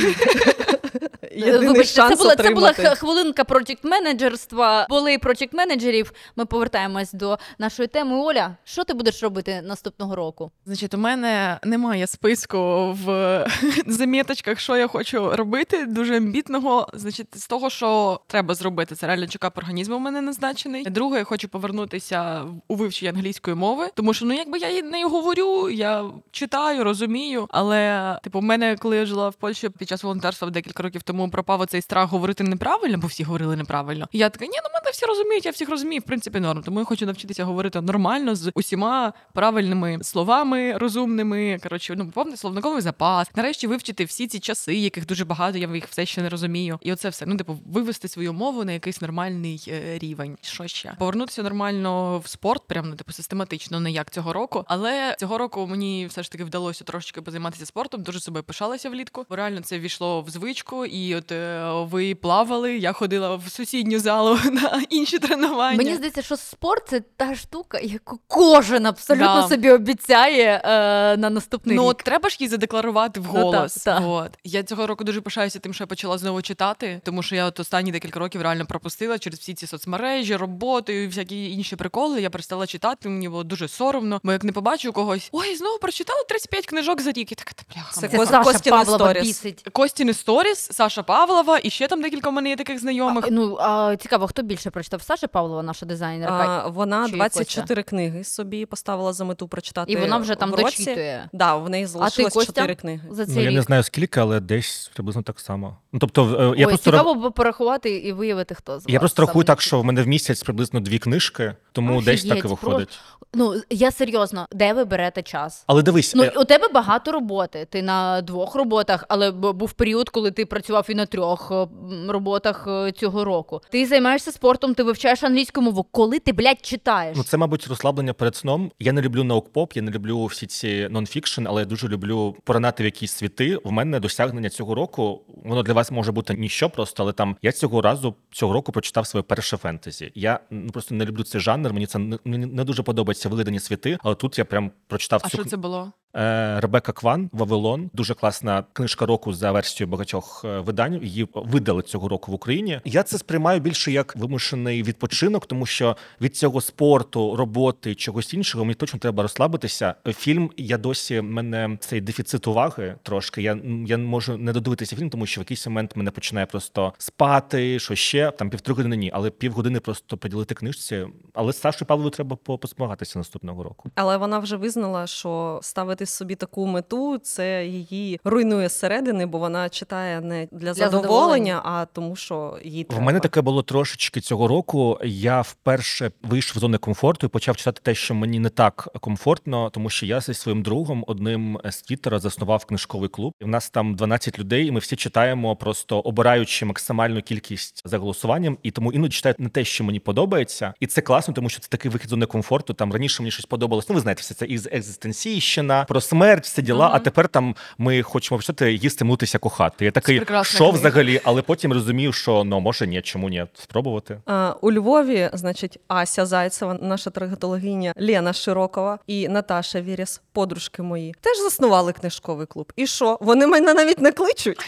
єдиний 1.36 1.68
Вибачте, 1.68 1.94
шанс 1.94 2.10
це 2.10 2.24
була, 2.24 2.36
це 2.36 2.50
була 2.50 2.74
хвилинка 2.74 3.44
проєкт 3.44 3.84
менеджерства. 3.84 4.88
Були 4.90 5.18
проєкт 5.18 5.54
менеджерів. 5.54 6.14
Ми 6.36 6.46
повертаємось 6.46 7.14
до 7.14 7.38
нашої 7.60 7.88
теми. 7.88 8.16
Оля, 8.16 8.56
що 8.64 8.84
ти 8.84 8.94
будеш 8.94 9.24
робити 9.24 9.62
наступного 9.62 10.16
року? 10.16 10.52
Значить, 10.66 10.94
у 10.94 10.98
мене 10.98 11.60
немає 11.64 12.08
списку 12.08 12.92
в 13.06 13.46
заміточках, 13.88 14.60
що 14.60 14.78
я 14.78 14.88
хочу 14.88 15.36
робити. 15.36 15.86
Дуже 15.86 16.18
амбітного. 16.18 16.88
Значить, 16.94 17.28
з 17.34 17.48
того, 17.48 17.70
що 17.70 18.20
треба 18.28 18.54
зробити, 18.54 18.96
це 18.96 19.08
реально 19.08 19.28
чекап 19.28 19.58
організму. 19.58 19.96
У 19.96 20.00
мене 20.00 20.22
назначений. 20.22 20.84
Друге, 20.84 21.18
я 21.18 21.24
хочу 21.24 21.50
повернутися 21.50 22.44
у 22.68 22.76
вивчення 22.76 23.12
англійської 23.12 23.56
мови, 23.56 23.88
тому 23.96 24.14
що 24.14 24.26
ну 24.26 24.34
якби 24.34 24.58
я 24.58 24.70
і 24.70 24.82
не 24.82 25.06
говорю, 25.06 25.70
я 25.70 26.06
читаю, 26.32 26.84
розумію. 26.84 27.48
Але 27.50 28.20
типу, 28.24 28.40
в 28.40 28.44
мене, 28.44 28.76
коли 28.76 28.98
я 28.98 29.06
жила 29.06 29.30
в 29.30 29.34
Польщі 29.34 29.70
під 29.70 29.90
час 29.90 30.04
волонтерства 30.04 30.50
декілька 30.50 30.84
років 30.84 31.04
тому, 31.04 31.21
пропав 31.30 31.66
цей 31.66 31.82
страх 31.82 32.10
говорити 32.10 32.44
неправильно, 32.44 32.98
бо 32.98 33.08
всі 33.08 33.24
говорили 33.24 33.56
неправильно. 33.56 34.08
І 34.12 34.18
я 34.18 34.30
така, 34.30 34.46
ні, 34.46 34.58
ну 34.64 34.70
мене 34.74 34.92
всі 34.92 35.06
розуміють, 35.06 35.46
я 35.46 35.52
всіх 35.52 35.70
розумію, 35.70 36.02
в 36.02 36.04
принципі, 36.04 36.40
норм. 36.40 36.64
Тому 36.64 36.80
я 36.80 36.86
хочу 36.86 37.06
навчитися 37.06 37.44
говорити 37.44 37.82
нормально 37.82 38.36
з 38.36 38.52
усіма 38.56 39.14
правильними 39.34 40.00
словами, 40.04 40.78
розумними. 40.78 41.60
Коротше, 41.64 41.96
ну 41.98 42.12
повний 42.12 42.38
словниковий 42.38 42.82
запас. 42.82 43.28
Нарешті 43.36 43.68
вивчити 43.68 44.06
всі 44.06 44.28
ці 44.28 44.40
часи, 44.40 44.76
яких 44.76 45.06
дуже 45.06 45.26
багато, 45.26 45.58
я 45.58 45.70
їх 45.76 45.88
все 45.88 46.06
ще 46.06 46.22
не 46.22 46.30
розумію. 46.30 46.80
І 46.82 46.94
оце 46.94 47.10
все. 47.10 47.26
Ну, 47.26 47.38
типу, 47.38 47.60
вивести 47.66 48.08
свою 48.08 48.34
мову 48.34 48.66
на 48.66 48.72
якийсь 48.72 49.02
нормальний 49.02 49.64
е, 49.68 50.00
рівень. 50.00 50.38
Що 50.42 50.68
ще? 50.68 50.94
Повернутися 51.00 51.44
нормально 51.44 52.20
в 52.20 52.28
спорт, 52.28 52.68
прям 52.68 52.90
ну, 52.90 52.96
типу, 52.96 53.12
систематично, 53.12 53.80
не 53.80 53.92
як 53.92 54.12
цього 54.12 54.34
року. 54.34 54.66
Але 54.68 55.16
цього 55.20 55.38
року 55.38 55.68
мені 55.68 56.06
все 56.06 56.24
ж 56.24 56.32
таки 56.32 56.44
вдалося 56.44 56.84
трошечки 56.84 57.22
позайматися 57.22 57.66
спортом. 57.66 58.04
Дуже 58.04 58.20
собою 58.20 58.44
пишалася 58.44 58.90
влітку. 58.90 59.26
Бо 59.30 59.36
реально 59.36 59.62
це 59.62 59.80
війшло 59.80 60.22
в 60.22 60.30
звичку, 60.30 60.86
і 60.86 61.11
от 61.16 61.32
е, 61.32 61.64
ви 61.74 62.16
плавали. 62.16 62.78
Я 62.78 62.94
ходила 62.94 63.36
в 63.36 63.44
сусідню 63.50 64.00
залу 64.00 64.40
на 64.52 64.82
інші 64.90 65.20
тренування. 65.20 65.78
Мені 65.78 65.96
здається, 65.96 66.22
що 66.22 66.38
спорт 66.38 66.84
це 66.90 67.00
та 67.18 67.36
штука, 67.36 67.80
яку 67.80 68.20
кожен 68.28 68.86
абсолютно 68.86 69.42
Да. 69.42 69.48
собі 69.48 69.72
обіцяє 69.72 70.62
е, 70.66 70.70
на 71.18 71.30
наступний 71.30 71.76
Ну, 71.76 71.82
рік. 71.84 71.90
от 71.90 71.98
треба 71.98 72.30
ж 72.30 72.38
їй 72.40 72.48
задекларувати 72.48 73.20
Ну, 73.20 73.30
вголос. 73.30 73.74
так, 73.76 73.84
так. 73.84 74.04
От. 74.08 74.32
Я 74.44 74.64
цього 74.64 74.88
року 74.88 75.04
дуже 75.04 75.22
пишаюся 75.22 75.60
тим, 75.60 75.74
що 75.74 75.84
я 75.84 75.88
почала 75.88 76.18
знову 76.18 76.42
читати, 76.42 77.02
тому 77.04 77.24
що 77.24 77.36
я 77.36 77.46
от 77.46 77.60
останні 77.60 77.92
декілька 77.92 78.20
років 78.20 78.42
реально 78.42 78.66
пропустила 78.66 79.20
через 79.20 79.40
всі 79.40 79.54
ці 79.54 79.68
соцмережі, 79.68 80.36
роботу 80.36 80.92
і 80.92 81.08
всякі 81.08 81.52
інші 81.52 81.76
приколи. 81.76 82.22
Я 82.22 82.30
перестала 82.30 82.68
читати, 82.68 83.10
мені 83.10 83.30
було 83.30 83.44
дуже 83.44 83.68
соромно. 83.68 84.20
Бо 84.24 84.32
як 84.32 84.44
не 84.44 84.52
побачу 84.52 84.92
когось, 84.94 85.30
ой, 85.32 85.56
знову 85.56 85.78
прочитала 85.80 86.24
35 86.30 86.66
книжок 86.66 87.02
за 87.02 87.12
рік. 87.12 87.32
І 87.32 87.36
така 87.36 87.52
та 87.56 87.64
бляха. 87.76 87.92
Це 88.02 88.08
Це 88.08 88.26
Саша 88.26 88.44
Костіни 88.44 88.78
Павлова 88.78 89.06
сторіс. 89.06 89.24
бісить. 89.28 89.66
Костіни 89.72 90.14
Сторіс, 90.14 90.70
Саша 90.72 91.01
Павлова, 91.04 91.60
і 91.64 91.70
ще 91.70 91.88
там 91.88 92.02
декілька 92.02 92.30
в 92.30 92.34
мене 92.34 92.50
є 92.50 92.56
таких 92.56 92.80
знайомих. 92.80 93.26
А, 93.28 93.32
ну, 93.32 93.58
а, 93.60 93.96
цікаво, 94.00 94.28
хто 94.28 94.42
більше 94.42 94.70
прочитав? 94.70 95.02
Саша 95.02 95.28
Павлова, 95.28 95.64
наша 95.64 95.86
дизайнерка. 95.86 96.64
А, 96.66 96.68
вона 96.68 97.06
Чи 97.10 97.16
24 97.16 97.84
книги 97.84 98.24
собі 98.24 98.66
поставила 98.66 99.14
за 99.14 99.26
мету 99.26 99.48
прочитати. 99.48 99.92
і 99.92 99.96
вона 99.96 100.18
вже 100.18 100.36
там 100.36 100.52
в 100.52 100.56
році. 100.56 100.64
дочитує. 100.84 101.30
Да, 101.34 101.56
в 101.56 101.70
неї 101.70 101.86
залишилось 101.86 102.34
Костя? 102.34 102.54
4 102.54 102.76
книги. 102.76 103.02
За 103.12 103.26
цей 103.26 103.36
Ну, 103.36 103.42
я 103.42 103.48
рік. 103.50 103.56
не 103.56 103.62
знаю 103.62 103.84
скільки, 103.84 104.20
але 104.20 104.40
десь 104.40 104.92
приблизно 104.94 105.22
так 105.22 105.40
само. 105.40 105.78
Ну 105.94 106.00
тобто, 106.00 106.24
е, 106.40 106.44
я 106.60 106.66
Ой, 106.68 106.72
просто 106.72 106.92
цікаво 106.92 107.14
було 107.16 107.32
порахувати 107.32 107.98
і 107.98 108.12
виявити, 108.12 108.56
хто 108.56 108.80
з 108.80 108.86
я 108.88 109.00
просто 109.00 109.22
рахую 109.22 109.46
так, 109.46 109.62
що 109.62 109.80
в 109.82 109.86
мене 109.86 110.04
в 110.04 110.08
місяць 110.08 110.44
приблизно 110.44 110.80
дві 110.80 111.00
книжки, 111.00 111.54
тому 111.72 112.02
десь 112.02 112.24
так 112.26 112.46
і 112.46 112.48
виходить. 112.48 113.00
Ну 113.34 113.62
я 113.70 113.92
серйозно, 113.92 114.48
де 114.52 114.74
ви 114.74 114.86
берете 114.86 115.22
час? 115.24 115.64
Але 115.68 115.82
дивись, 115.82 116.16
Ну 116.16 116.24
е, 116.24 116.34
у 116.38 116.44
тебе 116.46 116.68
багато 116.68 117.12
роботи. 117.12 117.68
Ти 117.70 117.82
на 117.82 118.22
двох 118.22 118.56
роботах, 118.56 119.06
але 119.10 119.32
був 119.32 119.72
період, 119.74 120.10
коли 120.10 120.32
ти 120.32 120.46
працював 120.46 120.86
і 120.92 120.96
на 120.96 121.06
трьох 121.06 121.52
е, 121.52 121.68
роботах 122.08 122.68
е, 122.68 122.92
цього 122.92 123.24
року. 123.26 123.62
Ти 123.70 123.86
займаєшся 123.86 124.32
спортом, 124.32 124.74
ти 124.74 124.84
вивчаєш 124.84 125.24
англійську 125.24 125.62
мову. 125.62 125.86
Коли 125.92 126.20
ти 126.20 126.34
блядь, 126.34 126.66
читаєш? 126.66 127.18
Ну, 127.18 127.24
це, 127.24 127.38
мабуть, 127.38 127.68
розслаблення 127.68 128.14
перед 128.14 128.36
сном. 128.36 128.72
Я 128.80 128.92
не 128.92 129.02
люблю 129.02 129.24
наукпоп, 129.24 129.74
я 129.74 129.82
не 129.82 129.92
люблю 129.92 130.26
всі 130.26 130.48
ці 130.48 130.88
нонфікшн, 130.90 131.48
але 131.48 131.62
я 131.62 131.66
дуже 131.66 131.88
люблю 131.88 132.36
поранати 132.44 132.84
в 132.84 132.86
якісь 132.86 133.12
світи. 133.12 133.58
В 133.64 133.72
мене 133.72 134.00
досягнення 134.00 134.50
цього 134.50 134.76
року. 134.76 135.22
Воно 135.46 135.64
для 135.64 135.74
вас 135.74 135.92
може 135.92 136.12
бути 136.12 136.34
ніщо 136.34 136.70
просто, 136.70 137.04
але 137.04 137.14
там 137.14 137.36
я 137.42 137.52
цього 137.52 137.82
разу 137.82 138.16
цього 138.32 138.54
року 138.54 138.72
прочитав 138.72 139.08
своє 139.08 139.24
перше 139.24 139.58
фентезі. 139.58 140.12
Я 140.16 140.40
ну 140.50 140.72
просто 140.72 140.96
не 140.96 141.06
люблю 141.06 141.24
цей 141.24 141.42
жанр. 141.42 141.74
Мені 141.74 141.86
це 141.86 142.00
не, 142.00 142.38
не 142.38 142.64
дуже 142.64 142.84
подобається 142.84 143.30
вигадані 143.30 143.60
світи. 143.60 143.98
Але 144.04 144.16
тут 144.16 144.38
я 144.38 144.46
прям 144.46 144.72
прочитав 144.88 145.22
А 145.24 145.30
цю 145.30 145.38
що 145.38 145.46
це 145.46 145.58
було? 145.58 145.92
Е, 146.16 146.60
Ребека 146.60 146.92
Кван 146.92 147.30
Вавилон. 147.34 147.90
Дуже 147.94 148.14
класна 148.14 148.64
книжка 148.74 149.06
року 149.06 149.34
за 149.34 149.52
версією 149.52 149.92
багатьох 149.92 150.46
е, 150.46 150.60
видань. 150.60 151.00
Її 151.04 151.28
видали 151.36 151.82
цього 151.82 152.08
року 152.08 152.32
в 152.32 152.36
Україні. 152.36 152.80
Я 152.86 153.04
це 153.04 153.18
сприймаю 153.18 153.60
більше 153.60 153.92
як 153.92 154.16
вимушений 154.16 154.84
відпочинок, 154.84 155.46
тому 155.46 155.66
що 155.66 155.98
від 156.22 156.36
цього 156.36 156.62
спорту, 156.62 157.36
роботи 157.36 157.96
чогось 157.96 158.34
іншого 158.34 158.66
мені 158.66 158.74
точно 158.76 159.00
треба 159.00 159.24
розслабитися. 159.24 159.96
Фільм 160.08 160.52
я 160.58 160.78
досі 160.78 161.22
мене 161.22 161.78
цей 161.80 162.02
дефіцит 162.02 162.48
уваги 162.48 162.96
трошки. 163.04 163.42
Я, 163.42 163.58
я 163.86 163.98
можу 163.98 164.38
не 164.38 164.54
додивитися 164.54 164.96
фільм, 164.96 165.10
тому 165.10 165.26
що 165.26 165.42
в 165.42 165.44
якийсь 165.44 165.68
момент 165.68 165.96
мене 165.96 166.12
починає 166.12 166.46
просто 166.46 166.94
спати, 166.98 167.80
що 167.80 167.96
ще 167.96 168.32
там 168.32 168.50
півтори 168.50 168.76
години 168.76 168.96
ні, 168.96 169.12
але 169.14 169.30
півгодини 169.30 169.80
просто 169.80 170.18
приділити 170.18 170.56
книжці. 170.56 171.06
Але 171.34 171.54
Сашою 171.54 171.88
Павловою 171.88 172.12
треба 172.12 172.36
по- 172.36 172.58
посмагатися 172.58 173.20
наступного 173.20 173.64
року. 173.64 173.90
Але 173.96 174.18
вона 174.18 174.40
вже 174.40 174.56
визнала, 174.56 175.08
що 175.08 175.60
ставити 175.64 176.01
ставити 176.02 176.06
собі 176.06 176.36
таку 176.36 176.68
мету, 176.68 177.18
це 177.18 177.66
її 177.66 178.20
руйнує 178.24 178.70
зсередини, 178.70 179.26
бо 179.26 179.38
вона 179.38 179.70
читає 179.70 180.22
не 180.22 180.48
для, 180.52 180.74
задоволення. 180.74 181.02
задоволення, 181.02 181.62
а 181.66 181.86
тому, 181.94 182.16
що 182.16 182.58
їй 182.64 182.84
В 182.84 182.88
треба. 182.88 183.04
мене 183.04 183.20
таке 183.20 183.42
було 183.42 183.64
трошечки 183.64 184.22
цього 184.22 184.48
року. 184.48 185.00
Я 185.04 185.42
вперше 185.42 186.12
вийшов 186.24 186.58
з 186.58 186.60
зони 186.62 186.78
комфорту 186.78 187.28
і 187.28 187.30
почав 187.30 187.56
читати 187.58 187.82
те, 187.84 187.96
що 187.96 188.16
мені 188.16 188.40
не 188.40 188.50
так 188.50 188.88
комфортно, 189.00 189.70
тому 189.70 189.90
що 189.90 190.06
я 190.06 190.22
зі 190.22 190.34
своїм 190.34 190.64
другом, 190.64 191.04
одним 191.08 191.60
з 191.66 191.82
Твіттера, 191.82 192.20
заснував 192.20 192.66
книжковий 192.66 193.10
клуб. 193.10 193.34
І 193.42 193.44
в 193.44 193.48
нас 193.48 193.70
там 193.70 193.96
12 193.96 194.40
людей, 194.40 194.68
і 194.68 194.72
ми 194.72 194.80
всі 194.80 194.96
читаємо, 194.96 195.56
просто 195.56 196.00
обираючи 196.00 196.66
максимальну 196.66 197.22
кількість 197.22 197.82
за 197.86 197.98
голосуванням. 197.98 198.58
І 198.64 198.72
тому 198.72 198.94
іноді 198.94 199.14
читаю 199.14 199.36
не 199.38 199.50
те, 199.50 199.64
що 199.64 199.84
мені 199.84 200.00
подобається, 200.00 200.74
і 200.80 200.88
це 200.88 201.02
класно, 201.02 201.34
тому 201.34 201.50
що 201.50 201.60
це 201.60 201.68
такий 201.70 201.92
вихід 201.92 202.08
з 202.08 202.10
зони 202.10 202.26
комфорту. 202.26 202.74
Там 202.74 202.94
раніше 202.94 203.24
мені 203.24 203.32
щось 203.32 203.46
подобалось. 203.46 203.90
Ну, 203.90 203.96
ви 203.96 204.02
знаєте, 204.02 204.22
все 204.22 204.34
це 204.34 204.46
із 204.46 204.68
екзистенційщина, 204.72 205.86
про 205.92 206.02
смерть, 206.02 206.44
всі 206.46 206.62
діла. 206.62 206.90
А 206.94 207.00
тепер 207.00 207.28
там 207.28 207.56
ми 207.78 208.02
хочемо 208.02 208.38
почати 208.38 208.74
їсти, 208.74 209.06
мутися, 209.06 209.38
кохати. 209.38 209.86
Я 209.86 209.92
такий 209.92 210.22
що 210.42 210.58
книга. 210.58 210.70
взагалі, 210.70 211.22
але 211.24 211.42
потім 211.42 211.74
розумію, 211.74 212.14
що 212.14 212.44
ну 212.44 212.60
може 212.60 212.88
ні, 212.88 213.02
чому 213.02 213.30
ні, 213.30 213.46
спробувати. 213.54 214.18
А, 214.26 214.56
У 214.62 214.72
Львові, 214.72 215.30
значить, 215.34 215.80
Ася 215.88 216.26
Зайцева, 216.26 216.78
наша 216.82 217.10
трагетологиня 217.10 217.94
Лена 217.98 218.34
Широкова 218.34 219.00
і 219.08 219.28
Наташа 219.28 219.82
Віріс, 219.82 220.22
подружки 220.34 220.82
мої, 220.82 221.16
теж 221.22 221.38
заснували 221.38 221.94
книжковий 221.94 222.46
клуб. 222.48 222.74
І 222.76 222.88
що? 222.88 223.18
Вони 223.22 223.48
мене 223.48 223.74
навіть 223.74 224.02
не 224.02 224.12
кличуть. 224.12 224.60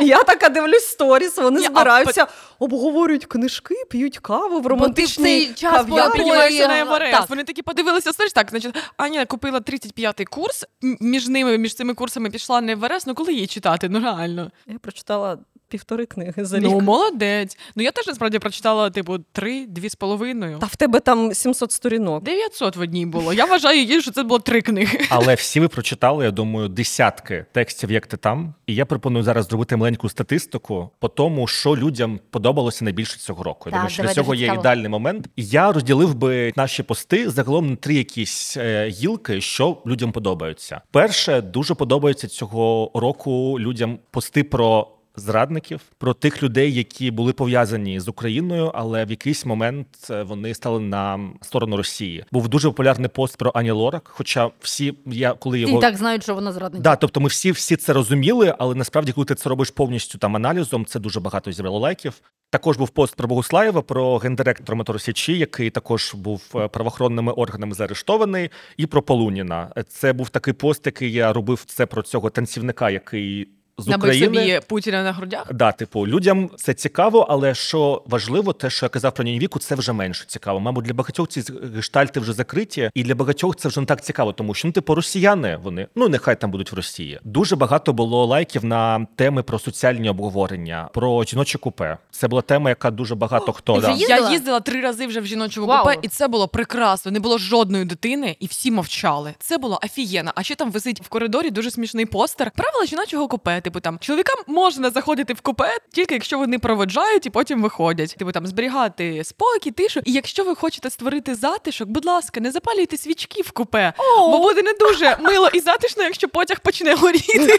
Я 0.00 0.22
така 0.22 0.48
дивлюсь 0.48 0.86
сторіс, 0.86 1.36
вони 1.36 1.60
Ні, 1.60 1.66
а 1.66 1.68
збираються, 1.68 2.26
обговорюють 2.58 3.26
книжки, 3.26 3.74
п'ють 3.90 4.18
каву 4.18 4.60
в 4.60 4.66
романтичній 4.66 5.24
цей 5.24 5.54
час 5.54 5.86
Піднімаєшся 6.12 6.68
на 6.68 6.74
ага, 6.74 6.98
так. 6.98 7.30
Вони 7.30 7.44
такі 7.44 7.62
подивилися 7.62 8.12
сторіс. 8.12 8.32
Так, 8.32 8.50
значить, 8.50 8.76
Аня 8.96 9.26
купила 9.26 9.58
35-й 9.58 10.24
курс. 10.24 10.64
Між 10.82 11.28
ними, 11.28 11.58
між 11.58 11.74
цими 11.74 11.94
курсами 11.94 12.30
пішла 12.30 12.60
на 12.60 12.72
Еверест. 12.72 13.06
Ну 13.06 13.14
коли 13.14 13.32
її 13.32 13.46
читати? 13.46 13.88
Ну 13.88 14.00
реально. 14.00 14.50
Я 14.66 14.78
прочитала 14.78 15.38
півтори 15.70 16.06
книги 16.06 16.44
за 16.44 16.56
рік. 16.58 16.64
Ну 16.64 16.80
молодець. 16.80 17.58
Ну 17.76 17.82
я 17.82 17.90
теж 17.90 18.06
насправді 18.06 18.38
прочитала 18.38 18.90
типу 18.90 19.18
три, 19.32 19.66
дві 19.66 19.88
з 19.88 19.94
половиною. 19.94 20.58
Та 20.58 20.66
в 20.66 20.76
тебе 20.76 21.00
там 21.00 21.34
700 21.34 21.72
сторінок. 21.72 22.22
900 22.24 22.76
в 22.76 22.80
одній 22.80 23.06
було. 23.06 23.32
Я 23.32 23.44
вважаю 23.44 23.78
її, 23.80 24.02
що 24.02 24.10
це 24.10 24.22
було 24.22 24.38
три 24.38 24.62
книги. 24.62 25.00
Але 25.10 25.34
всі 25.34 25.60
ви 25.60 25.68
прочитали, 25.68 26.24
я 26.24 26.30
думаю, 26.30 26.68
десятки 26.68 27.46
текстів, 27.52 27.90
як 27.90 28.06
ти 28.06 28.16
там. 28.16 28.54
І 28.66 28.74
я 28.74 28.86
пропоную 28.86 29.24
зараз 29.24 29.46
зробити 29.46 29.76
маленьку 29.76 30.08
статистику 30.08 30.90
по 30.98 31.08
тому, 31.08 31.46
що 31.46 31.76
людям 31.76 32.20
подобалося 32.30 32.84
найбільше 32.84 33.18
цього 33.18 33.42
року. 33.42 33.62
Я 33.66 33.70
Так, 33.70 33.78
думаю, 33.80 33.90
що 33.90 34.02
для 34.02 34.14
цього 34.14 34.34
є 34.34 34.40
цікаво. 34.40 34.60
ідеальний 34.60 34.88
момент. 34.88 35.28
Я 35.36 35.72
розділив 35.72 36.14
би 36.14 36.52
наші 36.56 36.82
пости 36.82 37.30
загалом 37.30 37.70
на 37.70 37.76
три 37.76 37.94
якісь 37.94 38.56
е, 38.56 38.88
гілки, 38.88 39.40
що 39.40 39.82
людям 39.86 40.12
подобаються. 40.12 40.80
Перше, 40.90 41.40
дуже 41.40 41.74
подобається 41.74 42.28
цього 42.28 42.90
року 42.94 43.56
людям 43.60 43.98
пости 44.10 44.44
про. 44.44 44.88
Зрадників 45.20 45.80
про 45.98 46.14
тих 46.14 46.42
людей, 46.42 46.74
які 46.74 47.10
були 47.10 47.32
пов'язані 47.32 48.00
з 48.00 48.08
Україною, 48.08 48.70
але 48.74 49.04
в 49.04 49.10
якийсь 49.10 49.46
момент 49.46 49.86
е, 50.10 50.22
вони 50.22 50.54
стали 50.54 50.80
на 50.80 51.30
сторону 51.42 51.76
Росії. 51.76 52.24
Був 52.32 52.48
дуже 52.48 52.68
популярний 52.68 53.08
пост 53.08 53.36
про 53.36 53.52
Ані 53.54 53.70
Лорак. 53.70 54.10
Хоча 54.14 54.50
всі 54.60 54.94
я 55.06 55.32
коли 55.32 55.60
його 55.60 55.78
і 55.78 55.80
так 55.80 55.96
знають, 55.96 56.22
що 56.22 56.34
вона 56.34 56.52
зрадниця. 56.52 56.82
Да, 56.82 56.96
тобто 56.96 57.20
ми 57.20 57.28
всі 57.28 57.52
всі 57.52 57.76
це 57.76 57.92
розуміли, 57.92 58.54
але 58.58 58.74
насправді, 58.74 59.12
коли 59.12 59.24
ти 59.24 59.34
це 59.34 59.48
робиш 59.48 59.70
повністю 59.70 60.18
там 60.18 60.36
аналізом, 60.36 60.86
це 60.86 61.00
дуже 61.00 61.20
багато 61.20 61.52
зібрало 61.52 61.78
лайків. 61.78 62.22
Також 62.50 62.76
був 62.76 62.88
пост 62.88 63.16
про 63.16 63.28
Богуслаєва, 63.28 63.82
про 63.82 64.18
гендиректора 64.18 64.76
Моторосічі, 64.76 65.38
який 65.38 65.70
також 65.70 66.14
був 66.14 66.42
е, 66.54 66.68
правоохоронними 66.68 67.32
органами 67.32 67.74
заарештований, 67.74 68.50
і 68.76 68.86
про 68.86 69.02
Полуніна. 69.02 69.72
Це 69.88 70.12
був 70.12 70.28
такий 70.28 70.54
пост, 70.54 70.86
який 70.86 71.12
я 71.12 71.32
робив 71.32 71.64
це 71.66 71.86
про 71.86 72.02
цього 72.02 72.30
танцівника, 72.30 72.90
який 72.90 73.48
з 73.80 73.86
Набив 73.86 74.08
України. 74.10 74.38
собі 74.38 74.60
Путіна 74.68 75.02
на 75.02 75.12
грудях. 75.12 75.52
Да, 75.52 75.72
типу, 75.72 76.06
людям 76.06 76.50
це 76.56 76.74
цікаво, 76.74 77.26
але 77.28 77.54
що 77.54 78.02
важливо, 78.06 78.52
те, 78.52 78.70
що 78.70 78.86
я 78.86 78.90
казав 78.90 79.14
про 79.14 79.24
Нінівіку, 79.24 79.58
це 79.58 79.74
вже 79.74 79.92
менше 79.92 80.24
цікаво. 80.26 80.60
Мабуть, 80.60 80.84
для 80.84 80.94
багатьох 80.94 81.28
ці 81.28 81.44
гештальти 81.76 82.20
вже 82.20 82.32
закриті, 82.32 82.90
і 82.94 83.02
для 83.02 83.14
багатьох 83.14 83.56
це 83.56 83.68
вже 83.68 83.80
не 83.80 83.86
так 83.86 84.04
цікаво, 84.04 84.32
тому 84.32 84.54
що 84.54 84.68
ну, 84.68 84.72
типу, 84.72 84.94
росіяни 84.94 85.58
вони 85.62 85.86
ну 85.94 86.08
нехай 86.08 86.40
там 86.40 86.50
будуть 86.50 86.72
в 86.72 86.74
Росії. 86.74 87.20
Дуже 87.24 87.56
багато 87.56 87.92
було 87.92 88.26
лайків 88.26 88.64
на 88.64 89.06
теми 89.16 89.42
про 89.42 89.58
соціальні 89.58 90.08
обговорення, 90.08 90.88
про 90.94 91.24
жіноче 91.24 91.58
купе. 91.58 91.98
Це 92.10 92.28
була 92.28 92.42
тема, 92.42 92.70
яка 92.70 92.90
дуже 92.90 93.14
багато 93.14 93.52
хто 93.52 93.74
ти 93.74 93.80
да. 93.80 93.90
Їздила? 93.92 94.20
Я 94.20 94.30
їздила 94.30 94.60
три 94.60 94.80
рази 94.80 95.06
вже 95.06 95.20
в 95.20 95.26
жіночому 95.26 95.66
Вау. 95.66 95.84
купе, 95.84 95.98
і 96.02 96.08
це 96.08 96.28
було 96.28 96.48
прекрасно. 96.48 97.12
Не 97.12 97.20
було 97.20 97.38
жодної 97.38 97.84
дитини, 97.84 98.36
і 98.40 98.46
всі 98.46 98.70
мовчали. 98.70 99.34
Це 99.38 99.58
було 99.58 99.80
офігенно. 99.84 100.32
А 100.34 100.42
ще 100.42 100.54
там 100.54 100.70
висить 100.70 101.00
в 101.02 101.08
коридорі 101.08 101.50
дуже 101.50 101.70
смішний 101.70 102.06
постер. 102.06 102.50
Правила 102.56 102.86
жіночого 102.86 103.28
купе. 103.28 103.60
Типу 103.70 103.80
там 103.80 103.98
чоловікам 103.98 104.36
можна 104.46 104.90
заходити 104.90 105.32
в 105.32 105.40
купе, 105.40 105.78
тільки 105.92 106.14
якщо 106.14 106.38
вони 106.38 106.58
проводжають 106.58 107.26
і 107.26 107.30
потім 107.30 107.62
виходять. 107.62 108.14
Типу 108.18 108.32
там 108.32 108.46
зберігати 108.46 109.24
спокій, 109.24 109.70
тишу. 109.70 110.00
І 110.04 110.12
якщо 110.12 110.44
ви 110.44 110.54
хочете 110.54 110.90
створити 110.90 111.34
затишок, 111.34 111.88
будь 111.88 112.04
ласка, 112.04 112.40
не 112.40 112.50
запалюйте 112.50 112.96
свічки 112.96 113.42
в 113.42 113.50
купе, 113.50 113.92
бо 114.18 114.38
буде 114.38 114.62
не 114.62 114.72
дуже 114.72 115.16
мило 115.20 115.48
і 115.52 115.60
затишно, 115.60 116.02
якщо 116.02 116.28
потяг 116.28 116.60
почне 116.60 116.94
горіти. 116.94 117.58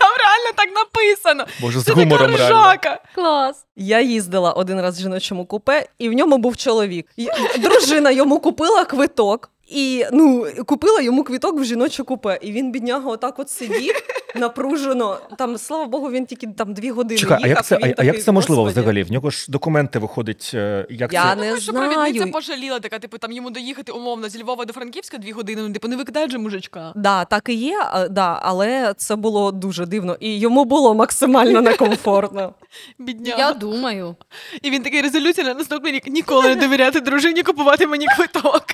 Там 0.00 0.10
реально 0.18 0.52
так 0.56 0.68
написано. 0.74 1.44
Боже, 1.60 1.80
з 1.80 1.88
гумором 1.88 2.30
така 2.30 2.48
реально. 2.48 2.62
ржака. 2.62 3.02
Клас. 3.14 3.64
Я 3.76 4.00
їздила 4.00 4.52
один 4.52 4.80
раз 4.80 4.98
в 4.98 5.02
жіночому 5.02 5.46
купе, 5.46 5.86
і 5.98 6.08
в 6.08 6.12
ньому 6.12 6.38
був 6.38 6.56
чоловік. 6.56 7.06
Дружина 7.58 8.10
йому 8.10 8.40
купила 8.40 8.84
квиток. 8.84 9.50
І 9.68 10.04
ну 10.12 10.46
купила 10.66 11.00
йому 11.00 11.24
квиток 11.24 11.60
в 11.60 11.64
жіноче 11.64 12.02
купе, 12.02 12.38
і 12.42 12.52
він 12.52 12.72
бідняга 12.72 13.10
отак 13.10 13.38
от 13.38 13.50
сидів 13.50 13.94
напружено. 14.34 15.18
Там 15.38 15.58
слава 15.58 15.84
Богу, 15.84 16.10
він 16.10 16.26
тільки 16.26 16.46
там 16.46 16.74
дві 16.74 16.90
години 16.90 17.20
Чекай, 17.20 17.38
а 17.42 17.46
як 17.46 17.64
це, 17.64 17.74
і 17.74 17.84
він 17.84 17.94
а, 17.98 18.02
а 18.02 18.04
як 18.04 18.22
це 18.22 18.32
можливо 18.32 18.62
«Господи». 18.62 18.80
взагалі? 18.80 19.02
В 19.02 19.12
нього 19.12 19.30
ж 19.30 19.46
документи 19.48 19.98
виходить. 19.98 20.50
е, 20.54 20.86
Як 20.90 21.12
Я 21.12 21.34
це? 21.34 21.40
не 21.40 21.50
Ну, 21.50 21.60
що 21.60 21.72
провідниця 21.72 22.26
пожаліла, 22.26 22.80
така, 22.80 22.98
типу, 22.98 23.18
там 23.18 23.32
йому 23.32 23.50
доїхати 23.50 23.92
умовно 23.92 24.28
зі 24.28 24.42
Львова 24.42 24.64
до 24.64 24.72
Франківська 24.72 25.18
дві 25.18 25.32
години, 25.32 25.62
ну, 25.62 25.72
типу, 25.72 25.88
не 25.88 25.96
викидай 25.96 26.30
же 26.30 26.38
мужичка. 26.38 26.92
Да, 26.96 27.24
так 27.24 27.48
і 27.48 27.54
є, 27.54 27.78
а, 27.92 28.08
да, 28.08 28.40
але 28.42 28.94
це 28.96 29.16
було 29.16 29.52
дуже 29.52 29.86
дивно, 29.86 30.16
і 30.20 30.38
йому 30.38 30.64
було 30.64 30.94
максимально 30.94 31.60
некомфортно. 31.60 32.54
Бідняга. 32.98 33.38
Я 33.38 33.52
думаю. 33.52 34.16
І 34.62 34.70
він 34.70 34.82
такий 34.82 35.02
резолюція 35.02 35.46
на 35.46 35.54
наступний 35.54 35.92
рік 35.92 36.06
ніколи 36.06 36.48
не 36.48 36.54
довіряти 36.56 37.00
дружині 37.00 37.42
купувати 37.42 37.86
мені 37.86 38.06
квиток. 38.16 38.64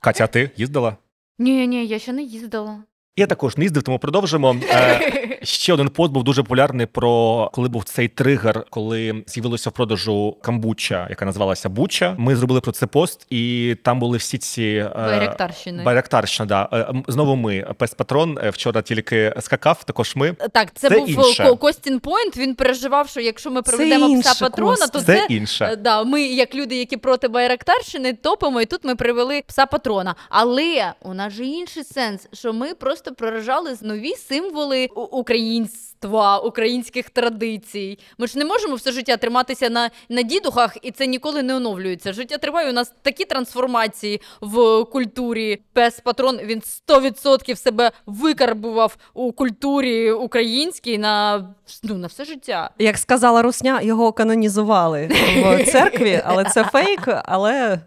Катя, 0.00 0.23
а 0.24 0.26
ти 0.26 0.50
їздила? 0.56 0.96
Ні, 1.38 1.66
ні, 1.66 1.86
я 1.86 1.98
ще 1.98 2.12
не 2.12 2.22
їздила. 2.22 2.84
Я 3.16 3.26
також 3.26 3.56
не 3.56 3.64
їздив, 3.64 3.82
тому 3.82 3.98
продовжимо. 3.98 4.56
Е, 4.70 5.38
ще 5.42 5.72
один 5.72 5.88
пост 5.88 6.12
був 6.12 6.24
дуже 6.24 6.42
популярний 6.42 6.86
про 6.86 7.50
коли 7.54 7.68
був 7.68 7.84
цей 7.84 8.08
тригер, 8.08 8.64
коли 8.70 9.24
з'явилося 9.26 9.70
в 9.70 9.72
продажу 9.72 10.36
камбуча, 10.42 11.06
яка 11.10 11.24
називалася 11.24 11.68
Буча. 11.68 12.14
Ми 12.18 12.36
зробили 12.36 12.60
про 12.60 12.72
це 12.72 12.86
пост, 12.86 13.26
і 13.30 13.76
там 13.82 13.98
були 14.00 14.18
всі 14.18 14.38
ці 14.38 14.62
е, 14.62 14.92
Байрактарщини. 14.96 15.82
Байрактарщина, 15.82 16.46
да. 16.46 16.68
Е, 16.72 17.02
Знову 17.08 17.36
ми. 17.36 17.74
Пес 17.78 17.94
Патрон 17.94 18.38
е, 18.44 18.50
вчора 18.50 18.82
тільки 18.82 19.34
скакав. 19.40 19.84
Також 19.84 20.16
ми. 20.16 20.32
Так, 20.52 20.74
це, 20.74 20.88
Це 20.88 20.98
був 20.98 21.08
інше. 21.10 21.56
Костін 21.60 22.00
Пойнт. 22.00 22.36
Він 22.36 22.54
переживав, 22.54 23.08
що 23.08 23.20
якщо 23.20 23.50
ми 23.50 23.62
проведемо 23.62 24.20
пса 24.20 24.44
патрона, 24.44 24.86
то 24.86 25.00
Це 25.00 25.04
це. 25.04 25.26
інше. 25.28 25.64
е, 25.72 25.76
Да, 25.76 26.04
ми, 26.04 26.22
як 26.22 26.54
люди, 26.54 26.76
які 26.76 26.96
проти 26.96 27.28
Байрактарщини, 27.28 28.12
топимо, 28.12 28.60
і 28.60 28.66
тут 28.66 28.84
ми 28.84 28.94
привели 28.94 29.42
пса 29.46 29.66
патрона. 29.66 30.14
Але 30.28 30.92
у 31.02 31.14
нас 31.14 31.32
же 31.32 31.44
інший 31.44 31.84
сенс, 31.84 32.28
що 32.32 32.52
ми 32.52 32.74
просто 32.74 33.03
проражали 33.12 33.76
нові 33.82 34.14
символи 34.14 34.86
українства, 34.94 36.38
українських 36.38 37.10
традицій. 37.10 37.98
Ми 38.18 38.26
ж 38.26 38.38
не 38.38 38.44
можемо 38.44 38.74
все 38.74 38.92
життя 38.92 39.16
триматися 39.16 39.70
на, 39.70 39.90
на 40.08 40.22
дідухах, 40.22 40.76
і 40.82 40.90
це 40.90 41.06
ніколи 41.06 41.42
не 41.42 41.56
оновлюється. 41.56 42.12
Життя 42.12 42.38
триває. 42.38 42.70
У 42.70 42.72
нас 42.72 42.92
такі 43.02 43.24
трансформації 43.24 44.20
в 44.40 44.84
культурі. 44.84 45.60
Пес 45.72 46.00
патрон 46.00 46.38
він 46.44 46.62
100% 46.88 47.56
себе 47.56 47.90
викарбував 48.06 48.96
у 49.14 49.32
культурі 49.32 50.12
українській 50.12 50.98
на, 50.98 51.44
ну, 51.82 51.94
на 51.94 52.06
все 52.06 52.24
життя. 52.24 52.70
Як 52.78 52.98
сказала 52.98 53.42
Русня, 53.42 53.80
його 53.80 54.12
канонізували 54.12 55.10
в 55.36 55.64
церкві, 55.72 56.22
але 56.24 56.44
це 56.44 56.64
фейк. 56.64 57.08
Але 57.24 57.80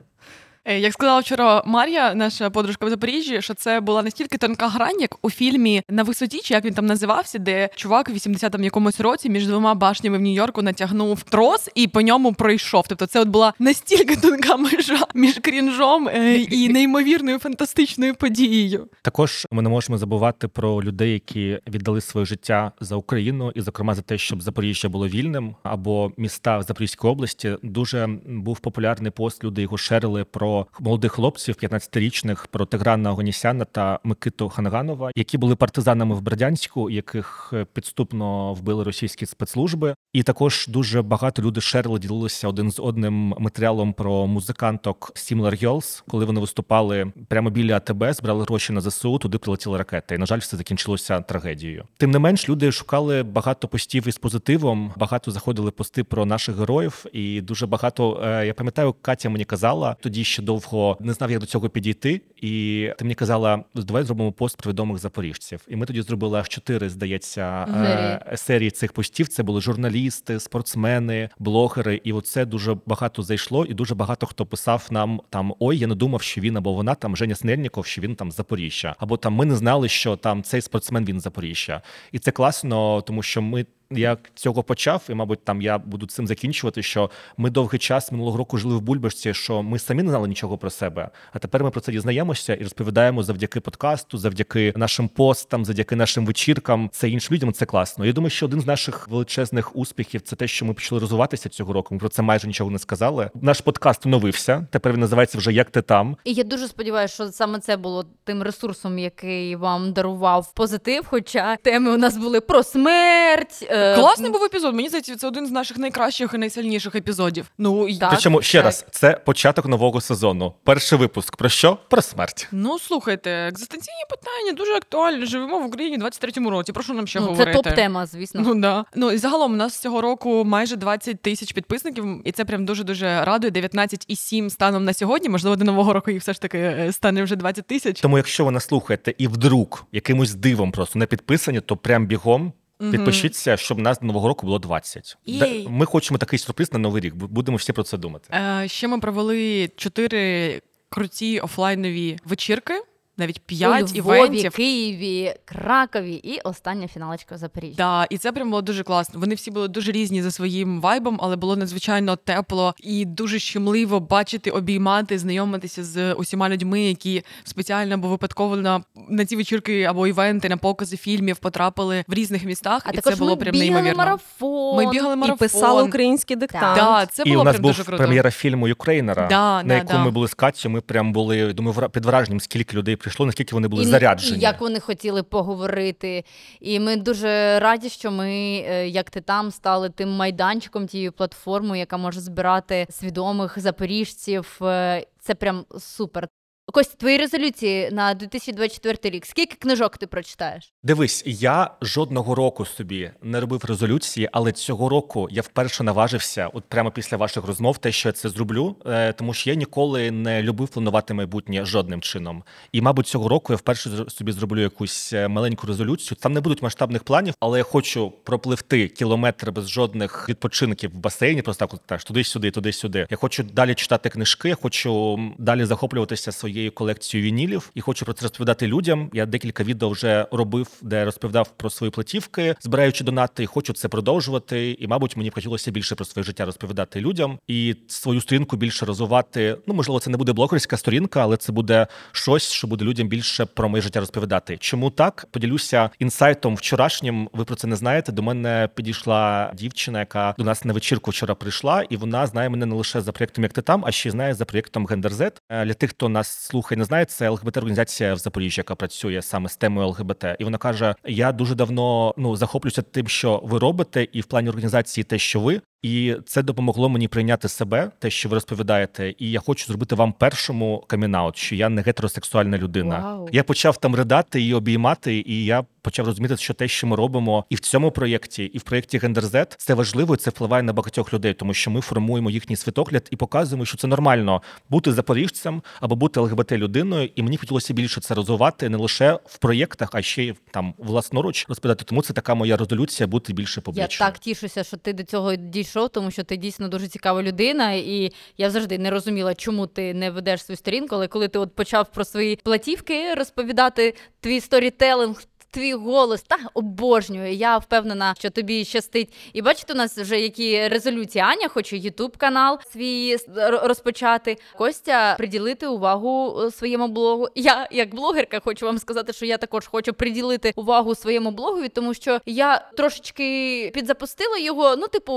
Як 0.68 0.94
сказала 0.94 1.20
вчора 1.20 1.64
Мар'я, 1.66 2.16
наша 2.16 2.50
подружка 2.50 2.86
в 2.86 2.90
Запоріжжі, 2.90 3.42
що 3.42 3.54
це 3.54 3.80
була 3.80 4.04
настільки 4.04 4.38
тонка 4.38 4.68
грань, 4.68 5.02
як 5.02 5.18
у 5.22 5.30
фільмі 5.30 5.82
на 5.90 6.04
висоті, 6.04 6.40
чи 6.44 6.54
як 6.54 6.66
він 6.66 6.74
там 6.74 6.86
називався, 6.86 7.40
де 7.40 7.70
чувак 7.76 8.10
в 8.10 8.14
80-му 8.14 8.64
якомусь 8.64 9.00
році 9.00 9.30
між 9.30 9.48
двома 9.48 9.74
башнями 9.74 10.18
в 10.18 10.22
Нью-Йорку 10.22 10.62
натягнув 10.62 11.24
трос 11.24 11.70
і 11.76 11.88
по 11.88 12.02
ньому 12.02 12.34
пройшов. 12.34 12.86
Тобто, 12.88 13.06
це 13.06 13.20
от 13.20 13.28
була 13.28 13.54
настільки 13.60 14.16
тонка 14.22 14.58
межа 14.58 15.00
між 15.16 15.40
крінжом 15.40 16.08
е, 16.08 16.36
і 16.36 16.70
неймовірною 16.70 17.40
фантастичною 17.40 18.16
подією. 18.16 18.88
Також 19.02 19.48
ми 19.52 19.62
не 19.62 19.70
можемо 19.70 19.98
забувати 19.98 20.48
про 20.48 20.84
людей, 20.84 21.14
які 21.14 21.60
віддали 21.68 22.02
своє 22.02 22.26
життя 22.26 22.72
за 22.80 22.96
Україну, 22.96 23.52
і, 23.56 23.62
зокрема, 23.62 23.96
за 23.96 24.02
те, 24.02 24.18
щоб 24.18 24.42
Запоріжжя 24.42 24.90
було 24.90 25.08
вільним, 25.08 25.56
або 25.64 26.12
міста 26.18 26.58
в 26.58 26.64
Запорізькій 26.64 27.08
області. 27.08 27.56
Дуже 27.64 28.10
був 28.26 28.60
популярний 28.60 29.12
пост. 29.12 29.44
Люди 29.44 29.62
його 29.62 29.78
шерили 29.78 30.24
про 30.24 30.57
молодих 30.80 31.12
хлопців, 31.12 31.56
15-річних, 31.62 32.48
про 32.52 32.66
Тиграна 32.66 33.12
Огонісяна 33.12 33.66
та 33.66 34.00
Микиту 34.04 34.50
Ханганова, 34.50 35.12
які 35.16 35.38
були 35.38 35.56
партизанами 35.56 36.16
в 36.16 36.22
Бердянську, 36.22 36.90
яких 36.90 37.50
е, 37.54 37.66
підступно 37.74 38.54
вбили 38.54 38.84
російські 38.84 39.26
спецслужби. 39.26 39.96
І 40.14 40.24
також 40.24 40.68
дуже 40.68 41.02
багато 41.02 41.42
люди 41.42 41.62
шерили, 41.62 42.00
ділилися 42.00 42.48
один 42.48 42.72
з 42.72 42.80
одним 42.80 43.14
матеріалом 43.40 43.94
про 43.94 44.28
музиканток 44.28 45.12
Similar 45.16 45.64
Girls, 45.64 46.04
коли 46.08 46.26
вони 46.26 46.40
виступали 46.40 47.12
прямо 47.28 47.50
біля 47.50 47.78
АТБ, 47.78 48.14
збирали 48.14 48.44
гроші 48.44 48.74
на 48.74 48.82
ЗСУ, 48.82 49.18
туди 49.18 49.38
прилетіли 49.38 49.78
ракети. 49.78 50.16
І 50.16 50.18
на 50.18 50.26
жаль, 50.26 50.40
все 50.40 50.58
закінчилося 50.58 51.22
трагедією. 51.22 51.84
Тим 51.98 52.12
не 52.12 52.20
менш, 52.20 52.50
люди 52.50 52.72
шукали 52.72 53.24
багато 53.24 53.68
постів 53.68 54.08
із 54.08 54.18
позитивом, 54.18 54.94
багато 54.98 55.32
заходили 55.32 55.72
пости 55.72 56.04
про 56.04 56.26
наших 56.26 56.58
героїв, 56.58 57.06
і 57.14 57.42
дуже 57.42 57.68
багато 57.68 58.22
е, 58.24 58.46
я 58.46 58.54
пам'ятаю, 58.54 58.96
Катя 59.02 59.30
мені 59.30 59.46
казала 59.46 59.96
тоді 60.02 60.24
ще 60.24 60.37
довго 60.42 60.98
не 61.00 61.14
знав, 61.14 61.32
як 61.32 61.40
до 61.40 61.46
цього 61.46 61.70
підійти. 61.70 62.22
І 62.42 62.90
ти 62.98 63.06
мені 63.06 63.16
казала, 63.16 63.64
давай 63.76 64.04
зробимо 64.04 64.32
пост 64.32 64.58
про 64.58 64.72
відомих 64.72 64.98
запоріжців. 64.98 65.62
І 65.68 65.76
ми 65.76 65.86
тоді 65.86 66.02
зробили 66.02 66.40
аж 66.40 66.50
чотири, 66.50 66.90
здається, 66.90 67.64
е, 67.64 68.38
серії 68.38 68.72
цих 68.72 68.94
постів. 68.94 69.28
Це 69.28 69.44
були 69.44 69.62
журналісти, 69.62 70.40
спортсмени, 70.40 71.30
блогери. 71.40 72.02
І 72.04 72.14
оце 72.14 72.46
дуже 72.46 72.78
багато 72.86 73.24
зайшло, 73.24 73.66
і 73.66 73.74
дуже 73.74 73.96
багато 73.96 74.26
хто 74.26 74.46
писав 74.46 74.88
нам 74.92 75.22
там: 75.30 75.54
ой, 75.60 75.78
я 75.78 75.88
не 75.88 75.96
думав, 75.96 76.22
що 76.22 76.42
він 76.42 76.58
або 76.58 76.74
вона 76.74 76.96
там 76.96 77.18
Женя 77.18 77.36
Снельніков, 77.36 77.86
що 77.86 78.02
він 78.02 78.16
там 78.16 78.32
з 78.32 78.36
Запоріжжя, 78.36 78.96
або 79.00 79.18
там 79.18 79.34
ми 79.34 79.46
не 79.46 79.56
знали, 79.56 79.90
що 79.90 80.16
там 80.16 80.44
цей 80.44 80.62
спортсмен 80.62 81.06
він 81.06 81.20
з 81.20 81.24
Запоріжжя. 81.24 81.82
І 82.12 82.20
це 82.20 82.32
класно, 82.32 83.02
тому 83.02 83.24
що 83.24 83.42
ми. 83.42 83.66
Я 83.92 84.18
цього 84.36 84.64
почав, 84.64 85.04
і 85.10 85.14
мабуть, 85.14 85.44
там 85.44 85.62
я 85.62 85.78
буду 85.78 86.06
цим 86.06 86.28
закінчувати. 86.28 86.84
Що 86.84 87.10
ми 87.38 87.50
довгий 87.50 87.80
час 87.80 88.12
минулого 88.12 88.38
року 88.38 88.58
жили 88.58 88.76
в 88.76 88.82
Бульбашці, 88.82 89.34
що 89.34 89.64
ми 89.64 89.80
самі 89.80 90.04
не 90.04 90.10
знали 90.10 90.28
нічого 90.28 90.58
про 90.58 90.70
себе. 90.70 91.10
А 91.34 91.40
тепер 91.40 91.64
ми 91.64 91.72
про 91.72 91.82
це 91.82 91.92
дізнаємося 91.92 92.56
і 92.56 92.64
розповідаємо 92.64 93.24
завдяки 93.24 93.60
подкасту, 93.60 94.18
завдяки 94.18 94.74
нашим 94.76 95.08
постам, 95.08 95.66
завдяки 95.66 95.96
нашим 95.96 96.26
вечіркам. 96.26 96.90
Це 96.94 97.10
іншим 97.10 97.36
людям. 97.36 97.54
Це 97.54 97.66
класно. 97.66 98.06
Я 98.06 98.14
думаю, 98.14 98.30
що 98.30 98.46
один 98.46 98.62
з 98.62 98.66
наших 98.66 99.08
величезних 99.08 99.76
успіхів 99.76 100.22
це 100.22 100.36
те, 100.36 100.48
що 100.48 100.66
ми 100.66 100.74
почали 100.74 101.02
розвиватися 101.02 101.50
цього 101.50 101.74
року. 101.74 101.96
Ми 101.96 102.00
про 102.00 102.10
це 102.10 102.22
майже 102.22 102.48
нічого 102.48 102.72
не 102.72 102.80
сказали. 102.80 103.30
Наш 103.42 103.62
подкаст 103.62 104.06
оновився. 104.06 104.68
Тепер 104.72 104.94
він 104.94 105.00
називається 105.00 105.38
вже 105.38 105.54
Як 105.54 105.70
ти 105.70 105.82
там. 105.82 106.18
І 106.24 106.34
я 106.34 106.44
дуже 106.44 106.68
сподіваюся, 106.68 107.14
що 107.14 107.28
саме 107.28 107.60
це 107.60 107.78
було 107.78 108.06
тим 108.24 108.44
ресурсом, 108.44 109.00
який 109.00 109.56
вам 109.56 109.94
дарував 109.94 110.54
позитив. 110.54 111.06
Хоча 111.08 111.56
теми 111.56 111.92
у 111.92 111.98
нас 111.98 112.18
були 112.18 112.42
про 112.42 112.64
смерть. 112.64 113.68
Е, 113.78 113.96
Класний 113.96 114.32
був 114.32 114.44
епізод. 114.44 114.76
Мені 114.76 114.88
здається, 114.88 115.16
це 115.16 115.28
один 115.28 115.48
з 115.48 115.52
наших 115.52 115.78
найкращих 115.78 116.34
і 116.34 116.38
найсильніших 116.38 116.96
епізодів. 116.96 117.52
Ну 117.58 117.88
і- 117.88 117.98
Так. 117.98 118.10
Причому 118.10 118.42
ще 118.42 118.58
так. 118.58 118.66
раз, 118.66 118.86
це 118.92 119.22
початок 119.26 119.66
нового 119.66 120.02
сезону. 120.02 120.54
Перший 120.64 120.98
випуск 120.98 121.36
про 121.36 121.50
що? 121.50 121.78
Про 121.90 122.02
смерть. 122.02 122.48
ну 122.52 122.80
слухайте, 122.80 123.32
екзистенційні 123.32 124.04
питання 124.10 124.58
дуже 124.58 124.74
актуальні. 124.74 125.26
Живемо 125.26 125.60
в 125.60 125.66
Україні 125.66 125.98
в 125.98 126.02
23-му 126.02 126.50
році. 126.50 126.72
Про 126.72 126.84
що 126.84 126.94
нам 126.94 127.08
ще 127.08 127.20
ну, 127.20 127.36
це 127.38 127.46
топ-тема, 127.46 128.06
звісно. 128.06 128.42
Ну 128.46 128.56
да. 128.56 128.86
Ну 128.96 129.12
і 129.12 129.18
загалом 129.18 129.54
у 129.54 129.56
нас 129.56 129.80
цього 129.80 130.02
року 130.02 130.44
майже 130.46 130.76
20 130.76 131.22
тисяч 131.22 131.52
підписників, 131.52 132.22
і 132.26 132.32
це 132.32 132.46
прям 132.46 132.66
дуже 132.66 132.84
дуже 132.84 133.26
радує. 133.26 133.52
19,7 133.52 134.50
станом 134.50 134.86
на 134.86 134.94
сьогодні. 134.94 135.30
Можливо, 135.30 135.56
до 135.56 135.66
нового 135.66 135.94
року 135.94 136.12
їх 136.12 136.22
все 136.22 136.34
ж 136.34 136.42
таки 136.42 136.58
е, 136.58 136.92
стане 136.92 137.24
вже 137.24 137.36
20 137.36 137.68
тисяч. 137.68 138.02
Тому, 138.02 138.18
якщо 138.18 138.46
ви 138.46 138.52
нас 138.52 138.66
слухаєте 138.66 139.14
і 139.18 139.28
вдруг 139.28 139.86
якимось 139.92 140.34
дивом 140.36 140.72
просто 140.72 141.00
не 141.00 141.06
підписані, 141.06 141.62
то 141.62 141.78
прям 141.78 142.08
бігом. 142.08 142.54
Підпишіться, 142.80 143.58
щоб 143.58 143.80
нас 143.80 144.00
до 144.00 144.08
нового 144.08 144.28
року 144.28 144.46
було 144.46 144.60
20. 144.60 145.18
Єй. 145.26 145.68
Ми 145.70 145.86
хочемо 145.86 146.18
такий 146.18 146.40
сюрприз 146.40 146.74
на 146.74 146.80
новий 146.80 147.02
рік. 147.02 147.16
Будемо 147.16 147.58
всі 147.58 147.74
про 147.74 147.84
це 147.84 147.98
думати. 147.98 148.30
Е, 148.34 148.68
ще 148.68 148.88
ми 148.88 149.00
провели 149.00 149.70
чотири 149.76 150.62
круті 150.90 151.40
офлайнові 151.40 152.18
вечірки, 152.26 152.74
навіть 153.18 153.40
п'ять 153.40 153.92
у 153.96 154.00
Львові, 154.00 154.18
івентів. 154.18 154.52
Києві, 154.52 155.34
Кракові 155.46 156.14
і 156.14 156.40
остання 156.40 156.88
фіналочка 156.88 157.36
в 157.36 157.38
Запоріжжі. 157.38 157.76
Да, 157.78 158.08
і 158.10 158.18
це 158.18 158.32
прям 158.32 158.50
було 158.50 158.62
дуже 158.62 158.84
класно. 158.84 159.20
Вони 159.20 159.36
всі 159.36 159.52
були 159.52 159.68
дуже 159.68 159.92
різні 159.92 160.22
за 160.22 160.32
своїм 160.32 160.82
вайбом, 160.82 161.20
але 161.22 161.36
було 161.36 161.56
надзвичайно 161.56 162.16
тепло 162.16 162.76
і 162.84 163.06
дуже 163.06 163.40
щемливо 163.40 164.00
бачити, 164.00 164.52
обіймати, 164.52 165.20
знайомитися 165.20 165.84
з 165.84 166.14
усіма 166.14 166.50
людьми, 166.50 166.82
які 166.82 167.24
спеціально 167.44 167.94
або 167.94 168.08
випадково 168.08 168.56
на, 168.56 168.82
на 169.10 169.26
ці 169.26 169.36
вечірки 169.36 169.84
або 169.84 170.08
івенти, 170.08 170.50
на 170.50 170.58
покази 170.58 170.98
фільмів 170.98 171.38
потрапили 171.38 172.04
в 172.08 172.14
різних 172.14 172.44
містах, 172.46 172.82
А 172.86 172.90
і 172.92 172.96
також 172.96 173.14
це 173.14 173.20
було 173.20 173.32
ми 173.32 173.38
прям 173.38 173.52
бігали 173.54 173.70
неймовірно. 173.72 173.98
марафон. 173.98 174.86
Ми 174.86 174.92
бігали 174.92 175.16
марафон. 175.16 175.36
І 175.36 175.40
писали 175.40 175.84
український 175.84 176.36
диктант. 176.36 176.76
Да, 176.78 177.06
це 177.06 177.24
і 177.26 177.30
було 177.30 177.42
у 177.42 177.44
нас 177.44 177.54
прям 177.54 177.62
був 177.62 177.72
дуже 177.72 177.84
круто. 177.84 177.98
прем'єра 178.04 178.32
фільму 178.32 178.68
Юкрейнера, 178.68 179.28
Да, 179.28 179.64
на 179.64 179.64
да, 179.64 179.74
яку 179.76 179.88
да. 179.94 180.04
ми 180.04 180.12
були 180.12 180.28
з 180.28 180.34
Катю. 180.34 180.70
Ми 180.70 180.82
прям 180.82 181.14
були 181.14 181.54
думаю, 181.54 181.76
вра- 181.78 181.90
під 181.90 182.06
враженням, 182.06 182.40
скільки 182.40 182.78
людей 182.78 182.96
прийшло, 183.08 183.26
наскільки 183.26 183.56
вони 183.56 183.68
були 183.68 183.84
і, 183.84 183.86
заряджені. 183.86 184.38
І 184.38 184.42
як 184.42 184.62
вони 184.62 184.80
хотіли 184.80 185.24
поговорити. 185.24 186.24
І 186.60 186.80
ми 186.80 186.96
дуже 186.96 187.60
раді, 187.60 187.90
що 187.90 188.12
ми, 188.12 188.30
е, 188.70 188.88
як 188.88 189.10
ти 189.10 189.22
там, 189.22 189.52
стали 189.52 189.90
тим 189.90 190.10
майданчиком, 190.10 190.88
тією 190.88 191.12
платформою, 191.12 191.80
яка 191.80 191.98
може 191.98 192.20
збирати 192.20 192.88
свідомих 192.90 193.60
запоріжців. 193.60 194.60
Е, 194.62 195.06
Це 195.20 195.36
прям 195.36 195.66
супер. 195.80 196.28
Костя, 196.74 196.96
твої 196.98 197.18
резолюції 197.18 197.90
на 197.92 198.14
2024 198.14 199.16
рік. 199.16 199.26
Скільки 199.26 199.56
книжок 199.56 199.98
ти 199.98 200.08
прочитаєш? 200.08 200.74
Дивись, 200.84 201.24
я 201.26 201.72
жодного 201.82 202.36
року 202.36 202.66
собі 202.66 203.12
не 203.24 203.40
робив 203.40 203.66
резолюції, 203.66 204.30
але 204.32 204.52
цього 204.52 204.90
року 204.90 205.28
я 205.32 205.42
вперше 205.42 205.84
наважився, 205.84 206.50
от 206.54 206.64
прямо 206.66 206.92
після 206.92 207.18
ваших 207.18 207.46
розмов, 207.46 207.78
те, 207.78 207.92
що 207.92 208.10
я 208.10 208.14
це 208.14 208.30
зроблю, 208.30 208.76
е, 208.86 209.14
тому 209.14 209.34
що 209.34 209.50
я 209.50 209.56
ніколи 209.56 210.12
не 210.12 210.44
любив 210.44 210.68
планувати 210.68 211.14
майбутнє 211.14 211.66
жодним 211.66 212.02
чином. 212.02 212.44
І, 212.72 212.82
мабуть, 212.82 213.08
цього 213.08 213.30
року 213.30 213.54
я 213.54 213.58
вперше 213.58 213.90
собі 214.08 214.32
зроблю 214.32 214.62
якусь 214.62 215.14
е, 215.14 215.28
маленьку 215.28 215.68
резолюцію. 215.68 216.18
Там 216.22 216.34
не 216.34 216.42
будуть 216.42 216.62
масштабних 216.62 217.04
планів, 217.04 217.34
але 217.40 217.58
я 217.58 217.64
хочу 217.64 218.14
пропливти 218.24 218.88
кілометри 218.88 219.52
без 219.52 219.70
жодних 219.70 220.30
відпочинків 220.30 220.92
в 220.92 220.98
басейні. 220.98 221.42
Просто 221.42 221.70
так 221.86 222.04
туди-сюди, 222.04 222.52
туди-сюди. 222.52 223.08
Я 223.10 223.18
хочу 223.18 223.44
далі 223.44 223.76
читати 223.76 224.10
книжки, 224.10 224.50
я 224.50 224.56
хочу 224.56 225.20
далі 225.38 225.66
захоплюватися 225.66 226.32
своєю 226.32 226.57
колекцією 226.70 227.28
вінілів 227.28 227.72
і 227.76 227.82
хочу 227.82 228.06
про 228.06 228.14
це 228.14 228.24
розповідати 228.24 228.68
людям. 228.68 229.10
Я 229.14 229.26
декілька 229.26 229.64
відео 229.64 229.90
вже 229.90 230.28
робив, 230.32 230.68
де 230.82 231.06
розповідав 231.06 231.50
про 231.58 231.70
свої 231.70 231.92
платівки, 231.92 232.56
збираючи 232.62 233.04
донати. 233.04 233.44
і 233.44 233.46
Хочу 233.46 233.74
це 233.74 233.88
продовжувати. 233.88 234.72
І, 234.72 234.88
мабуть, 234.88 235.18
мені 235.18 235.30
б 235.30 235.34
хотілося 235.34 235.72
більше 235.72 235.96
про 235.96 236.06
своє 236.06 236.24
життя 236.24 236.46
розповідати 236.46 237.02
людям 237.02 237.40
і 237.48 237.76
свою 237.88 238.22
сторінку 238.22 238.58
більше 238.58 238.86
розвивати. 238.86 239.58
Ну, 239.68 239.74
можливо, 239.74 240.00
це 240.00 240.10
не 240.10 240.18
буде 240.18 240.34
блогерська 240.34 240.78
сторінка, 240.78 241.22
але 241.22 241.38
це 241.38 241.52
буде 241.52 241.88
щось, 242.12 242.52
що 242.52 242.68
буде 242.68 242.86
людям 242.86 243.08
більше 243.08 243.46
про 243.46 243.70
моє 243.70 243.82
життя 243.82 244.00
розповідати. 244.00 244.58
Чому 244.60 244.90
так? 244.90 245.28
Поділюся 245.32 245.90
інсайтом 246.00 246.56
вчорашнім. 246.56 247.30
Ви 247.34 247.46
про 247.46 247.56
це 247.56 247.68
не 247.68 247.76
знаєте. 247.76 248.12
До 248.12 248.24
мене 248.24 248.70
підійшла 248.76 249.52
дівчина, 249.56 250.00
яка 250.00 250.36
до 250.38 250.44
нас 250.44 250.66
на 250.66 250.74
вечірку 250.74 251.12
вчора 251.12 251.36
прийшла, 251.36 251.84
і 251.90 251.98
вона 251.98 252.28
знає 252.28 252.50
мене 252.50 252.66
не 252.66 252.76
лише 252.76 253.02
за 253.02 253.12
проєктом 253.12 253.44
Як 253.44 253.54
ти 253.54 253.62
там, 253.62 253.84
а 253.86 253.92
ще 253.92 254.10
й 254.10 254.12
знає 254.12 254.34
за 254.34 254.46
проєктом 254.46 254.86
Гендерзет. 254.86 255.42
Для 255.50 255.74
тих, 255.74 255.90
хто 255.90 256.10
нас 256.10 256.47
слухає, 256.48 256.80
не 256.80 256.86
знає, 256.86 257.06
це 257.06 257.30
ЛГБТ 257.30 257.58
організація 257.58 258.14
в 258.14 258.18
Запоріжжі, 258.18 258.60
яка 258.60 258.76
працює 258.76 259.22
саме 259.22 259.50
з 259.50 259.58
темою 259.58 259.88
ЛГБТ. 259.88 260.26
І 260.40 260.44
вона 260.44 260.58
каже: 260.58 260.96
Я 261.06 261.32
дуже 261.32 261.56
давно 261.56 262.14
ну 262.18 262.36
захоплююся 262.36 262.82
тим, 262.82 263.08
що 263.08 263.42
ви 263.44 263.60
робите, 263.60 264.08
і 264.12 264.22
в 264.22 264.26
плані 264.26 264.50
організації 264.50 265.04
те, 265.04 265.18
що 265.20 265.40
ви. 265.40 265.62
І 265.82 266.16
це 266.26 266.44
допомогло 266.44 266.90
мені 266.90 267.08
прийняти 267.08 267.50
себе, 267.50 267.92
те, 268.00 268.10
що 268.10 268.30
ви 268.30 268.34
розповідаєте. 268.34 269.14
І 269.18 269.32
я 269.32 269.40
хочу 269.40 269.66
зробити 269.66 269.96
вам 269.96 270.14
першому 270.14 270.84
камінаут, 270.88 271.38
що 271.38 271.56
я 271.56 271.70
не 271.70 271.82
гетеросексуальна 271.82 272.58
людина. 272.58 273.00
Вау. 273.00 273.30
Я 273.32 273.44
почав 273.44 273.78
там 273.78 273.96
ридати 273.96 274.42
і 274.42 274.54
обіймати, 274.54 275.24
і 275.26 275.46
я 275.46 275.64
почав 275.82 276.06
розуміти, 276.06 276.38
що 276.38 276.54
те, 276.54 276.68
що 276.68 276.88
ми 276.88 276.96
робимо, 276.96 277.46
і 277.50 277.56
в 277.56 277.60
цьому 277.60 277.92
проєкті, 277.92 278.44
і 278.44 278.58
в 278.58 278.62
проєкті 278.62 278.98
Гендерзет, 278.98 279.56
це 279.58 279.74
важливо, 279.74 280.14
і 280.14 280.18
це 280.18 280.30
впливає 280.30 280.64
на 280.64 280.74
багатьох 280.74 281.14
людей, 281.14 281.34
тому 281.34 281.54
що 281.54 281.72
ми 281.72 281.82
формуємо 281.82 282.30
їхній 282.30 282.56
світогляд 282.56 283.08
і 283.12 283.16
показуємо, 283.16 283.66
що 283.66 283.78
це 283.78 283.88
нормально 283.88 284.42
бути 284.70 284.94
запоріжцем 284.94 285.62
або 285.82 285.96
бути 285.96 286.20
ЛГБТ 286.20 286.52
людиною. 286.52 287.10
І 287.16 287.24
мені 287.24 287.38
хотілося 287.38 287.74
більше 287.74 288.02
це 288.02 288.14
розвивати 288.14 288.70
не 288.70 288.78
лише 288.78 289.20
в 289.26 289.38
проєктах, 289.38 289.90
а 289.94 290.02
ще 290.02 290.24
й 290.24 290.34
там 290.52 290.74
власноруч 290.78 291.46
розповідати. 291.50 291.86
Тому 291.86 292.02
це 292.02 292.14
така 292.14 292.36
моя 292.36 292.58
резолюція 292.58 293.08
бути 293.08 293.34
більше 293.34 293.62
Я 293.74 293.88
так 293.88 294.20
тішуся, 294.20 294.64
що 294.64 294.78
ти 294.78 294.94
до 294.94 295.04
цього 295.04 295.36
дійшов, 295.36 295.67
тому 295.74 296.12
що 296.12 296.24
ти 296.24 296.38
дійсно 296.38 296.68
дуже 296.68 296.88
цікава 296.88 297.24
людина, 297.24 297.74
і 297.74 298.12
я 298.38 298.50
завжди 298.50 298.78
не 298.78 298.90
розуміла, 298.90 299.36
чому 299.36 299.68
ти 299.68 299.94
не 299.94 300.12
ведеш 300.12 300.44
свою 300.44 300.58
сторінку. 300.58 300.96
Але 300.96 301.08
коли 301.08 301.28
ти 301.28 301.40
от 301.40 301.56
почав 301.56 301.92
про 301.92 302.06
свої 302.06 302.36
платівки 302.36 303.14
розповідати, 303.14 303.96
твій 304.20 304.42
сторітелинг. 304.42 305.24
Твій 305.58 305.74
голос. 305.74 306.22
Та 306.22 306.38
обожнюю. 306.54 307.34
Я 307.34 307.58
впевнена, 307.58 308.14
що 308.20 308.30
тобі 308.30 308.66
щастить. 308.66 309.14
І 309.34 309.42
бачите, 309.42 309.74
у 309.74 309.76
нас 309.76 309.98
вже 309.98 310.20
які 310.20 310.68
резолюції. 310.68 311.24
Аня 311.24 311.48
хоче 311.48 311.78
Ютуб 311.78 312.18
канал 312.18 312.60
свій 312.72 313.18
розпочати. 313.64 314.38
Костя 314.58 315.16
приділити 315.18 315.68
увагу 315.68 316.42
е, 316.42 316.52
своєму 316.52 316.88
блогу. 316.88 317.28
Я, 317.36 317.68
як 317.72 317.96
блогерка, 317.96 318.40
хочу 318.40 318.66
вам 318.66 318.78
сказати, 318.78 319.14
що 319.14 319.26
я 319.26 319.38
також 319.38 319.68
хочу 319.68 319.94
приділити 319.94 320.54
увагу 320.56 320.96
своєму 320.96 321.32
блогові, 321.32 321.70
тому 321.70 321.94
що 321.94 322.20
я 322.26 322.58
трошечки 322.78 323.72
підзапустила 323.74 324.38
його. 324.38 324.76
Ну, 324.76 324.88
типу, 324.88 325.14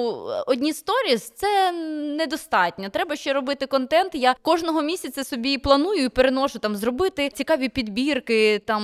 одні 0.46 0.72
сторіс 0.72 1.30
це 1.30 1.72
недостатньо. 2.16 2.88
Треба 2.88 3.16
ще 3.16 3.32
робити 3.32 3.66
контент. 3.66 4.14
Я 4.14 4.34
кожного 4.42 4.82
місяця 4.82 5.24
собі 5.24 5.58
планую 5.58 6.04
і 6.04 6.08
переношу 6.08 6.58
там 6.58 6.76
зробити 6.76 7.28
цікаві 7.28 7.68
підбірки 7.68 8.58
там 8.66 8.80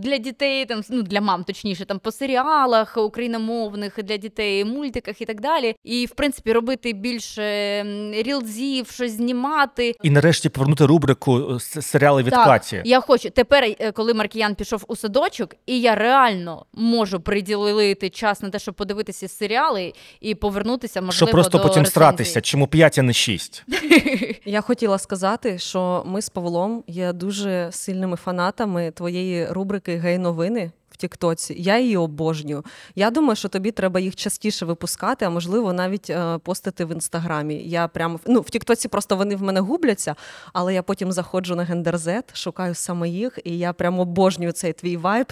для 0.00 0.18
дітей, 0.18 0.64
там 0.64 0.81
ну 0.90 1.02
для 1.02 1.20
мам, 1.20 1.44
точніше, 1.44 1.84
там 1.84 1.98
по 1.98 2.12
серіалах 2.12 2.96
україномовних 2.96 4.02
для 4.02 4.16
дітей, 4.16 4.64
мультиках 4.64 5.20
і 5.20 5.24
так 5.24 5.40
далі. 5.40 5.76
І 5.84 6.06
в 6.06 6.10
принципі 6.10 6.52
робити 6.52 6.92
більше 6.92 7.42
рілзів, 8.12 8.90
щось 8.90 9.12
знімати. 9.12 9.94
І 10.02 10.10
нарешті 10.10 10.48
повернути 10.48 10.86
рубрику 10.86 11.54
е, 11.54 11.60
серіали 11.82 12.22
від 12.22 12.30
Так, 12.30 12.44
Каті. 12.44 12.82
Я 12.84 13.00
хочу 13.00 13.30
тепер, 13.30 13.64
е, 13.64 13.92
коли 13.92 14.14
Маркіян 14.14 14.54
пішов 14.54 14.84
у 14.88 14.96
садочок, 14.96 15.54
і 15.66 15.80
я 15.80 15.94
реально 15.94 16.66
можу 16.72 17.20
приділити 17.20 18.10
час 18.10 18.42
на 18.42 18.50
те, 18.50 18.58
щоб 18.58 18.74
подивитися 18.74 19.28
серіали 19.28 19.92
і 20.20 20.34
повернутися, 20.34 21.00
можливо, 21.00 21.16
Щоб 21.16 21.30
просто 21.30 21.58
до 21.58 21.64
потім 21.64 21.70
рецензій. 21.82 21.90
стратися, 21.90 22.40
чому 22.40 22.66
5, 22.66 22.98
а 22.98 23.02
не 23.02 23.12
6. 23.12 23.64
Я 24.44 24.60
хотіла 24.60 24.98
сказати, 24.98 25.58
що 25.58 26.02
ми 26.06 26.22
з 26.22 26.28
Павлом 26.28 26.84
є 26.86 27.12
дуже 27.12 27.68
сильними 27.72 28.16
фанатами 28.16 28.90
твоєї 28.90 29.46
рубрики 29.46 29.96
Гей-новини. 29.96 30.70
В 30.71 30.71
Тіктоці 31.02 31.54
я 31.58 31.78
її 31.78 31.96
обожнюю. 31.96 32.64
Я 32.94 33.10
думаю, 33.10 33.36
що 33.36 33.48
тобі 33.48 33.70
треба 33.70 34.00
їх 34.00 34.16
частіше 34.16 34.64
випускати, 34.64 35.24
а 35.24 35.30
можливо 35.30 35.72
навіть 35.72 36.10
е, 36.10 36.38
постити 36.38 36.84
в 36.84 36.92
інстаграмі. 36.92 37.54
Я 37.54 37.88
прямо 37.88 38.20
ну 38.26 38.40
в 38.40 38.50
Тіктоці 38.50 38.88
просто 38.88 39.16
вони 39.16 39.36
в 39.36 39.42
мене 39.42 39.60
губляться, 39.60 40.14
але 40.52 40.74
я 40.74 40.82
потім 40.82 41.12
заходжу 41.12 41.54
на 41.54 41.64
гендерзет, 41.64 42.36
шукаю 42.36 42.74
саме 42.74 43.08
їх, 43.08 43.38
і 43.44 43.58
я 43.58 43.72
прямо 43.72 44.02
обожнюю 44.02 44.52
цей 44.52 44.72
твій 44.72 44.96
вайб. 44.96 45.26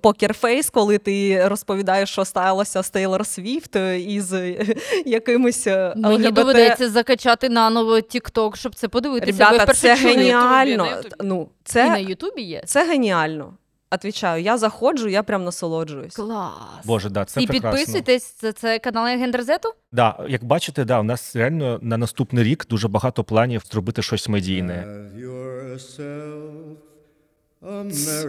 Покерфейс, 0.00 0.70
коли 0.70 0.98
ти 0.98 1.48
розповідаєш, 1.48 2.10
що 2.10 2.24
сталося 2.24 2.82
з 2.82 2.90
Тейлор 2.90 3.26
Свіфт 3.26 3.76
е, 3.76 4.00
із 4.00 4.32
е, 4.32 4.74
якимось 5.06 5.66
е, 5.66 5.94
Мені 5.96 6.16
ЛГБТ. 6.16 6.34
доведеться 6.34 6.90
закачати 6.90 7.48
наново 7.48 7.94
TikTok, 7.94 8.56
щоб 8.56 8.74
це 8.74 8.88
подивитися. 8.88 9.50
Ребята, 9.50 9.72
це 9.72 9.94
геніально. 9.94 10.88
Ну, 11.20 11.48
І 11.74 11.78
на 11.78 11.98
Ютубі 11.98 12.42
є. 12.42 12.62
це 12.66 12.88
геніально. 12.88 13.54
Отвічаю, 13.94 14.42
я 14.42 14.58
заходжу, 14.58 15.08
я 15.08 15.22
прям 15.22 15.44
насолоджуюсь. 15.44 16.14
Клас. 16.14 16.52
Боже, 16.84 17.10
да, 17.10 17.24
це 17.24 17.42
і 17.42 17.46
прекрасно. 17.46 17.78
підписуйтесь, 17.78 18.24
це, 18.24 18.52
це 18.52 18.78
канал 18.78 19.06
Гендерзету? 19.06 19.74
Да, 19.92 20.18
як 20.28 20.44
бачите, 20.44 20.84
да, 20.84 21.00
у 21.00 21.02
нас 21.02 21.36
реально 21.36 21.78
на 21.82 21.96
наступний 21.96 22.44
рік 22.44 22.66
дуже 22.70 22.88
багато 22.88 23.24
планів 23.24 23.62
зробити 23.70 24.02
щось 24.02 24.28
медійне. 24.28 24.86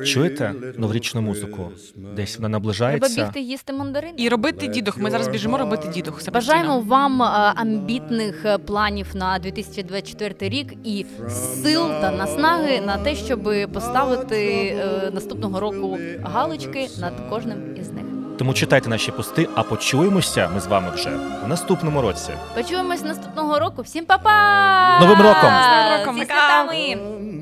Чуєте 0.05 0.53
новорічну 0.77 1.21
музику? 1.21 1.71
Десь 1.95 2.37
вона 2.37 2.47
Треба 2.47 2.49
наближається. 2.49 3.23
бігти 3.23 3.39
їсти 3.39 3.73
мандарин. 3.73 4.13
І 4.17 4.29
робити 4.29 4.67
дідух. 4.67 4.97
Ми 4.97 5.11
зараз 5.11 5.27
біжимо 5.27 5.57
робити 5.57 5.87
дідух. 5.93 6.21
Себастьяна. 6.21 6.59
Бажаємо 6.61 6.79
вам 6.85 7.21
е, 7.21 7.25
амбітних 7.55 8.45
е, 8.45 8.57
планів 8.57 9.07
на 9.15 9.39
2024 9.39 10.35
рік 10.49 10.73
і 10.83 11.05
сил 11.29 11.87
та 12.01 12.11
наснаги 12.11 12.81
на 12.81 12.97
те, 12.97 13.15
щоб 13.15 13.71
поставити 13.73 14.37
е, 14.79 15.11
наступного 15.13 15.59
року 15.59 15.97
галочки 16.23 16.87
над 16.99 17.13
кожним 17.29 17.75
із 17.81 17.91
них. 17.91 18.14
Тому 18.37 18.53
читайте 18.53 18.89
наші 18.89 19.11
пости, 19.11 19.47
а 19.55 19.63
почуємося 19.63 20.49
ми 20.53 20.59
з 20.59 20.67
вами 20.67 20.89
вже 20.95 21.09
в 21.45 21.47
наступному 21.47 22.01
році. 22.01 22.31
Почуємось 22.55 23.03
наступного 23.03 23.59
року. 23.59 23.81
Всім 23.81 24.05
па-па! 24.05 24.99
Новим 24.99 25.17
роком! 25.21 25.49
З 25.49 25.67
Новим 25.69 25.99
роком! 25.99 26.19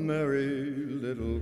Merry 0.06 0.74
little 1.04 1.40